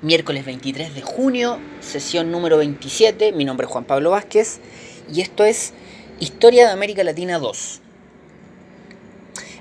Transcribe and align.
miércoles 0.00 0.44
23 0.44 0.94
de 0.94 1.02
junio, 1.02 1.58
sesión 1.80 2.30
número 2.30 2.56
27. 2.58 3.32
Mi 3.32 3.44
nombre 3.44 3.66
es 3.66 3.72
Juan 3.72 3.84
Pablo 3.84 4.10
Vázquez 4.10 4.60
y 5.12 5.20
esto 5.20 5.44
es 5.44 5.72
Historia 6.20 6.66
de 6.66 6.72
América 6.72 7.02
Latina 7.02 7.38
2. 7.38 7.80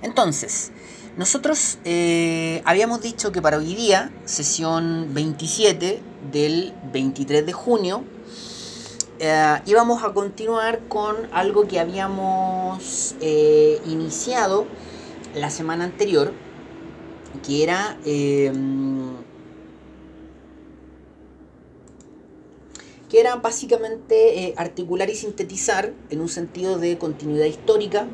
Entonces, 0.03 0.71
nosotros 1.17 1.79
eh, 1.85 2.61
habíamos 2.65 3.01
dicho 3.01 3.31
que 3.31 3.41
para 3.41 3.57
hoy 3.57 3.73
día, 3.73 4.11
sesión 4.25 5.13
27 5.13 6.01
del 6.31 6.73
23 6.91 7.45
de 7.45 7.53
junio, 7.53 8.03
eh, 9.19 9.59
íbamos 9.65 10.03
a 10.03 10.13
continuar 10.13 10.81
con 10.87 11.15
algo 11.31 11.67
que 11.67 11.79
habíamos 11.79 13.15
eh, 13.21 13.81
iniciado 13.87 14.67
la 15.33 15.49
semana 15.49 15.85
anterior, 15.85 16.31
que 17.43 17.63
era 17.63 17.97
que 23.09 23.19
era 23.19 23.35
básicamente 23.35 24.43
eh, 24.43 24.53
articular 24.57 25.09
y 25.09 25.15
sintetizar 25.15 25.93
en 26.09 26.21
un 26.21 26.29
sentido 26.29 26.77
de 26.77 26.97
continuidad 26.97 27.45
histórica 27.45 28.07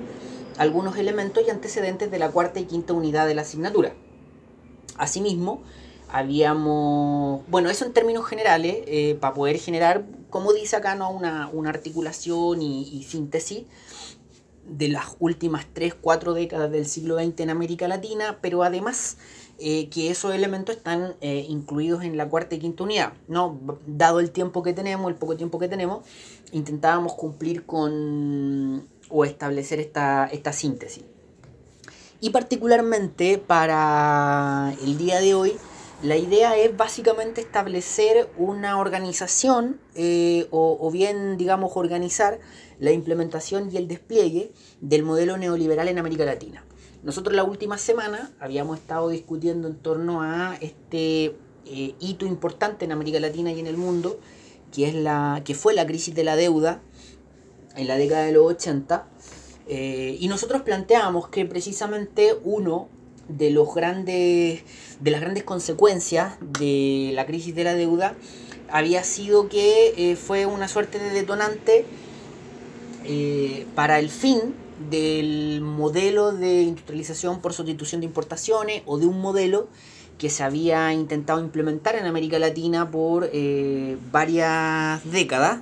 algunos 0.57 0.97
elementos 0.97 1.43
y 1.45 1.49
antecedentes 1.49 2.11
de 2.11 2.19
la 2.19 2.29
cuarta 2.29 2.59
y 2.59 2.65
quinta 2.65 2.93
unidad 2.93 3.27
de 3.27 3.35
la 3.35 3.41
asignatura. 3.41 3.93
Asimismo, 4.97 5.63
habíamos, 6.09 7.41
bueno, 7.47 7.71
eso 7.71 7.85
en 7.85 7.93
términos 7.93 8.25
generales, 8.25 8.77
eh, 8.85 9.17
para 9.19 9.33
poder 9.33 9.57
generar, 9.57 10.05
como 10.29 10.53
dice 10.53 10.75
acá, 10.75 10.93
¿no? 10.93 11.09
una, 11.09 11.49
articulación 11.65 12.61
y, 12.61 12.83
y, 12.83 13.03
síntesis 13.03 13.63
de 14.67 14.87
las 14.87 15.15
últimas 15.19 15.65
3, 15.73 15.93
4 15.99 16.33
décadas 16.33 16.71
del 16.71 16.85
siglo 16.85 17.17
XX 17.17 17.41
en 17.41 17.49
América 17.49 17.87
Latina, 17.87 18.39
pero 18.41 18.63
además 18.63 19.17
eh, 19.59 19.89
que 19.89 20.09
esos 20.09 20.33
elementos 20.33 20.75
están 20.75 21.15
eh, 21.21 21.45
incluidos 21.47 22.03
en 22.03 22.17
la 22.17 22.27
cuarta 22.27 22.55
y 22.55 22.59
quinta 22.59 22.83
unidad. 22.83 23.13
¿no? 23.27 23.59
Dado 23.85 24.19
el 24.19 24.31
tiempo 24.31 24.63
que 24.63 24.73
tenemos, 24.73 25.09
el 25.09 25.15
poco 25.15 25.37
tiempo 25.37 25.59
que 25.59 25.67
tenemos, 25.67 26.05
intentábamos 26.51 27.13
cumplir 27.13 27.65
con 27.65 28.87
o 29.09 29.25
establecer 29.25 29.79
esta, 29.79 30.25
esta 30.25 30.53
síntesis. 30.53 31.03
Y 32.19 32.31
particularmente 32.31 33.37
para 33.37 34.73
el 34.81 34.97
día 34.97 35.19
de 35.19 35.35
hoy, 35.35 35.53
la 36.01 36.17
idea 36.17 36.57
es 36.57 36.75
básicamente 36.75 37.41
establecer 37.41 38.29
una 38.37 38.79
organización 38.79 39.79
eh, 39.95 40.47
o, 40.51 40.77
o, 40.79 40.91
bien, 40.91 41.37
digamos, 41.37 41.71
organizar 41.75 42.39
la 42.79 42.91
implementación 42.91 43.69
y 43.71 43.77
el 43.77 43.87
despliegue 43.87 44.51
del 44.81 45.03
modelo 45.03 45.37
neoliberal 45.37 45.87
en 45.87 45.99
América 45.99 46.25
Latina. 46.25 46.65
Nosotros 47.03 47.35
la 47.35 47.43
última 47.43 47.77
semana 47.77 48.31
habíamos 48.39 48.79
estado 48.79 49.09
discutiendo 49.09 49.67
en 49.67 49.75
torno 49.75 50.21
a 50.21 50.57
este 50.61 51.35
eh, 51.65 51.95
hito 51.99 52.25
importante 52.25 52.85
en 52.85 52.91
América 52.91 53.19
Latina 53.19 53.51
y 53.51 53.59
en 53.59 53.67
el 53.67 53.77
mundo, 53.77 54.19
que, 54.71 54.87
es 54.87 54.95
la, 54.95 55.41
que 55.43 55.53
fue 55.53 55.73
la 55.73 55.85
crisis 55.85 56.15
de 56.15 56.23
la 56.23 56.35
deuda 56.35 56.81
en 57.75 57.87
la 57.87 57.97
década 57.97 58.25
de 58.25 58.31
los 58.31 58.45
80. 58.45 59.07
Eh, 59.67 60.17
y 60.19 60.27
nosotros 60.27 60.61
planteamos 60.61 61.27
que 61.29 61.45
precisamente 61.45 62.35
uno 62.43 62.89
de 63.29 63.49
los 63.51 63.73
grandes 63.73 64.63
de 64.99 65.11
las 65.11 65.21
grandes 65.21 65.45
consecuencias 65.45 66.35
de 66.59 67.11
la 67.13 67.25
crisis 67.25 67.55
de 67.55 67.63
la 67.63 67.73
deuda 67.73 68.15
había 68.69 69.03
sido 69.03 69.47
que 69.47 69.93
eh, 69.95 70.15
fue 70.17 70.45
una 70.45 70.67
suerte 70.67 70.99
de 70.99 71.09
detonante 71.11 71.85
para 73.75 73.99
el 73.99 74.09
fin 74.09 74.53
del 74.89 75.61
modelo 75.61 76.31
de 76.31 76.63
industrialización 76.63 77.41
por 77.41 77.53
sustitución 77.53 78.01
de 78.01 78.07
importaciones 78.07 78.83
o 78.85 78.97
de 78.97 79.05
un 79.05 79.19
modelo 79.19 79.67
que 80.17 80.29
se 80.29 80.43
había 80.43 80.93
intentado 80.93 81.39
implementar 81.39 81.95
en 81.95 82.05
América 82.05 82.39
Latina 82.39 82.89
por 82.89 83.29
eh, 83.33 83.97
varias 84.11 85.03
décadas. 85.11 85.61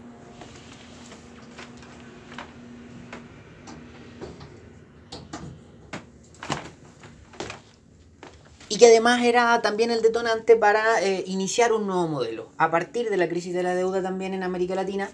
Y 8.69 8.77
que 8.77 8.85
además 8.85 9.23
era 9.23 9.61
también 9.61 9.91
el 9.91 10.01
detonante 10.01 10.55
para 10.55 11.01
eh, 11.03 11.23
iniciar 11.27 11.73
un 11.73 11.87
nuevo 11.87 12.07
modelo. 12.07 12.49
A 12.57 12.71
partir 12.71 13.09
de 13.09 13.17
la 13.17 13.27
crisis 13.27 13.53
de 13.53 13.63
la 13.63 13.75
deuda 13.75 14.01
también 14.01 14.33
en 14.33 14.43
América 14.43 14.75
Latina, 14.75 15.09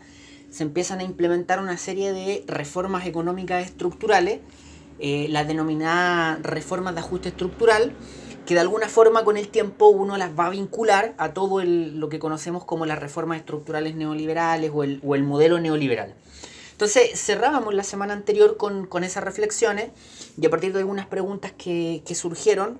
se 0.50 0.64
empiezan 0.64 1.00
a 1.00 1.04
implementar 1.04 1.60
una 1.60 1.78
serie 1.78 2.14
de 2.14 2.44
reformas 2.48 3.06
económicas 3.06 3.66
estructurales, 3.66 4.40
eh, 5.00 5.28
las 5.30 5.48
denominadas 5.48 6.42
reformas 6.42 6.96
de 6.96 7.02
ajuste 7.02 7.30
estructural, 7.30 7.94
que 8.48 8.54
de 8.54 8.62
alguna 8.62 8.88
forma 8.88 9.26
con 9.26 9.36
el 9.36 9.50
tiempo 9.50 9.90
uno 9.90 10.18
las 10.18 10.32
va 10.32 10.48
a 10.48 10.50
vincular 10.50 11.14
a 11.18 11.34
todo 11.34 11.62
lo 11.64 12.10
que 12.10 12.18
conocemos 12.18 12.64
como 12.64 12.86
las 12.86 12.98
reformas 12.98 13.40
estructurales 13.40 13.96
neoliberales 13.96 14.72
o 14.74 14.84
el, 14.84 15.24
modelo 15.24 15.60
neoliberal. 15.60 16.16
Entonces 16.72 17.20
cerrábamos 17.20 17.74
la 17.74 17.84
semana 17.84 18.14
anterior 18.14 18.56
con, 18.56 19.04
esas 19.04 19.24
reflexiones 19.24 19.92
y 20.40 20.46
a 20.46 20.50
partir 20.50 20.72
de 20.72 20.80
algunas 20.80 21.08
preguntas 21.08 21.52
que, 21.52 22.02
surgieron, 22.16 22.80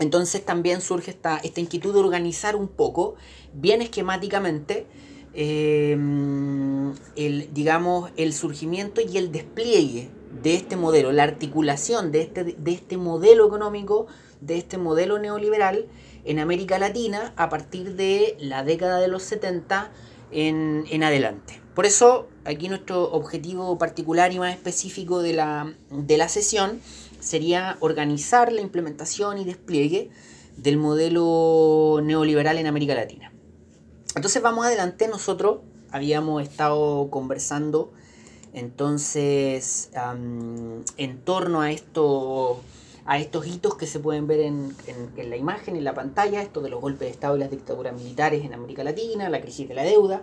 entonces 0.00 0.44
también 0.44 0.80
surge 0.80 1.12
esta, 1.12 1.38
esta 1.38 1.60
inquietud 1.60 1.94
de 1.94 2.00
organizar 2.00 2.56
un 2.56 2.66
poco, 2.66 3.14
bien 3.52 3.82
esquemáticamente, 3.82 4.86
Em, 5.32 6.92
el, 7.14 7.54
digamos, 7.54 8.10
el 8.16 8.32
surgimiento 8.32 9.00
y 9.00 9.16
el 9.16 9.30
despliegue 9.30 10.10
de 10.42 10.54
este 10.54 10.76
modelo, 10.76 11.12
la 11.12 11.22
articulación 11.22 12.10
de 12.10 12.22
este, 12.22 12.44
de 12.44 12.72
este 12.72 12.96
modelo 12.96 13.46
económico, 13.46 14.06
de 14.40 14.58
este 14.58 14.78
modelo 14.78 15.18
neoliberal 15.18 15.86
en 16.24 16.38
América 16.38 16.78
Latina 16.78 17.32
a 17.36 17.48
partir 17.48 17.94
de 17.94 18.36
la 18.40 18.64
década 18.64 18.98
de 18.98 19.08
los 19.08 19.22
70 19.22 19.90
en, 20.32 20.84
en 20.90 21.04
adelante. 21.04 21.60
Por 21.74 21.86
eso, 21.86 22.28
aquí 22.44 22.68
nuestro 22.68 23.12
objetivo 23.12 23.78
particular 23.78 24.32
y 24.32 24.38
más 24.38 24.54
específico 24.54 25.22
de 25.22 25.34
la, 25.34 25.72
de 25.90 26.18
la 26.18 26.28
sesión 26.28 26.80
sería 27.20 27.76
organizar 27.80 28.52
la 28.52 28.60
implementación 28.60 29.38
y 29.38 29.44
despliegue 29.44 30.10
del 30.56 30.76
modelo 30.76 32.00
neoliberal 32.02 32.58
en 32.58 32.66
América 32.66 32.94
Latina. 32.94 33.29
Entonces 34.20 34.42
vamos 34.42 34.66
adelante, 34.66 35.08
nosotros 35.08 35.60
habíamos 35.90 36.42
estado 36.42 37.08
conversando 37.08 37.90
entonces 38.52 39.88
en 40.98 41.18
torno 41.24 41.62
a 41.62 41.70
esto 41.70 42.60
a 43.06 43.16
estos 43.16 43.46
hitos 43.46 43.76
que 43.76 43.86
se 43.86 43.98
pueden 43.98 44.26
ver 44.26 44.40
en, 44.40 44.74
la 45.16 45.36
imagen, 45.38 45.74
en 45.74 45.84
la 45.84 45.94
pantalla, 45.94 46.42
esto 46.42 46.60
de 46.60 46.68
los 46.68 46.82
golpes 46.82 47.08
de 47.08 47.08
Estado 47.08 47.34
y 47.36 47.38
las 47.40 47.50
dictaduras 47.50 47.94
militares 47.94 48.44
en 48.44 48.52
América 48.52 48.84
Latina, 48.84 49.30
la 49.30 49.40
crisis 49.40 49.66
de 49.66 49.74
la 49.74 49.84
deuda, 49.84 50.22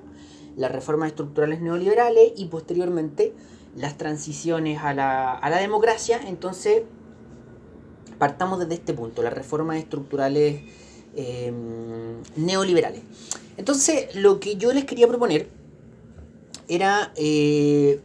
las 0.56 0.72
reformas 0.72 1.10
estructurales 1.10 1.60
neoliberales 1.60 2.34
y 2.36 2.46
posteriormente 2.46 3.34
las 3.76 3.98
transiciones 3.98 4.80
a 4.80 4.94
la, 4.94 5.34
a 5.34 5.50
la 5.50 5.58
democracia. 5.58 6.22
Entonces, 6.28 6.84
partamos 8.20 8.60
desde 8.60 8.76
este 8.76 8.94
punto, 8.94 9.24
las 9.24 9.34
reformas 9.34 9.78
estructurales 9.78 10.62
em, 11.16 12.22
neoliberales. 12.36 13.02
Entonces, 13.58 14.16
lo 14.16 14.40
que 14.40 14.56
yo 14.56 14.72
les 14.72 14.86
quería 14.86 15.08
proponer 15.08 15.50
era 16.68 17.12
eh, 17.16 18.00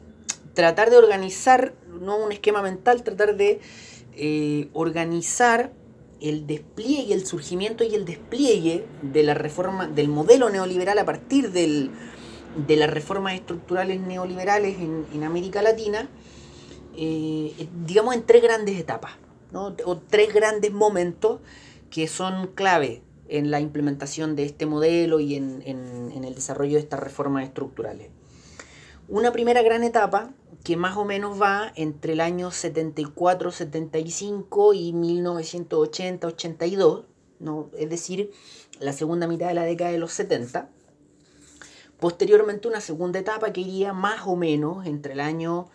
tratar 0.54 0.90
de 0.90 0.96
organizar, 0.96 1.74
no 2.00 2.16
un 2.16 2.32
esquema 2.32 2.62
mental, 2.62 3.02
tratar 3.02 3.36
de 3.36 3.60
eh, 4.14 4.68
organizar 4.72 5.72
el 6.20 6.46
despliegue, 6.46 7.12
el 7.12 7.26
surgimiento 7.26 7.84
y 7.84 7.94
el 7.94 8.04
despliegue 8.04 8.86
de 9.02 9.22
la 9.24 9.34
reforma, 9.34 9.88
del 9.88 10.08
modelo 10.08 10.48
neoliberal 10.50 10.98
a 10.98 11.04
partir 11.04 11.50
de 11.50 11.90
las 12.69 12.90
reformas 12.90 13.34
estructurales 13.34 14.00
neoliberales 14.00 14.76
en, 14.78 15.24
América 15.24 15.62
Latina, 15.62 16.08
eh, 16.96 17.69
digamos 17.84 18.14
en 18.14 18.22
tres 18.22 18.42
grandes 18.42 18.78
etapas, 18.78 19.12
o 19.52 19.98
tres 19.98 20.32
grandes 20.32 20.72
momentos 20.72 21.40
que 21.90 22.06
son 22.06 22.46
clave 22.46 23.02
en 23.32 23.50
la 23.50 23.59
implementación 23.60 24.37
de 24.37 24.44
este 24.44 24.67
modelo 24.67 25.19
y 25.19 25.34
en, 25.37 25.62
el 25.64 26.34
desarrollo 26.34 26.75
de 26.75 26.81
estas 26.81 27.00
reformas 27.00 27.44
estructurales. 27.44 28.11
Una 29.08 29.32
primera 29.32 29.62
gran 29.62 29.84
etapa 29.84 30.34
que 30.62 30.76
más 30.76 30.99
o 30.99 31.06
menos 31.06 31.40
va 31.40 31.73
entre 31.75 32.12
el 32.12 32.20
año 32.20 32.50
74-75 32.50 34.75
y 34.75 34.93
1980-82, 34.93 37.06
¿no? 37.40 37.70
es 37.79 37.88
decir, 37.88 38.32
la 38.81 38.93
segunda 38.93 39.26
mitad 39.26 39.49
de 39.49 39.55
la 39.55 39.64
década 39.64 39.93
de 39.93 39.99
los 39.99 40.12
70. 40.12 40.69
Posteriormente 41.99 42.69
una 42.69 42.82
segunda 42.82 43.19
etapa 43.19 43.55
que 43.55 43.62
iría 43.62 43.94
más 43.94 44.26
o 44.26 44.37
menos 44.37 44.84
entre 44.84 45.14
el 45.14 45.20
año, 45.20 45.70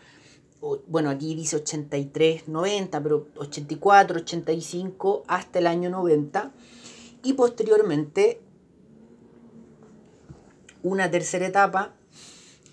bueno, 0.85 1.09
aquí 1.09 1.33
dice 1.33 1.57
83-90, 1.63 3.01
pero 3.01 3.29
84-85 3.33 5.23
hasta 5.27 5.57
el 5.57 5.65
año 5.65 5.89
90 5.89 6.53
y 7.27 7.33
posteriormente 7.33 8.39
una 10.81 11.11
tercera 11.11 11.45
etapa 11.45 11.93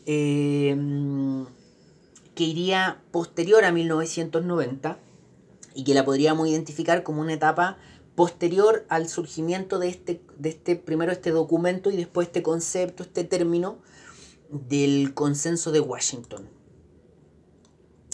eh, 0.06 0.76
que 2.36 2.44
iría 2.44 3.02
posterior 3.10 3.64
a 3.64 3.72
1990 3.72 4.96
y 5.74 5.82
que 5.82 5.92
la 5.92 6.04
podríamos 6.04 6.46
identificar 6.46 7.02
como 7.02 7.20
una 7.20 7.32
etapa 7.32 7.78
posterior 8.14 8.86
al 8.88 9.08
surgimiento 9.08 9.80
de 9.80 9.88
este, 9.88 10.22
de 10.38 10.50
este, 10.50 10.76
primero 10.76 11.10
este 11.10 11.32
documento 11.32 11.90
y 11.90 11.96
después 11.96 12.28
este 12.28 12.44
concepto, 12.44 13.02
este 13.02 13.24
término 13.24 13.78
del 14.50 15.14
consenso 15.14 15.72
de 15.72 15.80
Washington. 15.80 16.48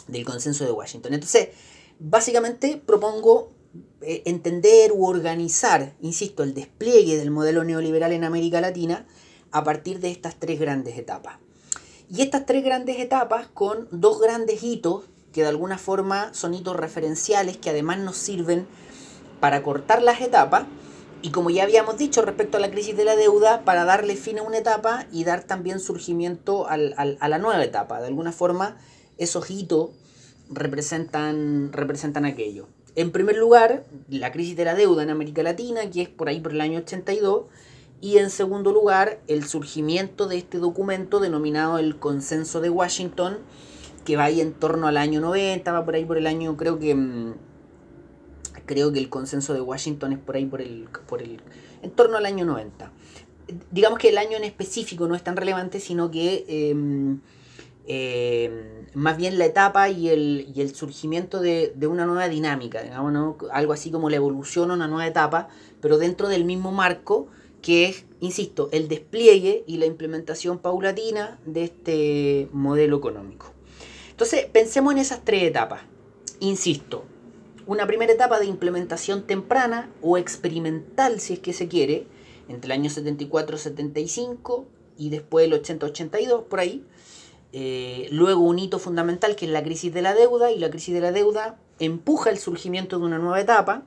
Del 0.08 0.25
consenso 0.25 0.64
de 0.64 0.72
Washington. 0.72 1.12
Entonces, 1.12 1.50
básicamente 1.98 2.82
propongo 2.86 3.59
entender 4.00 4.93
u 4.93 5.06
organizar, 5.06 5.94
insisto, 6.00 6.43
el 6.43 6.55
despliegue 6.55 7.17
del 7.17 7.31
modelo 7.31 7.64
neoliberal 7.64 8.12
en 8.12 8.25
América 8.25 8.61
Latina 8.61 9.06
a 9.52 9.64
partir 9.64 10.00
de 10.00 10.11
estas 10.11 10.37
tres 10.37 10.58
grandes 10.58 10.99
etapas. 10.99 11.38
Y 12.08 12.22
estas 12.22 12.46
tres 12.46 12.64
grandes 12.64 12.99
etapas 12.99 13.46
con 13.49 13.88
dos 13.90 14.20
grandes 14.20 14.62
hitos 14.62 15.05
que 15.32 15.43
de 15.43 15.49
alguna 15.49 15.78
forma 15.78 16.34
son 16.34 16.55
hitos 16.55 16.76
referenciales 16.76 17.56
que 17.56 17.70
además 17.70 17.99
nos 17.99 18.17
sirven 18.17 18.67
para 19.38 19.62
cortar 19.62 20.02
las 20.02 20.20
etapas 20.20 20.64
y 21.22 21.31
como 21.31 21.50
ya 21.50 21.64
habíamos 21.64 21.99
dicho 21.99 22.22
respecto 22.22 22.56
a 22.56 22.61
la 22.61 22.70
crisis 22.70 22.96
de 22.96 23.05
la 23.05 23.14
deuda, 23.14 23.64
para 23.64 23.84
darle 23.84 24.17
fin 24.17 24.38
a 24.38 24.43
una 24.43 24.58
etapa 24.58 25.06
y 25.12 25.25
dar 25.25 25.44
también 25.44 25.78
surgimiento 25.78 26.67
a 26.67 26.76
la 26.78 27.38
nueva 27.38 27.62
etapa. 27.62 28.00
De 28.00 28.06
alguna 28.06 28.32
forma, 28.32 28.78
esos 29.19 29.50
hitos 29.50 29.90
representan, 30.49 31.72
representan 31.72 32.25
aquello. 32.25 32.69
En 32.96 33.10
primer 33.12 33.37
lugar, 33.37 33.84
la 34.08 34.32
crisis 34.32 34.56
de 34.56 34.64
la 34.64 34.75
deuda 34.75 35.02
en 35.02 35.10
América 35.10 35.42
Latina, 35.42 35.88
que 35.90 36.02
es 36.02 36.08
por 36.08 36.28
ahí 36.28 36.40
por 36.40 36.52
el 36.52 36.60
año 36.60 36.78
82, 36.81 37.44
y 38.00 38.19
en 38.19 38.31
segundo 38.31 38.72
lugar, 38.72 39.20
el 39.28 39.44
surgimiento 39.46 40.26
de 40.26 40.38
este 40.38 40.58
documento 40.58 41.20
denominado 41.20 41.78
el 41.78 41.96
Consenso 41.98 42.60
de 42.60 42.70
Washington, 42.70 43.38
que 44.04 44.16
va 44.16 44.25
ahí 44.25 44.40
en 44.40 44.52
torno 44.52 44.87
al 44.87 44.96
año 44.96 45.20
90, 45.20 45.70
va 45.70 45.84
por 45.84 45.94
ahí 45.94 46.04
por 46.04 46.19
el 46.19 46.26
año, 46.26 46.56
creo 46.56 46.78
que 46.78 46.94
mm, 46.94 47.34
creo 48.70 48.93
que 48.93 49.00
el 49.00 49.08
consenso 49.08 49.52
de 49.52 49.60
Washington 49.60 50.12
es 50.12 50.19
por 50.20 50.36
ahí 50.36 50.46
por 50.46 50.62
el, 50.62 50.88
por 51.08 51.20
el 51.22 51.40
en 51.82 51.90
torno 51.90 52.16
al 52.16 52.25
año 52.25 52.44
90. 52.44 52.93
Digamos 53.72 53.98
que 53.98 54.10
el 54.10 54.19
año 54.19 54.36
en 54.36 54.44
específico 54.44 55.08
no 55.08 55.16
es 55.16 55.25
tan 55.25 55.36
relevante, 55.36 55.81
sino 55.81 56.10
que 56.12 56.44
em, 56.46 57.20
em, 57.90 58.87
más 58.94 59.16
bien 59.16 59.38
la 59.38 59.46
etapa 59.46 59.88
y 59.88 60.08
el, 60.08 60.75
surgimiento 60.75 61.40
de, 61.40 61.72
una 61.87 62.06
nueva 62.06 62.28
dinámica, 62.28 62.82
digamos, 62.82 63.37
algo 63.52 63.72
así 63.72 63.90
como 63.90 64.10
la 64.10 64.16
evolución 64.16 64.70
a 64.70 64.75
una 64.75 64.88
nueva 64.88 65.06
etapa, 65.06 65.48
pero 65.81 65.98
dentro 65.98 66.28
del 66.28 66.44
mismo 66.44 66.72
marco 66.72 67.28
que 67.62 67.87
es, 67.87 68.04
insisto, 68.20 68.69
el 68.72 68.88
despliegue 68.88 69.64
y 69.66 69.76
la 69.76 69.87
implementación 69.87 70.58
paulatina 70.58 71.38
de 71.44 71.64
este 71.64 72.48
modelo 72.52 72.96
económico. 72.96 73.52
Entonces, 74.10 74.46
pensemos 74.46 74.93
en 74.93 74.98
esas 74.98 75.25
tres 75.25 75.43
etapas. 75.43 75.82
Insisto, 76.40 77.04
una 77.66 77.86
primera 77.86 78.12
etapa 78.12 78.40
de 78.40 78.46
implementación 78.46 79.26
temprana 79.26 79.90
o 80.02 80.16
experimental, 80.16 81.20
si 81.20 81.34
es 81.34 81.38
que 81.38 81.52
se 81.52 81.69
quiere, 81.69 82.06
entre 82.48 82.66
el 82.66 82.72
año 82.72 82.90
74-75 82.90 84.64
y 84.98 85.10
después 85.10 85.46
el 85.46 85.52
80-82, 85.52 86.44
por 86.44 86.60
ahí. 86.60 86.84
Eh, 87.52 88.08
luego 88.12 88.43
un 88.43 88.58
hito 88.58 88.79
fundamental 88.79 89.35
que 89.35 89.47
es 89.47 89.50
la 89.50 89.62
crisis 89.62 89.93
de 89.93 90.02
la 90.02 90.14
deuda 90.14 90.52
y 90.52 90.58
la 90.58 90.70
crisis 90.70 90.94
de 90.94 91.00
la 91.00 91.12
deuda 91.12 91.58
empuja 91.79 92.31
el 92.31 92.38
surgimiento 92.38 92.99
de 92.99 93.05
una 93.05 93.19
nueva 93.19 93.41
etapa, 93.41 93.82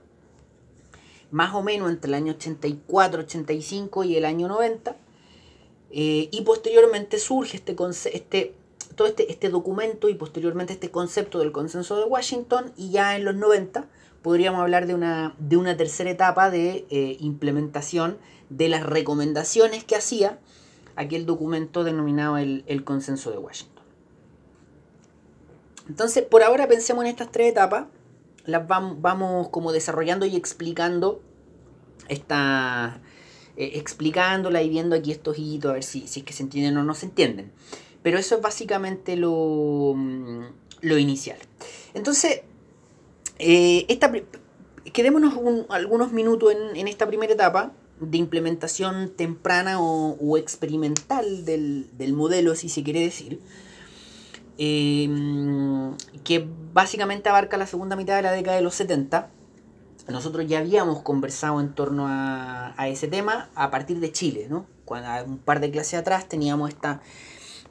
más 1.31 1.53
o 1.55 1.63
menos 1.63 1.89
entre 1.89 2.09
el 2.09 2.15
año 2.15 2.33
84-85 2.33 4.05
y 4.05 4.17
el 4.17 4.25
año 4.25 4.47
90. 4.47 4.97
Eh, 5.91 6.27
y 6.31 6.41
posteriormente 6.41 7.19
surge 7.19 7.57
este, 7.57 7.75
este 8.13 8.55
todo 8.95 9.07
este, 9.07 9.31
este 9.31 9.49
documento 9.49 10.09
y 10.09 10.15
posteriormente 10.15 10.73
este 10.73 10.91
concepto 10.91 11.39
del 11.39 11.51
consenso 11.51 11.97
de 11.97 12.03
Washington 12.05 12.71
y 12.77 12.91
ya 12.91 13.15
en 13.15 13.25
los 13.25 13.35
90 13.35 13.87
podríamos 14.21 14.61
hablar 14.61 14.87
de 14.87 14.93
una, 14.93 15.35
de 15.39 15.57
una 15.57 15.75
tercera 15.75 16.09
etapa 16.09 16.49
de 16.49 16.85
eh, 16.89 17.17
implementación 17.19 18.17
de 18.49 18.69
las 18.69 18.83
recomendaciones 18.85 19.83
que 19.83 19.95
hacía 19.95 20.39
aquel 20.95 21.25
documento 21.25 21.83
denominado 21.83 22.37
el, 22.37 22.83
consenso 22.83 23.31
de 23.31 23.37
Washington. 23.37 23.83
Entonces, 25.87 26.23
por 26.23 26.43
ahora 26.43 26.67
pensemos 26.67 27.03
en 27.03 27.11
estas 27.11 27.31
tres 27.31 27.51
etapas, 27.51 27.85
las 28.45 28.67
vamos, 28.67 29.49
como 29.49 29.71
desarrollando 29.71 30.25
y 30.25 30.35
explicando 30.35 31.21
esta, 32.09 33.01
eh, 33.57 33.71
explicándola 33.75 34.61
y 34.61 34.69
viendo 34.69 34.95
aquí 34.95 35.11
estos 35.11 35.37
hitos, 35.37 35.71
a 35.71 35.73
ver 35.75 35.83
si, 35.83 36.07
si 36.07 36.21
es 36.21 36.25
que 36.25 36.33
se 36.33 36.43
entienden 36.43 36.77
o 36.77 36.83
no 36.83 36.93
se 36.93 37.07
entienden. 37.07 37.51
Pero 38.01 38.17
eso 38.17 38.35
es 38.35 38.41
básicamente 38.41 39.15
lo, 39.15 39.93
mm, 39.95 40.43
lo 40.81 40.97
inicial. 40.97 41.37
Entonces, 41.93 42.41
eh, 43.39 43.85
esta, 43.87 44.11
quedémonos 44.91 45.33
algunos 45.69 46.11
minutos 46.11 46.53
en, 46.75 46.87
esta 46.87 47.07
primera 47.07 47.33
etapa 47.33 47.71
de 48.09 48.17
implementación 48.17 49.09
temprana 49.15 49.79
o, 49.79 50.37
experimental 50.37 51.45
del, 51.45 52.13
modelo, 52.13 52.55
si 52.55 52.69
se 52.69 52.83
quiere 52.83 53.01
decir, 53.01 53.39
eh, 54.57 55.09
que 56.23 56.47
básicamente 56.73 57.29
abarca 57.29 57.57
la 57.57 57.67
segunda 57.67 57.95
mitad 57.95 58.15
de 58.15 58.21
la 58.21 58.31
década 58.31 58.57
de 58.57 58.63
los 58.63 58.75
70. 58.75 59.29
Nosotros 60.09 60.45
ya 60.47 60.59
habíamos 60.59 61.01
conversado 61.01 61.61
en 61.61 61.73
torno 61.73 62.07
a, 62.07 62.73
a 62.77 62.87
ese 62.89 63.07
tema 63.07 63.49
a 63.55 63.71
partir 63.71 63.99
de 63.99 64.11
Chile, 64.11 64.47
¿no? 64.49 64.65
Cuando 64.85 65.07
un 65.25 65.37
par 65.37 65.61
de 65.61 65.71
clases 65.71 65.99
atrás 65.99 66.27
teníamos 66.27 66.69
esta 66.69 67.01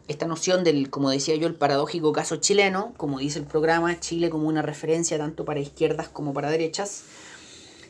esta 0.08 0.26
noción 0.26 0.64
del, 0.64 0.90
como 0.90 1.10
decía 1.10 1.36
yo, 1.36 1.46
el 1.46 1.54
paradójico 1.54 2.12
caso 2.12 2.36
chileno, 2.36 2.92
como 2.96 3.18
dice 3.18 3.38
el 3.38 3.46
programa, 3.46 3.98
Chile 4.00 4.30
como 4.30 4.48
una 4.48 4.62
referencia 4.62 5.18
tanto 5.18 5.44
para 5.44 5.60
izquierdas 5.60 6.08
como 6.08 6.34
para 6.34 6.50
derechas. 6.50 7.04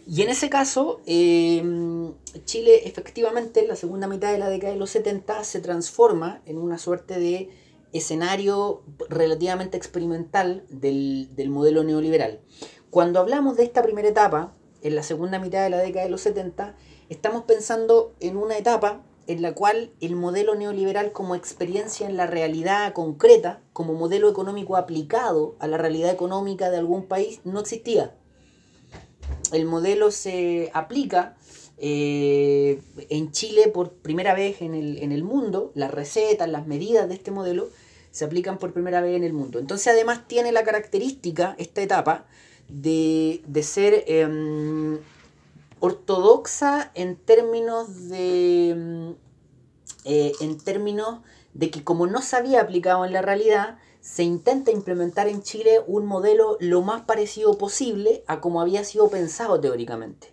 Y 0.06 0.22
en 0.22 0.30
ese 0.30 0.50
caso, 0.50 1.00
em, 1.06 2.14
Chile 2.44 2.88
efectivamente 2.88 3.60
en 3.60 3.68
la 3.68 3.76
segunda 3.76 4.08
mitad 4.08 4.32
de 4.32 4.38
la 4.38 4.48
década 4.48 4.72
de 4.72 4.78
los 4.78 4.90
70 4.90 5.44
se 5.44 5.60
transforma 5.60 6.42
en 6.44 6.58
una 6.58 6.78
suerte 6.78 7.18
de 7.18 7.50
escenario 7.92 8.82
relativamente 9.08 9.76
experimental 9.76 10.64
del, 10.70 11.28
del 11.36 11.50
modelo 11.50 11.84
neoliberal. 11.84 12.40
Cuando 12.90 13.20
hablamos 13.20 13.56
de 13.56 13.64
esta 13.64 13.82
primera 13.82 14.08
etapa, 14.08 14.52
en 14.82 14.96
la 14.96 15.02
segunda 15.02 15.38
mitad 15.38 15.62
de 15.62 15.70
la 15.70 15.78
década 15.78 16.04
de 16.04 16.10
los 16.10 16.22
70, 16.22 16.74
estamos 17.08 17.44
pensando 17.44 18.14
en 18.20 18.36
una 18.36 18.58
etapa 18.58 19.04
en 19.26 19.42
la 19.42 19.54
cual 19.54 19.92
el 20.00 20.16
modelo 20.16 20.54
neoliberal 20.54 21.12
como 21.12 21.34
experiencia 21.34 22.08
en 22.08 22.16
la 22.16 22.26
realidad 22.26 22.92
concreta, 22.92 23.62
como 23.72 23.94
modelo 23.94 24.28
económico 24.28 24.76
aplicado 24.76 25.54
a 25.60 25.68
la 25.68 25.78
realidad 25.78 26.10
económica 26.10 26.70
de 26.70 26.78
algún 26.78 27.06
país, 27.06 27.40
no 27.44 27.60
existía. 27.60 28.16
El 29.52 29.64
modelo 29.66 30.10
se 30.10 30.70
aplica 30.74 31.36
eh, 31.78 32.80
en 33.10 33.32
Chile 33.32 33.68
por 33.68 33.90
primera 33.90 34.34
vez 34.34 34.62
en 34.62 34.74
el, 34.74 35.24
mundo, 35.24 35.72
las 35.74 35.90
recetas, 35.90 36.48
las 36.48 36.66
medidas 36.66 37.08
de 37.08 37.14
este 37.14 37.30
modelo 37.30 37.68
se 38.10 38.24
aplican 38.24 38.58
por 38.58 38.72
primera 38.72 39.00
vez 39.00 39.16
en 39.16 39.24
el 39.24 39.32
mundo. 39.32 39.58
Entonces 39.58 39.88
además 39.88 40.28
tiene 40.28 40.52
la 40.52 40.64
característica, 40.64 41.56
esta 41.58 41.82
etapa, 41.82 42.26
de, 42.68 43.42
ser 43.62 44.04
em, 44.06 44.98
ortodoxa 45.80 46.92
en 46.94 47.16
términos 47.16 48.08
de 48.08 48.74
mm, 48.76 49.10
eh, 50.04 50.32
en 50.40 50.58
términos 50.58 51.20
de 51.54 51.70
que 51.70 51.84
como 51.84 52.06
no 52.06 52.22
se 52.22 52.36
había 52.36 52.60
aplicado 52.60 53.04
en 53.04 53.12
la 53.12 53.22
realidad, 53.22 53.78
se 54.02 54.22
intenta 54.22 54.70
implementar 54.70 55.28
en 55.28 55.42
Chile 55.42 55.80
un 55.86 56.04
modelo 56.04 56.58
lo 56.60 56.82
más 56.82 57.02
parecido 57.02 57.56
posible 57.56 58.22
a 58.26 58.42
como 58.42 58.60
había 58.60 58.84
sido 58.84 59.08
pensado 59.08 59.58
teóricamente. 59.58 60.30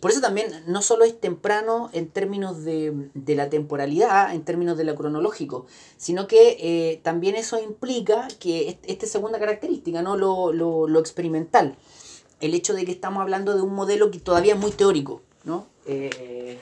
Por 0.00 0.12
eso 0.12 0.20
también 0.20 0.52
no 0.66 0.82
solo 0.82 1.04
es 1.04 1.20
temprano 1.20 1.90
en 1.92 2.08
términos 2.08 2.64
de, 2.64 3.10
la 3.26 3.50
temporalidad, 3.50 4.32
en 4.34 4.44
términos 4.44 4.76
de 4.76 4.84
lo 4.84 4.94
cronológico, 4.94 5.66
sino 5.96 6.28
que 6.28 6.56
eh, 6.60 7.00
también 7.02 7.34
eso 7.34 7.60
implica 7.60 8.28
que 8.38 8.78
esta 8.84 9.06
segunda 9.06 9.40
característica, 9.40 10.02
¿no? 10.02 10.16
lo, 10.16 10.52
lo 10.52 11.00
experimental 11.00 11.76
el 12.40 12.54
hecho 12.54 12.74
de 12.74 12.84
que 12.84 12.92
estamos 12.92 13.20
hablando 13.20 13.54
de 13.54 13.62
un 13.62 13.74
modelo 13.74 14.10
que 14.10 14.18
todavía 14.18 14.54
es 14.54 14.60
muy 14.60 14.70
teórico, 14.70 15.22
¿no? 15.44 15.66
Eh, 15.86 16.58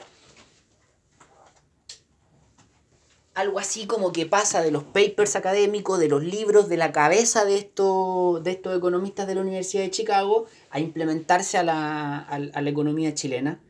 algo 3.33 3.59
así 3.59 3.85
como 3.85 4.11
que 4.11 4.25
pasa 4.25 4.61
de 4.61 4.71
los 4.71 4.83
papers 4.83 5.35
académicos, 5.35 5.99
de 5.99 6.09
los 6.09 6.23
libros, 6.23 6.67
de 6.67 6.77
la 6.77 6.91
cabeza 6.91 7.45
de 7.45 7.57
estos, 7.57 8.43
de 8.43 8.51
estos 8.51 8.77
economistas 8.77 9.27
de 9.27 9.35
la 9.35 9.41
Universidad 9.41 9.83
de 9.83 9.91
Chicago, 9.91 10.45
a 10.69 10.79
implementarse 10.79 11.57
a 11.57 11.63
la, 11.63 12.41
economía 12.65 13.13
chilena. 13.13 13.61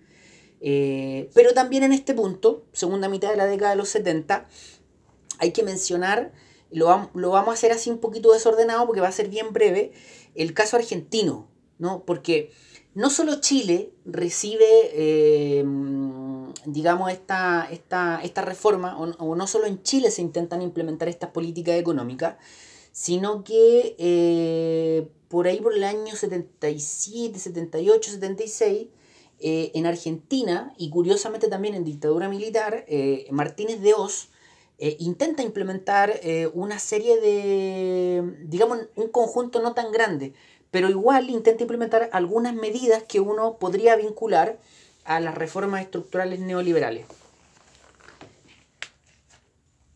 Eh, 0.62 1.30
pero 1.34 1.54
también 1.54 1.84
en 1.84 1.94
este 1.94 2.14
punto, 2.14 2.66
segunda 2.74 3.10
mitad 3.10 3.30
de 3.30 3.38
la 3.38 3.46
década 3.46 3.72
de 3.72 3.78
los 3.78 3.90
70, 3.90 4.48
hay 5.38 5.52
que 5.52 5.64
mencionar, 5.64 6.34
lo, 6.72 7.10
lo 7.14 7.30
vamos 7.30 7.50
a 7.50 7.54
hacer 7.54 7.72
así 7.72 7.90
un 7.90 8.00
poquito 8.00 8.34
desordenado 8.34 8.86
porque 8.86 9.02
va 9.02 9.08
a 9.08 9.14
ser 9.14 9.30
bien 9.30 9.54
breve, 9.54 9.92
el 10.36 10.54
caso 10.54 10.78
argentino, 10.78 11.50
¿no? 11.78 12.04
Porque 12.06 12.52
no 12.94 13.10
solo 13.10 13.40
Chile 13.40 13.92
recibe, 14.06 14.66
eh, 14.94 15.64
digamos, 16.66 17.12
esta, 17.12 17.68
esta, 17.72 18.22
esta 18.24 18.42
reforma, 18.42 18.98
o, 18.98 19.36
no 19.36 19.48
solo 19.48 19.66
en 19.66 19.82
Chile 19.84 20.12
se 20.12 20.22
intentan 20.22 20.62
implementar 20.62 21.08
estas 21.08 21.32
políticas 21.32 21.76
económicas, 21.76 22.36
sino 22.92 23.44
que 23.44 23.96
eh, 23.98 25.08
por 25.28 25.48
ahí 25.48 25.60
por 25.62 25.74
el 25.74 25.84
año 25.84 26.16
77, 26.16 27.40
78, 27.40 28.12
76, 28.12 28.88
en 29.42 29.86
Argentina 29.86 30.74
y 30.78 30.90
curiosamente 30.90 31.48
también 31.48 31.74
en 31.74 31.86
dictadura 31.86 32.28
militar, 32.28 32.84
eh, 32.90 33.26
Martínez 33.32 33.80
de 33.80 33.94
Oz 33.94 34.32
eh, 34.80 34.98
intenta 35.00 35.44
implementar 35.44 36.20
una 36.54 36.78
serie 36.78 37.22
de, 37.22 38.36
digamos, 38.44 38.80
un 38.96 39.08
conjunto 39.08 39.62
no 39.62 39.74
tan 39.74 39.94
grande, 39.94 40.34
pero 40.72 40.90
igual 40.90 41.30
intenta 41.30 41.64
implementar 41.64 42.10
algunas 42.12 42.54
medidas 42.54 43.04
que 43.04 43.20
uno 43.20 43.58
podría 43.60 43.96
vincular 43.96 44.60
a 45.10 45.20
las 45.20 45.36
reformas 45.36 45.82
estructurales 45.82 46.40
neoliberales. 46.40 47.08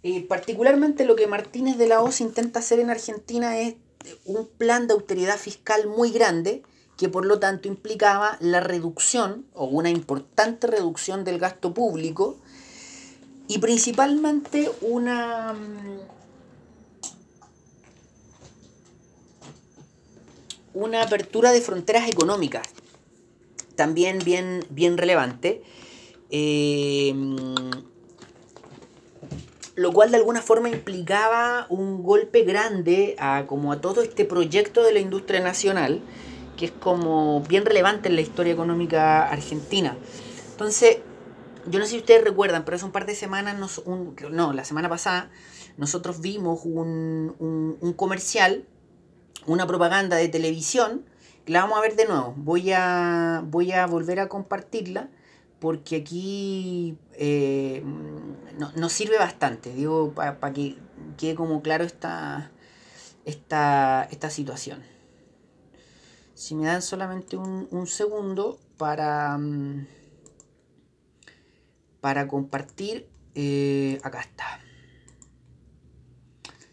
Eh, 0.01 0.25
particularmente 0.27 1.05
lo 1.05 1.15
que 1.15 1.27
Martínez 1.27 1.77
de 1.77 1.87
la 1.87 2.01
Hoz 2.01 2.19
intenta 2.19 2.59
hacer 2.59 2.79
en 2.79 2.89
Argentina 2.89 3.59
es 3.59 3.75
un 4.25 4.47
plan 4.47 4.87
de 4.87 4.93
austeridad 4.95 5.37
fiscal 5.37 5.87
muy 5.87 6.11
grande 6.11 6.63
que 6.97 7.09
por 7.09 7.27
lo 7.27 7.39
tanto 7.39 7.67
implicaba 7.67 8.37
la 8.41 8.59
reducción 8.59 9.45
o 9.53 9.65
una 9.65 9.91
importante 9.91 10.65
reducción 10.65 11.23
del 11.23 11.37
gasto 11.37 11.75
público 11.75 12.39
y 13.47 13.59
principalmente 13.59 14.71
una 14.81 15.53
mm, 15.53 15.99
una 20.73 21.03
apertura 21.03 21.51
de 21.51 21.61
fronteras 21.61 22.09
económicas 22.09 22.67
también 23.75 24.19
bien, 24.19 24.65
bien 24.69 24.97
relevante 24.97 25.61
eh, 26.35 27.13
lo 29.75 29.91
cual 29.91 30.11
de 30.11 30.17
alguna 30.17 30.41
forma 30.41 30.69
implicaba 30.69 31.65
un 31.69 32.03
golpe 32.03 32.43
grande 32.43 33.15
a, 33.19 33.45
como 33.47 33.71
a 33.71 33.81
todo 33.81 34.01
este 34.01 34.25
proyecto 34.25 34.83
de 34.83 34.93
la 34.93 34.99
industria 34.99 35.39
nacional, 35.41 36.01
que 36.57 36.65
es 36.65 36.71
como 36.71 37.41
bien 37.41 37.65
relevante 37.65 38.09
en 38.09 38.15
la 38.15 38.21
historia 38.21 38.53
económica 38.53 39.27
argentina. 39.29 39.97
Entonces, 40.51 40.97
yo 41.67 41.79
no 41.79 41.85
sé 41.85 41.91
si 41.91 41.97
ustedes 41.97 42.23
recuerdan, 42.23 42.65
pero 42.65 42.75
hace 42.75 42.85
un 42.85 42.91
par 42.91 43.05
de 43.05 43.15
semanas, 43.15 43.57
nos, 43.57 43.83
no, 44.31 44.53
la 44.53 44.65
semana 44.65 44.89
pasada, 44.89 45.31
nosotros 45.77 46.21
vimos 46.21 46.61
un, 46.65 47.77
un, 47.81 47.93
comercial, 47.93 48.65
una 49.47 49.65
propaganda 49.65 50.17
de 50.17 50.29
televisión, 50.29 51.05
la 51.45 51.61
vamos 51.61 51.77
a 51.77 51.81
ver 51.81 51.95
de 51.95 52.05
nuevo. 52.05 52.33
Voy 52.37 52.71
a, 52.71 53.43
voy 53.45 53.71
a 53.71 53.85
volver 53.85 54.19
a 54.19 54.29
compartirla 54.29 55.09
porque 55.59 55.95
aquí 55.95 56.97
eh, 57.13 57.83
nos 58.75 58.91
sirve 58.91 59.17
bastante, 59.17 59.73
digo, 59.73 60.13
para 60.13 60.53
que 60.53 60.77
quede 61.17 61.35
como 61.35 61.61
claro 61.61 61.85
esta, 61.85 62.51
esta, 63.25 64.07
esta 64.11 64.29
situación. 64.29 64.83
Si 66.33 66.55
me 66.55 66.65
dan 66.65 66.81
solamente 66.81 67.37
un, 67.37 67.87
segundo 67.87 68.59
para, 68.77 69.37
mm, 69.37 69.87
para 72.01 72.27
compartir, 72.27 73.07
eh, 73.35 73.99
acá 74.03 74.21
está. 74.21 74.59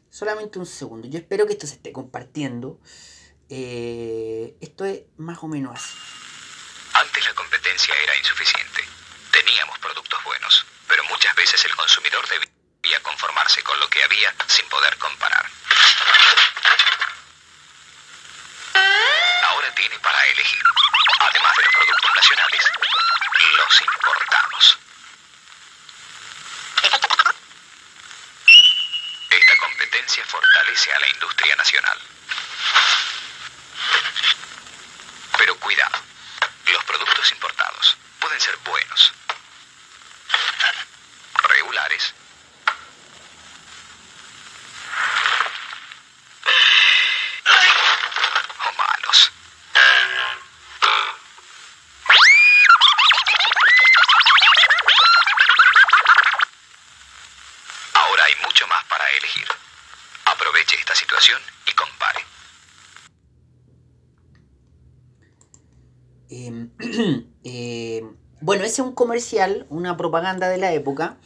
Solamente 0.09 0.59
un 0.59 0.67
segundo. 0.67 1.07
Yo 1.07 1.19
espero 1.19 1.47
que 1.47 1.53
esto 1.53 1.67
se 1.67 1.77
esté 1.77 1.93
compartiendo. 1.93 2.81
Eh, 3.53 4.55
esto 4.61 4.85
es 4.85 5.01
más 5.19 5.39
o 5.43 5.49
menos 5.49 5.75
así. 5.75 5.99
Antes 6.95 7.27
la 7.27 7.35
competencia 7.35 7.93
era 7.97 8.17
insuficiente. 8.17 8.85
Teníamos 9.33 9.77
productos 9.81 10.23
buenos, 10.23 10.65
pero 10.87 11.03
muchas 11.05 11.35
veces 11.35 11.65
el 11.65 11.75
consumidor 11.75 12.25
debía 12.29 13.03
conformarse 13.03 13.61
con 13.65 13.79
lo 13.81 13.91
que 13.91 14.05
había 14.05 14.33
sin 14.47 14.69
poder 14.69 14.97
comparar. 14.99 15.51
Ahora 19.43 19.75
tiene 19.75 19.99
para 19.99 20.25
elegir, 20.27 20.63
además 21.19 21.57
de 21.57 21.65
los 21.65 21.75
productos 21.75 22.15
nacionales, 22.15 22.63
los 23.57 23.81
importados. 23.81 24.79
Esta 29.29 29.57
competencia 29.59 30.25
fortalece 30.27 30.93
a 30.93 31.01
la 31.01 31.09
industria 31.11 31.57
nacional. 31.57 31.99
Cuidado, 35.71 35.99
los 36.73 36.83
productos 36.83 37.31
importados 37.31 37.97
pueden 38.19 38.41
ser 38.41 38.57
buenos, 38.65 39.13
regulares 41.49 42.13
o 48.59 48.73
malos. 48.73 49.33
Ahora 57.95 58.25
hay 58.25 58.35
mucho 58.43 58.67
más 58.67 58.85
para 58.87 59.09
elegir. 59.11 59.47
Aproveche 60.25 60.75
esta 60.81 60.97
situación 60.97 61.41
y 61.65 61.73
compare. 61.75 62.27
Em, 66.33 66.71
eh, 67.45 68.03
un 68.79 68.93
comercial, 68.93 69.67
una 69.71 69.97
propaganda 69.97 70.49
de 70.49 70.59
la 70.59 70.73
época, 70.73 71.19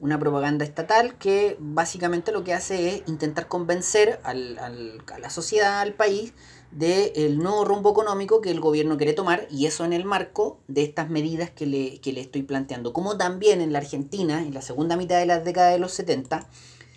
una 0.00 0.18
propaganda 0.18 0.64
estatal 0.64 1.18
que 1.18 1.56
básicamente 1.58 2.32
lo 2.32 2.44
que 2.44 2.54
hace 2.54 2.88
es 2.88 3.02
intentar 3.06 3.48
convencer 3.48 4.20
a 4.22 4.32
la 4.34 5.30
sociedad, 5.30 5.80
al 5.80 5.94
país, 5.94 6.32
del 6.70 7.38
nuevo 7.38 7.64
rumbo 7.64 7.90
económico 7.90 8.40
que 8.40 8.50
el 8.50 8.60
gobierno 8.60 8.98
quiere 8.98 9.14
tomar 9.14 9.46
y 9.50 9.66
eso 9.66 9.84
en 9.84 9.92
el 9.92 10.04
marco 10.04 10.60
de 10.68 10.82
estas 10.82 11.08
medidas 11.08 11.50
que 11.50 11.66
le, 11.66 12.00
que 12.00 12.12
le 12.12 12.20
estoy 12.20 12.42
planteando. 12.42 12.92
Como 12.92 13.16
también 13.16 13.60
en 13.60 13.72
la 13.72 13.78
Argentina, 13.78 14.42
en 14.42 14.54
la 14.54 14.62
segunda 14.62 14.96
mitad 14.96 15.18
de 15.18 15.26
la 15.26 15.40
década 15.40 15.70
de 15.70 15.78
los 15.78 15.92
70, 15.92 16.46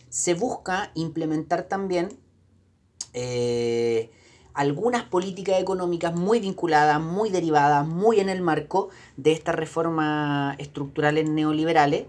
se 0.10 0.34
busca 0.34 0.92
implementar 0.94 1.64
también 1.64 2.20
eh, 3.14 4.12
algunas 4.54 5.04
políticas 5.04 5.60
económicas 5.60 6.16
muy 6.16 6.40
vinculadas, 6.40 7.02
muy 7.02 7.30
derivadas, 7.30 7.88
muy 7.88 8.20
en 8.20 8.30
el 8.30 8.42
marco 8.42 8.90
de 9.18 9.32
estas 9.32 9.56
reformas 9.56 10.56
estructurales 10.60 11.30
neoliberales 11.30 12.06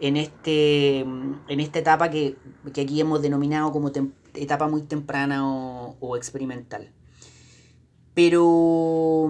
en, 0.00 0.16
este, 0.16 1.00
en 1.00 1.60
esta 1.60 1.78
etapa 1.78 2.10
que, 2.10 2.36
aquí 2.66 3.00
hemos 3.00 3.22
denominado 3.22 3.72
como 3.72 3.90
etapa 4.34 4.68
muy 4.68 4.82
temprana 4.82 5.46
o, 5.46 6.16
experimental. 6.16 6.90
Pero, 8.14 9.28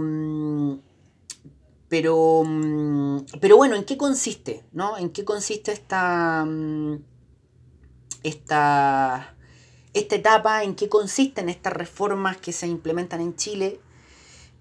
pero, 1.88 2.42
pero 3.40 3.56
bueno, 3.56 3.76
¿en 3.76 3.84
qué 3.84 3.96
consiste? 3.96 4.64
¿no? 4.72 4.98
¿En 4.98 5.10
qué 5.10 5.24
consiste 5.24 5.72
esta, 5.72 6.46
esta 8.22 9.33
esta 9.94 10.16
etapa, 10.16 10.62
en 10.64 10.74
qué 10.74 10.88
consisten 10.88 11.48
estas 11.48 11.72
reformas 11.72 12.36
que 12.36 12.52
se 12.52 12.66
implementan 12.66 13.20
en 13.20 13.36
Chile, 13.36 13.80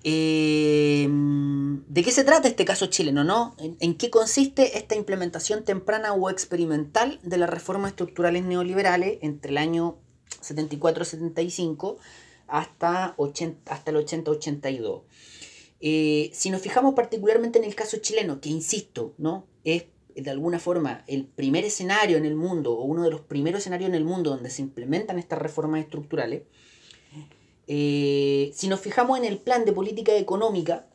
eh, 0.05 1.07
de 1.09 2.03
qué 2.03 2.11
se 2.11 2.23
trata 2.23 2.47
este 2.47 2.65
caso 2.65 2.87
chileno, 2.87 3.23
¿no? 3.23 3.55
¿En, 3.57 3.95
qué 3.95 4.09
consiste 4.09 4.77
esta 4.77 4.95
implementación 4.95 5.63
temprana 5.63 6.13
o 6.13 6.29
experimental 6.29 7.19
de 7.23 7.37
las 7.37 7.49
reformas 7.49 7.91
estructurales 7.91 8.43
neoliberales 8.43 9.17
entre 9.21 9.51
el 9.51 9.57
año 9.57 9.97
74-75 10.41 11.97
hasta, 12.47 13.15
hasta 13.65 13.91
el 13.91 13.97
80-82. 13.97 15.03
Eh, 15.79 16.29
si 16.33 16.49
nos 16.49 16.61
fijamos 16.61 16.93
particularmente 16.93 17.59
en 17.59 17.65
el 17.65 17.75
caso 17.75 17.97
chileno, 17.97 18.39
que 18.39 18.49
insisto, 18.49 19.13
¿no? 19.17 19.47
Es 19.63 19.85
de 20.15 20.29
alguna 20.29 20.60
forma 20.60 21.03
el 21.08 21.25
primer 21.25 21.65
escenario 21.65 22.17
en 22.17 22.25
el 22.25 22.36
mundo 22.36 22.74
o 22.74 22.84
uno 22.84 23.03
de 23.03 23.12
los 23.12 23.22
primeros 23.22 23.62
escenarios 23.62 23.89
en 23.89 23.96
el 23.96 24.05
mundo 24.05 24.29
donde 24.29 24.50
se 24.50 24.62
implementan 24.62 25.20
estas 25.20 25.39
reformas 25.39 25.82
estructurales, 25.82 26.43
eh, 27.67 28.51
si 28.53 28.67
nos 28.67 28.79
fijamos 28.79 29.17
en 29.17 29.25
el 29.25 29.38
plan 29.38 29.65
de 29.65 29.72
política 29.72 30.15
económica 30.15 30.88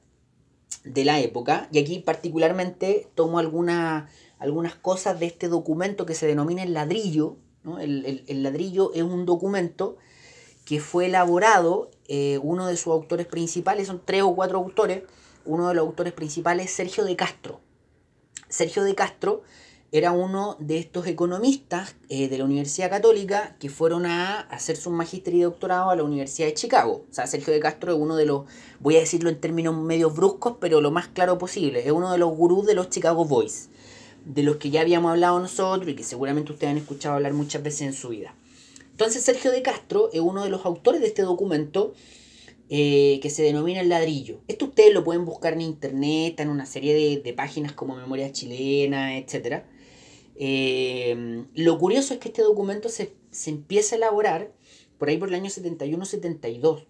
de 0.84 1.04
la 1.04 1.20
época, 1.20 1.68
y 1.72 1.78
aquí 1.78 1.98
particularmente 1.98 3.08
tomo 3.14 3.38
algunas 3.38 4.74
cosas 4.82 5.18
de 5.18 5.26
este 5.26 5.48
documento 5.48 6.06
que 6.06 6.14
se 6.14 6.26
denomina 6.26 6.62
el 6.62 6.74
ladrillo, 6.74 7.36
el, 7.80 8.42
ladrillo 8.42 8.92
es 8.94 9.02
un 9.02 9.26
documento 9.26 9.96
que 10.64 10.80
fue 10.80 11.06
elaborado, 11.06 11.90
eh, 12.08 12.38
uno 12.42 12.66
de 12.66 12.76
sus 12.76 12.92
autores 12.92 13.26
principales, 13.26 13.86
son 13.86 14.02
tres 14.04 14.22
o 14.22 14.34
cuatro 14.34 14.58
autores, 14.58 15.02
uno 15.44 15.68
de 15.68 15.74
los 15.74 15.86
autores 15.86 16.12
principales 16.12 16.66
es 16.66 16.72
Sergio 16.72 17.04
de 17.04 17.16
Castro. 17.16 17.60
Sergio 18.48 18.84
de 18.84 18.94
Castro 18.94 19.42
era 19.90 20.12
uno 20.12 20.56
de 20.58 20.78
estos 20.78 21.06
economistas 21.06 21.96
eh, 22.10 22.28
de 22.28 22.36
la 22.36 22.44
Universidad 22.44 22.90
Católica 22.90 23.56
que 23.58 23.70
fueron 23.70 24.04
a 24.04 24.40
hacer 24.40 24.76
su 24.76 24.90
magíster 24.90 25.34
y 25.34 25.40
doctorado 25.40 25.90
a 25.90 25.96
la 25.96 26.02
Universidad 26.02 26.48
de 26.48 26.54
Chicago. 26.54 27.06
O 27.10 27.14
sea, 27.14 27.26
Sergio 27.26 27.54
de 27.54 27.60
Castro 27.60 27.92
es 27.92 27.98
uno 27.98 28.16
de 28.16 28.26
los, 28.26 28.44
voy 28.80 28.96
a 28.96 29.00
decirlo 29.00 29.30
en 29.30 29.40
términos 29.40 29.74
medio 29.74 30.10
bruscos, 30.10 30.56
pero 30.60 30.82
lo 30.82 30.90
más 30.90 31.08
claro 31.08 31.38
posible, 31.38 31.86
es 31.86 31.92
uno 31.92 32.12
de 32.12 32.18
los 32.18 32.30
gurús 32.36 32.66
de 32.66 32.74
los 32.74 32.90
Chicago 32.90 33.24
Boys, 33.24 33.70
de 34.26 34.42
los 34.42 34.56
que 34.56 34.68
ya 34.68 34.82
habíamos 34.82 35.10
hablado 35.10 35.40
nosotros 35.40 35.88
y 35.88 35.94
que 35.94 36.04
seguramente 36.04 36.52
ustedes 36.52 36.72
han 36.72 36.78
escuchado 36.78 37.14
hablar 37.14 37.32
muchas 37.32 37.62
veces 37.62 37.82
en 37.82 37.94
su 37.94 38.10
vida. 38.10 38.34
Entonces 38.90 39.22
Sergio 39.22 39.52
de 39.52 39.62
Castro 39.62 40.10
es 40.12 40.20
uno 40.20 40.44
de 40.44 40.50
los 40.50 40.66
autores 40.66 41.00
de 41.00 41.06
este 41.06 41.22
documento 41.22 41.94
eh, 42.68 43.18
que 43.22 43.30
se 43.30 43.42
denomina 43.42 43.80
El 43.80 43.88
Ladrillo. 43.88 44.40
Esto 44.48 44.66
ustedes 44.66 44.92
lo 44.92 45.04
pueden 45.04 45.24
buscar 45.24 45.54
en 45.54 45.62
internet, 45.62 46.38
en 46.40 46.48
una 46.48 46.66
serie 46.66 47.20
de, 47.22 47.32
páginas 47.32 47.72
como 47.72 47.96
Memoria 47.96 48.32
Chilena, 48.32 49.16
etc. 49.16 49.64
Eh, 50.36 51.44
lo 51.54 51.78
curioso 51.78 52.14
es 52.14 52.20
que 52.20 52.28
este 52.28 52.42
documento 52.42 52.88
se, 52.88 53.14
empieza 53.46 53.94
a 53.94 53.98
elaborar 53.98 54.52
por 54.98 55.08
ahí 55.08 55.16
por 55.16 55.28
el 55.28 55.34
año 55.34 55.50
71-72. 55.50 56.84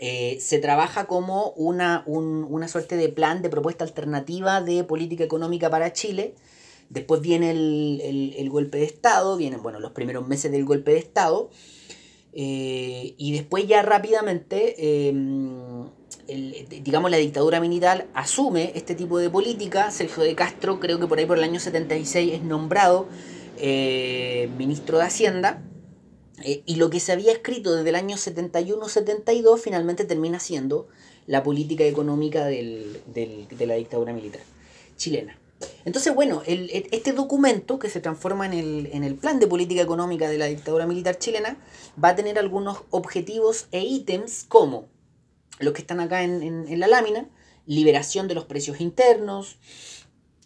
Eh, 0.00 0.38
se 0.40 0.58
trabaja 0.58 1.06
como 1.06 1.50
una, 1.50 2.02
una 2.06 2.66
suerte 2.68 2.96
de 2.96 3.08
plan 3.08 3.42
de 3.42 3.48
propuesta 3.48 3.84
alternativa 3.84 4.60
de 4.60 4.82
política 4.82 5.22
económica 5.22 5.70
para 5.70 5.92
Chile 5.92 6.34
Después 6.94 7.20
viene 7.20 7.50
el, 7.50 8.48
golpe 8.50 8.78
de 8.78 8.84
Estado, 8.84 9.36
vienen 9.36 9.62
bueno, 9.62 9.80
los 9.80 9.92
primeros 9.92 10.26
meses 10.28 10.52
del 10.52 10.64
golpe 10.64 10.92
de 10.92 10.98
Estado. 10.98 11.50
Eh, 12.36 13.14
y 13.16 13.32
después 13.32 13.66
ya 13.68 13.82
rápidamente, 13.82 15.08
em, 15.08 15.88
digamos, 16.82 17.10
la 17.10 17.16
dictadura 17.16 17.60
militar 17.60 18.08
asume 18.14 18.72
este 18.74 18.94
tipo 18.94 19.18
de 19.18 19.30
política. 19.30 19.90
Sergio 19.90 20.24
de 20.24 20.34
Castro, 20.34 20.80
creo 20.80 20.98
que 20.98 21.06
por 21.06 21.18
ahí 21.18 21.26
por 21.26 21.38
el 21.38 21.44
año 21.44 21.60
76, 21.60 22.32
es 22.34 22.42
nombrado 22.42 23.06
eh, 23.58 24.48
ministro 24.58 24.98
de 24.98 25.04
Hacienda. 25.04 25.62
Eh, 26.42 26.62
y 26.66 26.76
lo 26.76 26.90
que 26.90 26.98
se 26.98 27.12
había 27.12 27.32
escrito 27.32 27.74
desde 27.74 27.90
el 27.90 27.94
año 27.94 28.16
71-72 28.16 29.60
finalmente 29.60 30.04
termina 30.04 30.40
siendo 30.40 30.88
la 31.26 31.44
política 31.44 31.84
económica 31.84 32.44
de 32.46 32.96
la 33.60 33.74
dictadura 33.74 34.12
militar 34.12 34.42
chilena. 34.96 35.38
Entonces, 35.84 36.14
bueno, 36.14 36.42
este 36.46 37.12
documento 37.12 37.78
que 37.78 37.90
se 37.90 38.00
transforma 38.00 38.46
en 38.46 39.04
el, 39.04 39.14
plan 39.16 39.38
de 39.38 39.46
política 39.46 39.82
económica 39.82 40.28
de 40.30 40.38
la 40.38 40.46
dictadura 40.46 40.86
militar 40.86 41.18
chilena 41.18 41.58
va 42.02 42.10
a 42.10 42.16
tener 42.16 42.38
algunos 42.38 42.78
objetivos 42.90 43.66
e 43.70 43.82
ítems 43.82 44.44
como 44.48 44.88
los 45.58 45.74
que 45.74 45.82
están 45.82 46.00
acá 46.00 46.22
en, 46.22 46.80
la 46.80 46.88
lámina, 46.88 47.28
liberación 47.66 48.28
de 48.28 48.34
los 48.34 48.46
precios 48.46 48.80
internos, 48.80 49.58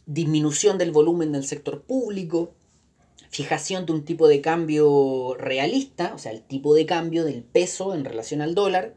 disminución 0.07 0.77
del 0.77 0.91
volumen 0.91 1.31
del 1.31 1.45
sector 1.45 1.83
público, 1.83 2.55
fijación 3.31 3.87
de 3.87 3.93
un 3.93 4.05
tipo 4.05 4.27
de 4.27 4.41
cambio 4.41 5.37
realista, 5.39 6.15
o 6.15 6.19
sea, 6.19 6.33
el 6.33 6.43
tipo 6.43 6.75
de 6.75 6.87
cambio 6.87 7.25
del 7.25 7.45
peso 7.45 7.95
en 7.95 8.05
relación 8.05 8.41
al 8.41 8.55
dólar, 8.57 8.95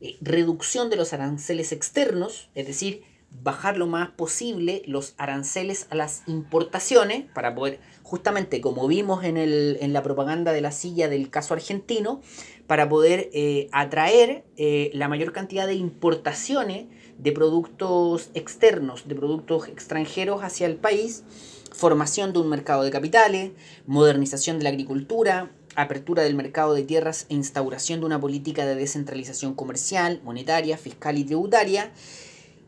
eh, 0.00 0.16
reducción 0.20 0.90
de 0.90 0.96
los 0.96 1.12
aranceles 1.12 1.70
externos, 1.70 2.48
es 2.54 2.66
decir, 2.66 3.02
bajar 3.30 3.76
lo 3.76 3.86
más 3.86 4.10
posible 4.10 4.82
los 4.86 5.14
aranceles 5.16 5.86
a 5.90 5.94
las 5.94 6.22
importaciones 6.26 7.24
para 7.32 7.54
poder, 7.54 7.80
justamente 8.02 8.60
como 8.60 8.86
vimos 8.86 9.24
en, 9.24 9.36
el, 9.36 9.78
en 9.80 9.92
la 9.92 10.02
propaganda 10.02 10.52
de 10.52 10.60
la 10.60 10.72
silla 10.72 11.08
del 11.08 11.30
caso 11.30 11.54
argentino, 11.54 12.20
para 12.66 12.88
poder 12.88 13.30
eh, 13.32 13.68
atraer 13.72 14.44
eh, 14.56 14.90
la 14.94 15.08
mayor 15.08 15.32
cantidad 15.32 15.66
de 15.66 15.74
importaciones 15.74 16.86
de 17.18 17.32
productos 17.32 18.30
externos, 18.34 19.08
de 19.08 19.14
productos 19.14 19.68
extranjeros 19.68 20.42
hacia 20.42 20.66
el 20.66 20.76
país, 20.76 21.24
formación 21.72 22.32
de 22.32 22.38
un 22.38 22.48
mercado 22.48 22.82
de 22.82 22.90
capitales, 22.90 23.52
modernización 23.86 24.58
de 24.58 24.64
la 24.64 24.70
agricultura, 24.70 25.50
apertura 25.76 26.22
del 26.22 26.34
mercado 26.34 26.74
de 26.74 26.82
tierras 26.82 27.26
e 27.28 27.34
instauración 27.34 28.00
de 28.00 28.06
una 28.06 28.20
política 28.20 28.66
de 28.66 28.74
descentralización 28.74 29.54
comercial, 29.54 30.20
monetaria, 30.24 30.76
fiscal 30.76 31.18
y 31.18 31.24
tributaria, 31.24 31.92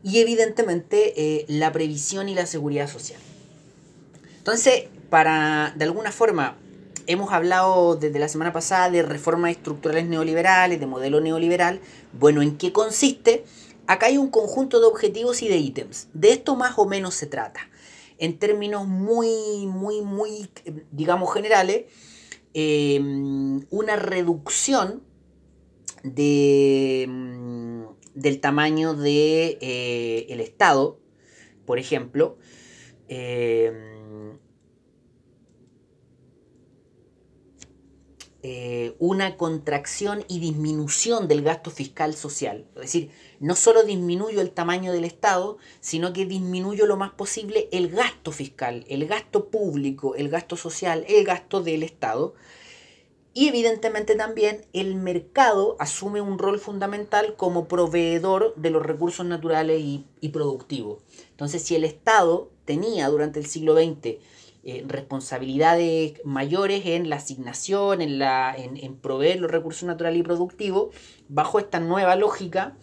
y 0.03 0.19
evidentemente 0.19 1.13
eh, 1.15 1.45
la 1.47 1.71
previsión 1.71 2.29
y 2.29 2.35
la 2.35 2.45
seguridad 2.45 2.89
social. 2.89 3.19
Entonces, 4.37 4.85
para, 5.09 5.73
de 5.77 5.85
alguna 5.85 6.11
forma, 6.11 6.57
hemos 7.07 7.31
hablado 7.31 7.95
desde 7.95 8.19
la 8.19 8.27
semana 8.27 8.51
pasada 8.51 8.89
de 8.89 9.01
reformas 9.01 9.51
estructurales 9.51 10.05
neoliberales, 10.05 10.79
de 10.79 10.85
modelo 10.85 11.21
neoliberal. 11.21 11.79
Bueno, 12.11 12.41
¿en 12.41 12.57
qué 12.57 12.73
consiste? 12.73 13.45
Acá 13.87 14.07
hay 14.07 14.17
un 14.17 14.29
conjunto 14.29 14.79
de 14.79 14.85
objetivos 14.85 15.41
y 15.41 15.47
de 15.47 15.57
ítems. 15.57 16.07
De 16.13 16.31
esto 16.31 16.55
más 16.55 16.77
o 16.77 16.85
menos 16.85 17.15
se 17.15 17.25
trata. 17.25 17.61
En 18.17 18.37
términos 18.37 18.87
muy, 18.87 19.65
muy, 19.67 20.01
muy, 20.01 20.49
digamos, 20.91 21.33
generales, 21.33 21.85
eh, 22.53 22.99
una 23.69 23.95
reducción 23.95 25.03
de 26.03 27.07
del 28.15 28.39
tamaño 28.39 28.93
de 28.93 29.57
eh, 29.61 30.27
el 30.29 30.39
Estado, 30.39 30.99
por 31.65 31.79
ejemplo, 31.79 32.37
em, 33.07 34.37
eh, 38.45 38.95
una 38.99 39.37
contracción 39.37 40.25
y 40.27 40.39
disminución 40.39 41.29
del 41.29 41.43
gasto 41.43 41.71
fiscal 41.71 42.13
social. 42.13 42.67
Es 42.75 42.81
decir, 42.81 43.11
no 43.39 43.55
solo 43.55 43.83
disminuyo 43.83 44.41
el 44.41 44.51
tamaño 44.51 44.91
del 44.91 45.05
Estado, 45.05 45.57
sino 45.79 46.11
que 46.11 46.25
disminuyo 46.25 46.85
lo 46.85 46.97
más 46.97 47.13
posible 47.13 47.69
el 47.71 47.89
gasto 47.89 48.33
fiscal, 48.33 48.85
el 48.89 49.07
gasto 49.07 49.49
público, 49.49 50.15
el 50.15 50.27
gasto 50.27 50.57
social, 50.57 51.05
el 51.07 51.23
gasto 51.23 51.61
del 51.61 51.83
Estado 51.83 52.35
y 53.33 53.47
evidentemente 53.47 54.15
también 54.15 54.61
el 54.73 54.95
mercado 54.95 55.75
asume 55.79 56.21
un 56.21 56.37
rol 56.37 56.59
fundamental 56.59 57.35
como 57.35 57.67
proveedor 57.67 58.53
de 58.55 58.69
los 58.69 58.83
recursos 58.83 59.25
naturales 59.25 59.81
y, 59.81 60.29
productivos. 60.29 61.01
Entonces, 61.31 61.63
si 61.63 61.75
el 61.75 61.83
Estado 61.83 62.51
tenía 62.65 63.07
durante 63.09 63.39
el 63.39 63.47
siglo 63.47 63.75
XX 63.75 64.17
eh, 64.65 64.85
responsabilidades 64.87 66.21
mayores 66.23 66.85
en 66.85 67.09
la 67.09 67.17
asignación, 67.17 68.01
en, 68.01 68.19
la, 68.19 68.55
en, 68.55 68.95
proveer 68.97 69.39
los 69.39 69.51
recursos 69.51 69.83
naturales 69.83 70.19
y 70.19 70.23
productivos, 70.23 70.95
bajo 71.27 71.59
esta 71.59 71.79
nueva 71.79 72.15
lógica, 72.15 72.77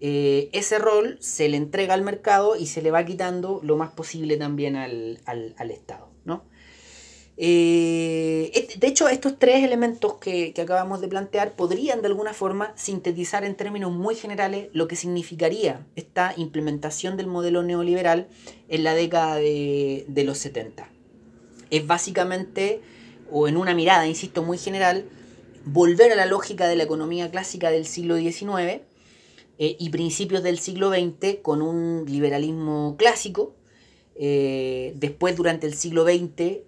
eh, 0.00 0.48
ese 0.52 0.78
rol 0.78 1.18
se 1.20 1.48
le 1.48 1.58
entrega 1.58 1.94
al 1.94 2.02
mercado 2.02 2.56
y 2.56 2.66
se 2.66 2.82
le 2.82 2.90
va 2.90 3.04
quitando 3.04 3.60
lo 3.62 3.76
más 3.76 3.92
posible 3.92 4.36
también 4.36 4.74
al, 4.74 5.20
al 5.26 5.70
Estado. 5.70 6.11
Eh, 7.44 8.68
de 8.78 8.86
hecho, 8.86 9.08
estos 9.08 9.36
tres 9.36 9.64
elementos 9.64 10.14
que, 10.14 10.54
acabamos 10.62 11.00
de 11.00 11.08
plantear 11.08 11.56
podrían 11.56 12.00
de 12.00 12.06
alguna 12.06 12.34
forma 12.34 12.72
sintetizar 12.76 13.42
en 13.42 13.56
términos 13.56 13.90
muy 13.90 14.14
generales 14.14 14.68
lo 14.74 14.86
que 14.86 14.94
significaría 14.94 15.84
esta 15.96 16.34
implementación 16.36 17.16
del 17.16 17.26
modelo 17.26 17.64
neoliberal 17.64 18.28
en 18.68 18.84
la 18.84 18.94
década 18.94 19.34
de, 19.34 20.22
los 20.24 20.38
70. 20.38 20.88
Es 21.70 21.84
básicamente, 21.84 22.80
o 23.28 23.48
en 23.48 23.56
una 23.56 23.74
mirada, 23.74 24.06
insisto, 24.06 24.44
muy 24.44 24.56
general, 24.56 25.04
volver 25.64 26.12
a 26.12 26.14
la 26.14 26.26
lógica 26.26 26.68
de 26.68 26.76
la 26.76 26.84
economía 26.84 27.28
clásica 27.32 27.72
del 27.72 27.86
siglo 27.86 28.18
XIX 28.18 28.82
eh, 29.58 29.76
y 29.80 29.90
principios 29.90 30.44
del 30.44 30.60
siglo 30.60 30.90
XX 30.90 31.38
con 31.42 31.60
un 31.60 32.04
liberalismo 32.06 32.94
clásico, 32.96 33.52
eh, 34.14 34.92
después, 34.96 35.36
durante 35.36 35.66
el 35.66 35.74
siglo 35.74 36.04
XX, 36.04 36.58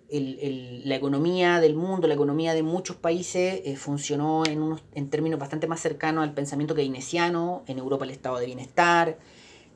la 0.84 0.94
economía 0.94 1.60
del 1.60 1.74
mundo, 1.74 2.08
la 2.08 2.14
economía 2.14 2.54
de 2.54 2.62
muchos 2.62 2.96
países 2.96 3.60
eh, 3.64 3.76
funcionó 3.76 4.44
en, 4.46 4.62
unos, 4.62 4.82
en 4.94 5.10
términos 5.10 5.38
bastante 5.38 5.66
más 5.66 5.80
cercanos 5.80 6.24
al 6.24 6.32
pensamiento 6.32 6.74
keynesiano, 6.74 7.62
en 7.66 7.78
Europa 7.78 8.04
el 8.04 8.10
estado 8.10 8.38
de 8.38 8.46
bienestar, 8.46 9.18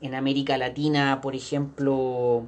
en 0.01 0.15
América 0.15 0.57
Latina, 0.57 1.21
por 1.21 1.35
ejemplo, 1.35 2.47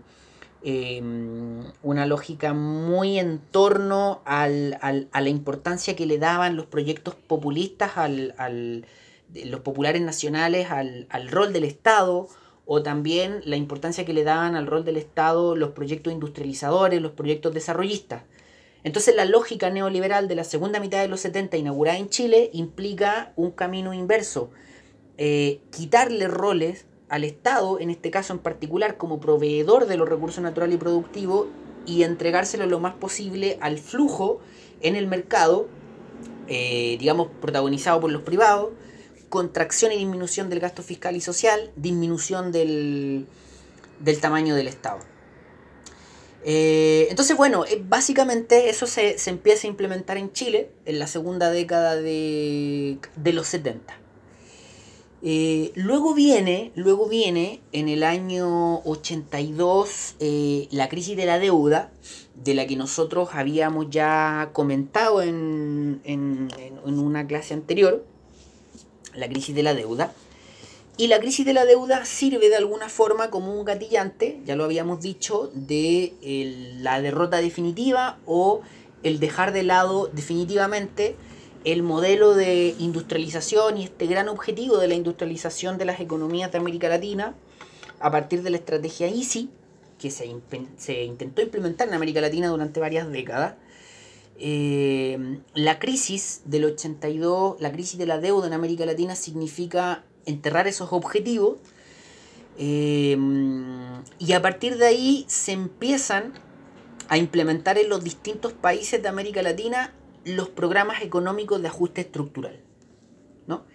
em, 0.62 1.64
una 1.82 2.06
lógica 2.06 2.54
muy 2.54 3.18
en 3.18 3.40
torno 3.50 4.22
a 4.24 4.48
la 4.48 5.28
importancia 5.28 5.96
que 5.96 6.06
le 6.06 6.18
daban 6.18 6.56
los 6.56 6.66
proyectos 6.66 7.14
populistas, 7.14 7.98
al, 7.98 8.86
los 9.34 9.60
populares 9.60 10.00
nacionales, 10.00 10.70
al, 10.70 11.06
al 11.10 11.28
rol 11.28 11.52
del 11.52 11.64
Estado, 11.64 12.28
o 12.72 12.84
también 12.84 13.40
la 13.46 13.56
importancia 13.56 14.04
que 14.04 14.12
le 14.12 14.22
daban 14.22 14.54
al 14.54 14.68
rol 14.68 14.84
del 14.84 14.96
Estado 14.96 15.56
los 15.56 15.70
proyectos 15.70 16.12
industrializadores, 16.12 17.02
los 17.02 17.10
proyectos 17.10 17.52
desarrollistas. 17.52 18.22
Entonces 18.84 19.16
la 19.16 19.24
lógica 19.24 19.70
neoliberal 19.70 20.28
de 20.28 20.36
la 20.36 20.44
segunda 20.44 20.78
mitad 20.78 21.00
de 21.00 21.08
los 21.08 21.18
70 21.18 21.56
inaugurada 21.56 21.98
en 21.98 22.08
Chile 22.08 22.48
implica 22.52 23.32
un 23.34 23.50
camino 23.50 23.92
inverso, 23.92 24.52
eh, 25.18 25.58
quitarle 25.72 26.28
roles 26.28 26.86
al 27.08 27.24
Estado, 27.24 27.80
en 27.80 27.90
este 27.90 28.12
caso 28.12 28.34
en 28.34 28.38
particular 28.38 28.96
como 28.98 29.18
proveedor 29.18 29.86
de 29.86 29.96
los 29.96 30.08
recursos 30.08 30.40
naturales 30.40 30.76
y 30.76 30.78
productivos, 30.78 31.48
y 31.86 32.04
entregárselo 32.04 32.66
lo 32.66 32.78
más 32.78 32.94
posible 32.94 33.58
al 33.60 33.78
flujo 33.78 34.38
en 34.80 34.94
el 34.94 35.08
mercado, 35.08 35.66
eh, 36.46 36.98
digamos, 37.00 37.30
protagonizado 37.40 37.98
por 37.98 38.12
los 38.12 38.22
privados, 38.22 38.68
contracción 39.30 39.92
y 39.92 39.96
disminución 39.96 40.50
del 40.50 40.60
gasto 40.60 40.82
fiscal 40.82 41.16
y 41.16 41.20
social, 41.22 41.70
disminución 41.76 42.52
del, 42.52 43.26
tamaño 44.20 44.54
del 44.54 44.68
Estado. 44.68 44.98
Eh, 46.44 47.06
entonces, 47.10 47.36
bueno, 47.36 47.64
eh, 47.64 47.82
básicamente 47.86 48.70
eso 48.70 48.86
se, 48.86 49.16
empieza 49.26 49.66
a 49.66 49.70
implementar 49.70 50.18
en 50.18 50.32
Chile 50.32 50.70
en 50.84 50.98
la 50.98 51.06
segunda 51.06 51.50
década 51.50 51.96
de, 51.96 52.98
los 53.24 53.46
70. 53.46 53.96
Eh, 55.22 55.70
luego 55.74 56.14
viene, 56.14 56.72
luego 56.74 57.06
viene 57.06 57.60
en 57.72 57.88
el 57.88 58.02
año 58.04 58.80
82 58.84 60.16
eh, 60.18 60.66
la 60.70 60.88
crisis 60.88 61.16
de 61.16 61.26
la 61.26 61.38
deuda, 61.38 61.92
de 62.34 62.54
la 62.54 62.66
que 62.66 62.74
nosotros 62.74 63.28
habíamos 63.32 63.90
ya 63.90 64.48
comentado 64.54 65.20
en, 65.22 66.00
en, 66.04 66.48
en 66.56 66.98
una 66.98 67.26
clase 67.26 67.52
anterior, 67.52 68.02
la 69.14 69.28
crisis 69.28 69.54
de 69.54 69.62
la 69.62 69.74
deuda. 69.74 70.12
Y 70.96 71.06
la 71.06 71.18
crisis 71.18 71.46
de 71.46 71.54
la 71.54 71.64
deuda 71.64 72.04
sirve 72.04 72.50
de 72.50 72.56
alguna 72.56 72.88
forma 72.88 73.30
como 73.30 73.58
un 73.58 73.64
gatillante, 73.64 74.40
ya 74.44 74.54
lo 74.54 74.64
habíamos 74.64 75.00
dicho, 75.00 75.50
de 75.54 76.12
la 76.80 77.00
derrota 77.00 77.38
definitiva 77.38 78.18
o 78.26 78.60
el 79.02 79.18
dejar 79.18 79.52
de 79.52 79.62
lado 79.62 80.10
definitivamente 80.12 81.16
el 81.64 81.82
modelo 81.82 82.34
de 82.34 82.74
industrialización 82.78 83.78
y 83.78 83.84
este 83.84 84.06
gran 84.06 84.28
objetivo 84.28 84.78
de 84.78 84.88
la 84.88 84.94
industrialización 84.94 85.78
de 85.78 85.84
las 85.84 86.00
economías 86.00 86.52
de 86.52 86.58
América 86.58 86.88
Latina 86.88 87.34
a 88.00 88.10
partir 88.10 88.42
de 88.42 88.50
la 88.50 88.56
estrategia 88.56 89.08
EASY, 89.08 89.50
que 89.98 90.10
se, 90.10 90.34
se 90.78 91.04
intentó 91.04 91.42
implementar 91.42 91.88
en 91.88 91.94
América 91.94 92.20
Latina 92.20 92.48
durante 92.48 92.80
varias 92.80 93.10
décadas. 93.10 93.54
Eh, 94.42 95.42
la 95.52 95.78
crisis 95.78 96.40
del 96.46 96.64
82, 96.64 97.60
la 97.60 97.70
crisis 97.72 97.98
de 97.98 98.06
la 98.06 98.18
deuda 98.18 98.46
en 98.46 98.54
América 98.54 98.86
Latina 98.86 99.14
significa 99.14 100.02
enterrar 100.24 100.66
esos 100.66 100.94
objetivos 100.94 101.58
eh, 102.56 103.18
y 104.18 104.32
a 104.32 104.40
partir 104.40 104.78
de 104.78 104.86
ahí 104.86 105.26
se 105.28 105.52
empiezan 105.52 106.32
a 107.08 107.18
implementar 107.18 107.76
en 107.76 107.90
los 107.90 108.02
distintos 108.02 108.54
países 108.54 109.02
de 109.02 109.08
América 109.08 109.42
Latina 109.42 109.94
los 110.24 110.48
programas 110.48 111.02
económicos 111.02 111.60
de 111.60 111.68
ajuste 111.68 112.00
estructural. 112.00 112.62
¿no? 113.46 113.66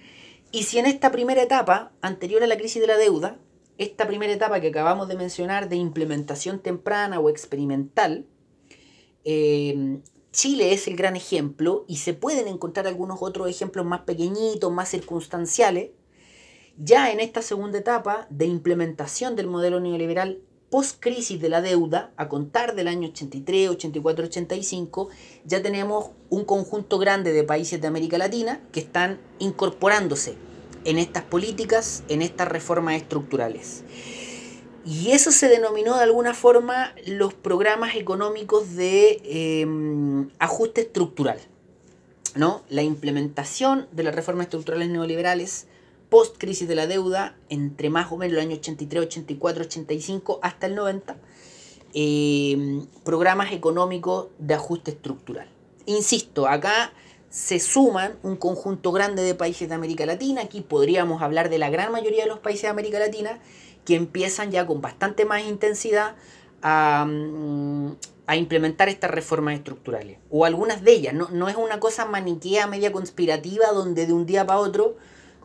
Y 0.51 0.63
si 0.63 0.80
en 0.80 0.88
esta 0.88 1.12
primera 1.12 1.43
etapa, 1.43 1.91
anterior 2.01 2.41
a 2.41 2.47
la 2.47 2.58
crisis 2.58 2.82
de 2.82 2.88
la 2.88 2.97
deuda, 2.97 3.38
esta 3.78 4.08
primera 4.08 4.34
etapa 4.34 4.62
que 4.62 4.69
acabamos 4.69 5.08
de 5.10 5.15
mencionar 5.15 5.69
de 5.69 5.75
implementación 5.75 6.60
temprana 6.60 7.19
o 7.19 7.30
experimental, 7.30 8.25
eh, 9.25 9.99
Chile 10.36 10.74
es 10.74 10.89
el 10.89 10.98
gran 10.98 11.15
ejemplo 11.15 11.86
y 11.88 11.95
se 11.95 12.13
pueden 12.13 12.50
encontrar 12.50 12.88
algunos 12.88 13.19
otros 13.21 13.50
ejemplos 13.50 13.86
más 13.86 14.02
pequeñitos, 14.02 14.69
más 14.69 14.89
circunstanciales, 14.89 15.91
ya 16.78 17.10
en 17.13 17.21
esta 17.21 17.41
segunda 17.41 17.78
etapa 17.78 18.28
de 18.30 18.45
implementación 18.45 19.38
del 19.38 19.48
modelo 19.48 19.80
neoliberal 19.80 20.41
post-crisis 20.69 21.39
de 21.39 21.48
la 21.48 21.62
deuda, 21.62 22.12
a 22.17 22.28
contar 22.28 22.76
del 22.76 22.89
año 22.89 23.08
83, 23.08 23.69
84, 23.69 24.26
85, 24.26 25.08
ya 25.45 25.62
tenemos 25.62 26.08
un 26.30 26.43
conjunto 26.43 27.00
grande 27.00 27.32
de 27.32 27.45
países 27.45 27.80
de 27.80 27.88
América 27.88 28.17
Latina 28.17 28.60
que 28.74 28.82
están 28.82 29.21
incorporándose 29.39 30.36
en 30.84 30.98
estas 30.98 31.24
políticas, 31.24 32.04
en 32.10 32.21
estas 32.21 32.50
reformas 32.50 32.98
estructurales. 32.98 33.86
Y 34.86 35.12
eso 35.12 35.32
se 35.32 35.50
denominó 35.50 35.98
de 35.98 36.04
alguna 36.04 36.36
forma 36.36 36.93
los 37.08 37.34
programas 37.34 37.95
económicos 37.95 38.76
de 38.76 39.19
em, 39.26 40.30
ajuste 40.38 40.82
estructural. 40.82 41.39
¿no? 42.36 42.62
La 42.69 42.84
implementación 42.84 43.88
de 43.91 44.04
las 44.04 44.13
reformas 44.13 44.45
estructurales 44.45 44.89
neoliberales 44.89 45.67
post 46.10 46.38
crisis 46.38 46.67
de 46.67 46.76
la 46.76 46.86
deuda, 46.86 47.36
entre 47.50 47.89
más 47.89 48.12
o 48.12 48.17
menos 48.17 48.38
el 48.38 48.41
año 48.41 48.56
83, 48.58 49.04
84, 49.04 49.63
85 49.63 50.39
hasta 50.43 50.67
el 50.67 50.76
90, 50.76 51.17
eh, 51.93 52.86
programas 53.04 53.52
económicos 53.54 54.28
de 54.38 54.54
ajuste 54.54 54.91
estructural. 54.91 55.48
Insisto, 55.86 56.48
acá 56.48 56.93
se 57.30 57.60
suman 57.60 58.17
un 58.24 58.38
conjunto 58.38 58.91
grande 58.91 59.24
de 59.24 59.36
países 59.36 59.67
de 59.67 59.76
América 59.76 60.06
Latina, 60.06 60.41
aquí 60.41 60.62
podríamos 60.62 61.21
hablar 61.21 61.50
de 61.50 61.58
la 61.58 61.69
gran 61.69 61.91
mayoría 61.91 62.24
de 62.24 62.30
los 62.30 62.39
países 62.39 62.63
de 62.63 62.67
América 62.69 63.00
Latina, 63.00 63.39
que 63.86 63.95
empiezan 63.95 64.52
ya 64.52 64.65
con 64.65 64.82
bastante 64.82 65.26
más 65.26 65.43
intensidad 65.43 66.15
a, 66.62 67.06
mm, 67.08 67.95
a 68.28 68.36
implementar 68.36 68.89
estas 68.89 69.12
reformas 69.12 69.56
estructurales, 69.56 70.17
o 70.30 70.45
algunas 70.45 70.84
de 70.84 70.91
ellas, 70.91 71.13
no, 71.13 71.30
no 71.30 71.48
es 71.48 71.56
una 71.56 71.80
cosa 71.80 72.06
maniquea 72.06 72.67
media 72.67 72.91
conspirativa 72.91 73.67
donde 73.71 74.08
de 74.08 74.13
un 74.13 74.26
día 74.26 74.45
para 74.45 74.60
otro 74.60 74.95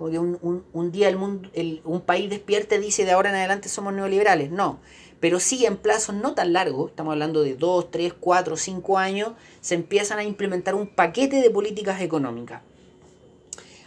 como 0.01 0.11
que 0.11 0.19
un, 0.19 0.93
día 0.93 1.11
el 1.11 1.19
mundo, 1.19 1.51
un 1.85 2.01
país 2.01 2.31
despierte 2.31 2.77
y 2.77 2.79
dice 2.79 3.05
de 3.05 3.11
ahora 3.11 3.29
en 3.29 3.37
adelante 3.37 3.69
somos 3.69 3.93
neoliberales. 3.93 4.51
No, 4.51 4.81
pero 5.21 5.41
sí 5.41 5.67
en 5.67 5.77
plazos 5.77 6.15
no 6.15 6.33
tan 6.33 6.55
largos, 6.55 6.89
estamos 6.89 7.13
hablando 7.13 7.43
de 7.43 7.55
2, 7.55 7.91
3, 7.91 8.15
4, 8.19 8.57
5 8.57 8.97
años, 8.97 9.33
se 9.61 9.75
empiezan 9.75 10.19
a 10.19 10.25
implementar 10.25 10.75
un 10.75 10.87
paquete 10.87 11.43
de 11.43 11.51
políticas 11.51 12.01
económicas. 12.01 12.63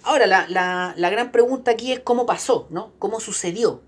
Ahora, 0.04 0.28
la, 0.28 1.10
gran 1.10 1.32
pregunta 1.32 1.72
aquí 1.72 1.94
es 1.94 2.02
cómo 2.02 2.28
pasó, 2.28 2.68
¿no? 2.70 2.92
¿Cómo 3.00 3.20
sucedió? 3.20 3.82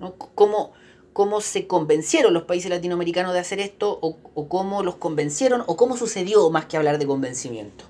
¿No? 0.00 0.14
¿Cómo, 0.14 0.72
¿Cómo 1.12 1.40
se 1.40 1.66
convencieron 1.66 2.32
los 2.32 2.44
países 2.44 2.70
latinoamericanos 2.70 3.32
de 3.32 3.40
hacer 3.40 3.60
esto? 3.60 3.98
O, 4.00 4.48
cómo 4.48 4.82
los 4.82 4.96
convencieron? 4.96 5.62
¿O 5.66 5.76
cómo 5.76 5.96
sucedió 5.96 6.48
más 6.50 6.66
que 6.66 6.76
hablar 6.76 6.98
de 6.98 7.06
convencimiento? 7.06 7.84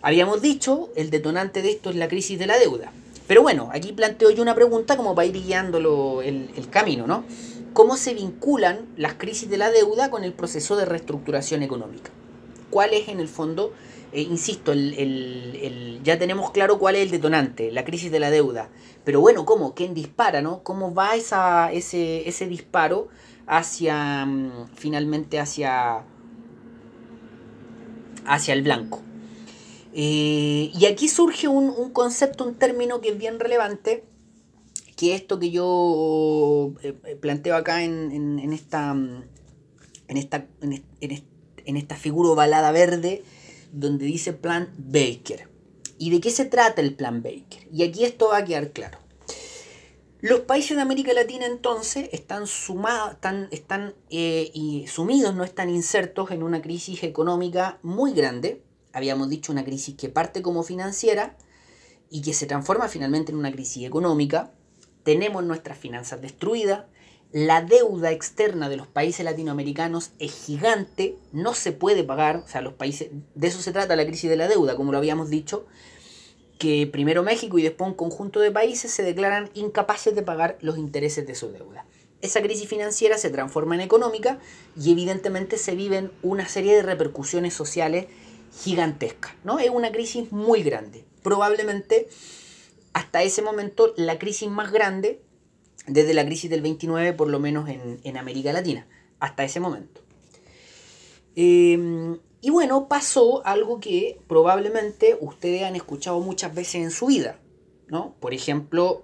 Habíamos 0.00 0.42
dicho, 0.42 0.90
el 0.94 1.10
detonante 1.10 1.62
de 1.62 1.70
esto 1.70 1.90
es 1.90 1.96
la 1.96 2.08
crisis 2.08 2.38
de 2.38 2.46
la 2.46 2.58
deuda. 2.58 2.92
Pero 3.26 3.42
bueno, 3.42 3.70
aquí 3.72 3.92
planteo 3.92 4.30
yo 4.30 4.42
una 4.42 4.54
pregunta 4.54 4.96
como 4.96 5.14
para 5.14 5.26
ir 5.26 5.34
guiándolo 5.34 6.22
el, 6.22 6.50
el 6.56 6.70
camino, 6.70 7.06
¿no? 7.06 7.24
¿Cómo 7.72 7.96
se 7.96 8.14
vinculan 8.14 8.86
las 8.96 9.14
crisis 9.14 9.50
de 9.50 9.58
la 9.58 9.70
deuda 9.70 10.10
con 10.10 10.22
el 10.22 10.32
proceso 10.32 10.76
de 10.76 10.84
reestructuración 10.84 11.62
económica? 11.62 12.10
¿Cuál 12.70 12.94
es 12.94 13.08
en 13.08 13.20
el 13.20 13.28
fondo, 13.28 13.72
eh, 14.16 14.22
insisto, 14.22 14.72
ya 16.02 16.18
tenemos 16.18 16.50
claro 16.50 16.78
cuál 16.78 16.96
es 16.96 17.02
el 17.02 17.10
detonante, 17.10 17.70
la 17.70 17.84
crisis 17.84 18.10
de 18.10 18.18
la 18.18 18.30
deuda, 18.30 18.70
pero 19.04 19.20
bueno, 19.20 19.44
¿cómo? 19.44 19.74
¿Quién 19.74 19.92
dispara, 19.92 20.40
no? 20.40 20.62
¿Cómo 20.62 20.94
va 20.94 21.16
ese, 21.16 22.46
disparo 22.48 23.08
hacia, 23.46 24.24
mm, 24.24 24.68
finalmente 24.74 25.38
hacia, 25.38 26.02
hacia 28.24 28.54
el 28.54 28.62
blanco? 28.62 29.02
Eh, 29.92 30.70
y 30.72 30.86
aquí 30.86 31.08
surge 31.08 31.46
un, 31.46 31.90
concepto, 31.90 32.46
un 32.46 32.54
término 32.54 33.02
que 33.02 33.10
es 33.10 33.18
bien 33.18 33.38
relevante, 33.38 34.04
que 34.96 35.14
esto 35.14 35.38
que 35.38 35.50
yo 35.50 36.72
eh, 36.82 36.94
planteo 37.20 37.54
acá 37.54 37.84
en, 37.84 38.38
esta, 38.54 38.92
en, 38.92 40.16
esta, 40.16 40.46
en, 40.62 41.76
esta 41.76 41.96
figura 41.96 42.30
ovalada 42.30 42.72
verde, 42.72 43.22
donde 43.76 44.06
dice 44.06 44.32
plan 44.32 44.72
Baker. 44.78 45.48
¿Y 45.98 46.10
de 46.10 46.20
qué 46.20 46.30
se 46.30 46.44
trata 46.44 46.80
el 46.80 46.94
plan 46.94 47.22
Baker? 47.22 47.68
Y 47.72 47.82
aquí 47.82 48.04
esto 48.04 48.28
va 48.28 48.38
a 48.38 48.44
quedar 48.44 48.72
claro. 48.72 48.98
Los 50.20 50.40
países 50.40 50.76
de 50.76 50.82
América 50.82 51.12
Latina 51.12 51.46
entonces 51.46 52.08
están 52.12 52.46
sumados, 52.46 53.12
están, 53.12 53.48
están 53.50 53.94
y 54.08 54.86
sumidos, 54.88 55.34
no 55.34 55.44
están 55.44 55.68
insertos 55.68 56.30
en 56.30 56.42
una 56.42 56.62
crisis 56.62 57.02
económica 57.02 57.78
muy 57.82 58.12
grande, 58.12 58.62
habíamos 58.92 59.28
dicho, 59.28 59.52
una 59.52 59.64
crisis 59.64 59.94
que 59.94 60.08
parte 60.08 60.40
como 60.40 60.62
financiera 60.62 61.36
y 62.08 62.22
que 62.22 62.32
se 62.32 62.46
transforma 62.46 62.88
finalmente 62.88 63.30
en 63.30 63.38
una 63.38 63.52
crisis 63.52 63.86
económica. 63.86 64.52
Tenemos 65.02 65.44
nuestras 65.44 65.78
finanzas 65.78 66.22
destruidas, 66.22 66.86
la 67.32 67.60
deuda 67.60 68.12
externa 68.12 68.68
de 68.68 68.76
los 68.76 68.86
países 68.86 69.24
latinoamericanos 69.24 70.12
es 70.18 70.32
gigante, 70.32 71.16
no 71.32 71.54
se 71.54 71.72
puede 71.72 72.04
pagar, 72.04 72.36
o 72.38 72.48
sea, 72.48 72.60
los 72.60 72.74
países, 72.74 73.10
de 73.34 73.46
eso 73.46 73.60
se 73.60 73.72
trata 73.72 73.96
la 73.96 74.06
crisis 74.06 74.30
de 74.30 74.36
la 74.36 74.48
deuda, 74.48 74.76
como 74.76 74.92
lo 74.92 74.98
habíamos 74.98 75.28
dicho, 75.28 75.66
que 76.58 76.86
primero 76.86 77.22
México 77.22 77.58
y 77.58 77.62
después 77.62 77.88
un 77.88 77.96
conjunto 77.96 78.40
de 78.40 78.50
países 78.50 78.90
se 78.90 79.02
declaran 79.02 79.50
incapaces 79.54 80.14
de 80.14 80.22
pagar 80.22 80.56
los 80.60 80.78
intereses 80.78 81.26
de 81.26 81.34
su 81.34 81.50
deuda. 81.50 81.84
Esa 82.22 82.40
crisis 82.40 82.68
financiera 82.68 83.18
se 83.18 83.30
transforma 83.30 83.74
en 83.74 83.82
económica 83.82 84.38
y 84.80 84.90
evidentemente 84.90 85.58
se 85.58 85.74
viven 85.74 86.10
una 86.22 86.48
serie 86.48 86.74
de 86.74 86.82
repercusiones 86.82 87.52
sociales 87.52 88.06
gigantesca, 88.62 89.36
¿no? 89.44 89.58
Es 89.58 89.68
una 89.68 89.92
crisis 89.92 90.32
muy 90.32 90.62
grande. 90.62 91.04
Probablemente 91.22 92.08
hasta 92.94 93.22
ese 93.22 93.42
momento 93.42 93.92
la 93.96 94.18
crisis 94.18 94.48
más 94.48 94.72
grande 94.72 95.20
desde 95.86 96.14
la 96.14 96.24
crisis 96.24 96.50
del 96.50 96.62
29, 96.62 97.12
por 97.12 97.28
lo 97.28 97.38
menos 97.38 97.68
en, 97.68 98.16
América 98.16 98.52
Latina, 98.52 98.86
hasta 99.20 99.44
ese 99.44 99.60
momento. 99.60 100.00
Em, 101.34 102.18
y 102.40 102.50
bueno, 102.50 102.88
pasó 102.88 103.44
algo 103.46 103.80
que 103.80 104.18
probablemente 104.26 105.16
ustedes 105.20 105.62
han 105.62 105.76
escuchado 105.76 106.20
muchas 106.20 106.54
veces 106.54 106.76
en 106.76 106.90
su 106.90 107.06
vida, 107.06 107.38
¿no? 107.88 108.14
Por 108.20 108.34
ejemplo, 108.34 109.02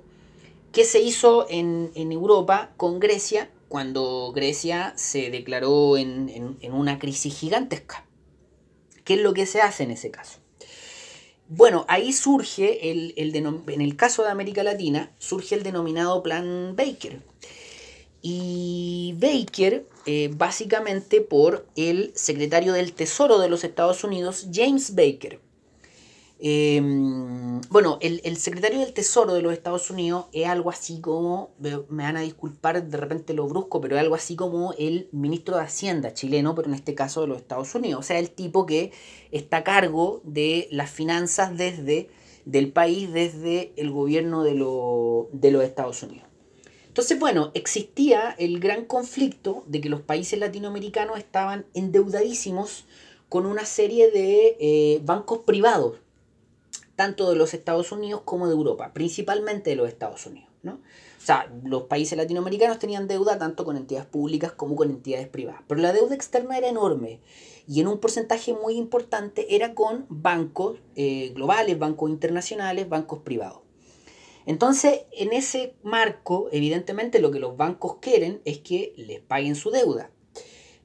¿qué 0.73 0.85
se 0.85 1.01
hizo 1.01 1.47
en, 1.49 1.93
Europa 1.95 2.73
con 2.77 3.01
Grecia 3.01 3.51
cuando 3.69 4.33
Grecia 4.35 4.93
se 4.97 5.31
declaró 5.31 5.97
en 5.97 6.57
una 6.73 6.99
crisis 6.99 7.35
gigantesca? 7.35 8.05
¿Qué 9.05 9.15
es 9.15 9.21
lo 9.21 9.35
que 9.35 9.47
se 9.47 9.61
hace 9.61 9.83
en 9.83 9.91
ese 9.91 10.11
caso? 10.11 10.42
Bueno, 11.55 11.85
ahí 11.87 12.15
surge, 12.15 12.91
el, 12.91 13.13
en 13.17 13.81
el 13.83 13.95
caso 13.95 14.23
de 14.23 14.31
América 14.31 14.63
Latina, 14.63 15.13
surge 15.19 15.55
el 15.55 15.63
denominado 15.63 16.23
Plan 16.23 16.75
Baker. 16.75 17.21
Y 18.23 19.15
Baker, 19.19 19.87
eh, 20.07 20.31
básicamente 20.33 21.21
por 21.21 21.67
el 21.77 22.13
secretario 22.15 22.73
del 22.73 22.95
Tesoro 22.95 23.39
de 23.39 23.51
los 23.51 23.65
Estados 23.65 24.03
Unidos, 24.03 24.47
James 24.51 24.95
Baker. 24.95 25.41
Em, 26.45 27.61
bueno, 27.71 27.99
el, 28.01 28.21
el, 28.25 28.37
secretario 28.37 28.81
del 28.81 28.93
Tesoro 28.93 29.33
de 29.33 29.43
los 29.43 29.53
Estados 29.53 29.89
Unidos 29.91 30.27
es 30.33 30.49
algo 30.49 30.71
así 30.71 31.01
como, 31.01 31.55
me 31.61 32.03
van 32.03 32.17
a 32.17 32.23
disculpar 32.23 32.85
de 32.85 32.97
repente 32.97 33.33
lo 33.33 33.47
brusco, 33.47 33.81
pero 33.81 33.95
es 33.95 34.03
algo 34.03 34.17
así 34.17 34.35
como 34.35 34.75
el 34.77 35.09
ministro 35.13 35.57
de 35.57 35.63
Hacienda 35.63 36.15
chileno, 36.15 36.57
pero 36.57 36.67
en 36.67 36.75
este 36.75 36.97
caso 36.97 37.21
de 37.21 37.29
los 37.29 37.39
Estados 37.39 37.73
Unidos. 37.77 38.01
O 38.01 38.03
sea, 38.03 38.19
el 38.19 38.31
tipo 38.31 38.67
que 38.67 38.91
está 39.31 39.59
a 39.59 39.63
cargo 39.63 40.21
de 40.25 40.67
las 40.73 40.91
finanzas 40.91 41.57
desde 41.57 42.11
del 42.45 42.73
país 42.73 43.13
desde 43.13 43.73
el 43.77 43.93
gobierno 43.93 44.43
de, 44.43 44.55
de 44.55 45.51
los 45.53 45.63
Estados 45.63 46.03
Unidos. 46.03 46.27
Entonces, 46.89 47.21
bueno, 47.21 47.53
existía 47.55 48.35
el 48.37 48.59
gran 48.59 48.85
conflicto 48.87 49.63
de 49.69 49.81
que 49.81 49.89
los 49.89 50.01
países 50.01 50.41
latinoamericanos 50.41 51.19
estaban 51.19 51.67
endeudadísimos 51.73 52.85
con 53.29 53.47
una 53.47 53.65
serie 53.65 54.11
de 54.11 54.57
eh, 54.59 55.01
bancos 55.05 55.39
privados 55.47 56.02
tanto 56.97 57.31
de 57.31 57.37
los 57.37 57.55
Estados 57.55 57.93
Unidos 57.93 58.23
como 58.25 58.47
de 58.47 58.55
Europa, 58.55 58.93
principalmente 58.93 59.71
de 59.71 59.77
los 59.77 59.89
Estados 59.89 60.27
Unidos. 60.27 60.51
¿no? 60.63 60.75
O 60.75 61.25
sea, 61.25 61.53
los 61.65 61.85
países 61.85 62.17
latinoamericanos 62.17 62.79
tenían 62.79 63.09
deuda 63.09 63.39
tanto 63.39 63.65
con 63.65 63.77
entidades 63.77 64.09
públicas 64.09 64.53
como 64.53 64.77
con 64.77 64.91
entidades 64.91 65.29
privadas, 65.29 65.63
pero 65.67 65.81
la 65.81 65.93
deuda 65.93 66.15
externa 66.15 66.59
era 66.59 66.69
enorme 66.69 67.21
y 67.67 67.81
en 67.81 67.87
un 67.87 67.99
porcentaje 67.99 68.53
muy 68.53 68.75
importante 68.75 69.55
era 69.55 69.75
con 69.75 70.07
bancos 70.09 70.79
eh, 70.97 71.33
globales, 71.35 71.79
bancos 71.79 72.11
internacionales, 72.11 72.89
bancos 72.89 73.21
privados. 73.21 73.61
Entonces, 74.47 75.03
en 75.13 75.33
ese 75.33 75.77
marco, 75.85 76.49
evidentemente 76.51 77.21
lo 77.21 77.31
que 77.31 77.39
los 77.39 77.57
bancos 77.57 77.97
quieren 78.01 78.41
es 78.45 78.59
que 78.59 78.93
les 78.97 79.21
paguen 79.21 79.55
su 79.55 79.71
deuda. 79.71 80.11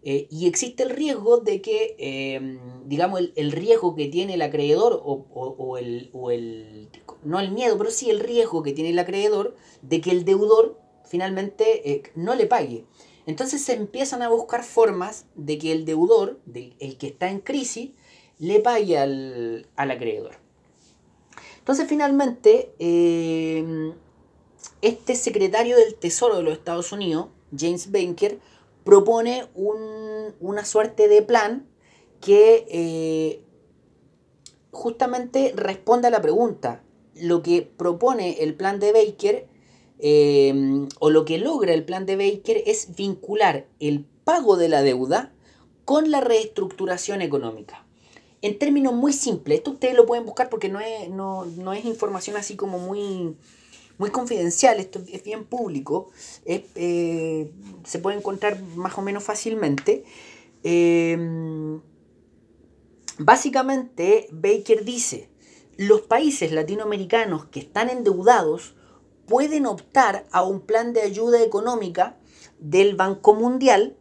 Eh, 0.04 0.28
y 0.30 0.48
existe 0.48 0.84
el 0.84 0.92
riesgo 0.92 1.38
de 1.38 1.62
que, 1.62 1.96
em, 2.00 2.60
digamos, 2.88 3.22
el, 3.36 3.52
riesgo 3.52 3.96
que 3.96 4.08
tiene 4.08 4.36
el 4.36 4.42
acreedor, 4.42 5.02
o, 5.04 5.78
el, 5.78 6.10
no 7.24 7.40
el 7.40 7.52
miedo, 7.52 7.78
pero 7.78 7.92
sí 7.92 8.10
el 8.10 8.20
riesgo 8.20 8.64
que 8.64 8.74
tiene 8.74 8.92
el 8.92 9.00
acreedor 9.00 9.56
de 9.82 10.00
que 10.02 10.12
el 10.12 10.24
deudor 10.24 10.80
finalmente 11.06 11.92
eh, 11.92 12.04
no 12.16 12.36
le 12.36 12.46
pague. 12.46 12.86
Entonces 13.26 13.62
se 13.62 13.74
empiezan 13.74 14.22
a 14.22 14.30
buscar 14.30 14.64
formas 14.64 15.26
de 15.36 15.58
que 15.58 15.74
el 15.74 15.84
deudor, 15.84 16.40
el 16.54 16.98
que 16.98 17.08
está 17.08 17.30
en 17.30 17.40
crisis, 17.40 17.92
le 18.40 18.60
pague 18.62 18.98
al, 18.98 19.68
al 19.76 19.92
acreedor. 19.92 20.36
Entonces 21.68 21.90
finalmente, 21.90 22.72
em, 22.80 23.94
este 24.82 25.16
secretario 25.16 25.76
del 25.76 25.96
Tesoro 25.96 26.38
de 26.38 26.44
los 26.44 26.54
Estados 26.54 26.94
Unidos, 26.94 27.28
James 27.54 27.92
Banker, 27.92 28.40
propone 28.88 29.50
una 29.54 30.64
suerte 30.64 31.10
de 31.10 31.22
plan 31.22 31.68
que 32.22 32.66
eh, 32.70 33.42
justamente 34.72 35.52
responde 35.54 36.08
a 36.08 36.10
la 36.10 36.22
pregunta. 36.22 36.84
Lo 37.14 37.44
que 37.44 37.64
propone 37.64 38.44
el 38.44 38.56
plan 38.56 38.80
de 38.80 38.94
Baker 38.94 39.50
eh, 40.00 40.88
o 41.00 41.10
lo 41.10 41.26
que 41.26 41.38
logra 41.38 41.74
el 41.74 41.84
plan 41.84 42.06
de 42.06 42.16
Baker 42.16 42.64
es 42.66 42.96
vincular 42.96 43.68
el 43.82 44.06
pago 44.24 44.56
de 44.56 44.70
la 44.70 44.82
deuda 44.84 45.34
con 45.84 46.10
la 46.10 46.22
reestructuración 46.22 47.22
económica. 47.22 47.86
En 48.42 48.58
términos 48.58 48.94
muy 48.94 49.12
simples, 49.12 49.58
esto 49.58 49.72
ustedes 49.72 49.96
lo 49.96 50.06
pueden 50.06 50.26
buscar 50.26 50.48
porque 50.48 50.70
no 50.70 50.80
es, 50.80 51.10
no 51.10 51.74
es 51.74 51.84
información 51.84 52.38
así 52.38 52.56
como 52.56 52.80
muy, 52.80 53.36
muy 53.98 54.12
confidencial, 54.12 54.80
esto 54.80 55.02
es 55.12 55.24
bien 55.24 55.46
público, 55.46 56.10
eh, 56.46 57.52
se 57.84 58.00
puede 58.00 58.18
encontrar 58.18 58.62
más 58.76 58.98
o 58.98 59.02
menos 59.02 59.24
fácilmente. 59.24 60.04
Em, 60.64 61.82
básicamente, 63.18 64.28
Baker 64.32 64.84
dice, 64.86 65.30
los 65.78 66.02
países 66.02 66.52
latinoamericanos 66.52 67.46
que 67.46 67.60
están 67.60 67.90
endeudados 67.90 68.76
pueden 69.28 69.66
optar 69.66 70.26
a 70.32 70.44
un 70.44 70.62
plan 70.62 70.94
de 70.94 71.02
ayuda 71.02 71.42
económica 71.44 72.18
del 72.60 72.96
Banco 72.96 73.34
Mundial, 73.34 73.98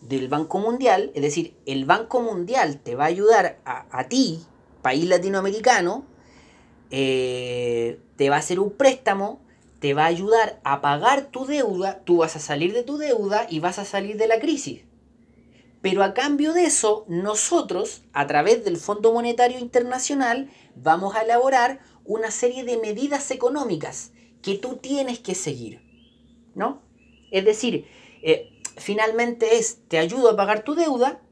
del 0.00 0.28
Banco 0.28 0.58
Mundial, 0.58 1.10
es 1.14 1.22
decir, 1.22 1.56
el 1.66 1.84
Banco 1.84 2.20
Mundial 2.20 2.80
te 2.80 2.94
va 2.94 3.04
a 3.04 3.08
ayudar 3.08 3.60
a, 3.64 3.86
a 3.96 4.08
ti, 4.08 4.40
país 4.82 5.06
latinoamericano, 5.06 6.04
eh, 6.90 8.00
te 8.18 8.30
va 8.30 8.36
a 8.36 8.40
hacer 8.40 8.58
un 8.58 8.72
préstamo, 8.72 9.40
te 9.78 9.94
va 9.94 10.02
a 10.02 10.08
ayudar 10.08 10.60
a 10.64 10.80
pagar 10.80 11.26
tu 11.26 11.46
deuda, 11.46 12.02
tú 12.04 12.18
vas 12.18 12.34
a 12.34 12.40
salir 12.40 12.72
de 12.74 12.82
tu 12.82 12.98
deuda 12.98 13.46
y 13.48 13.60
vas 13.60 13.78
a 13.78 13.84
salir 13.84 14.16
de 14.16 14.26
la 14.26 14.40
crisis. 14.40 14.82
Pero 15.82 16.02
a 16.02 16.14
cambio 16.14 16.52
de 16.52 16.64
eso, 16.64 17.04
nosotros, 17.06 18.02
a 18.12 18.26
través 18.26 18.64
del 18.64 18.76
Fondo 18.76 19.12
Monetario 19.12 19.60
Internacional, 19.60 20.50
vamos 20.74 21.14
a 21.14 21.22
elaborar 21.22 21.78
una 22.04 22.32
serie 22.32 22.64
de 22.64 22.78
medidas 22.78 23.30
económicas 23.30 24.10
que 24.42 24.56
tú 24.56 24.78
tienes 24.78 25.20
que 25.20 25.36
seguir. 25.36 25.80
¿No? 26.56 26.82
Es 27.30 27.44
decir, 27.44 27.86
eh, 28.22 28.50
finalmente 28.76 29.58
es, 29.58 29.78
te 29.86 29.98
ayudo 29.98 30.30
a 30.30 30.36
pagar 30.36 30.64
tu 30.64 30.74
deuda, 30.74 31.22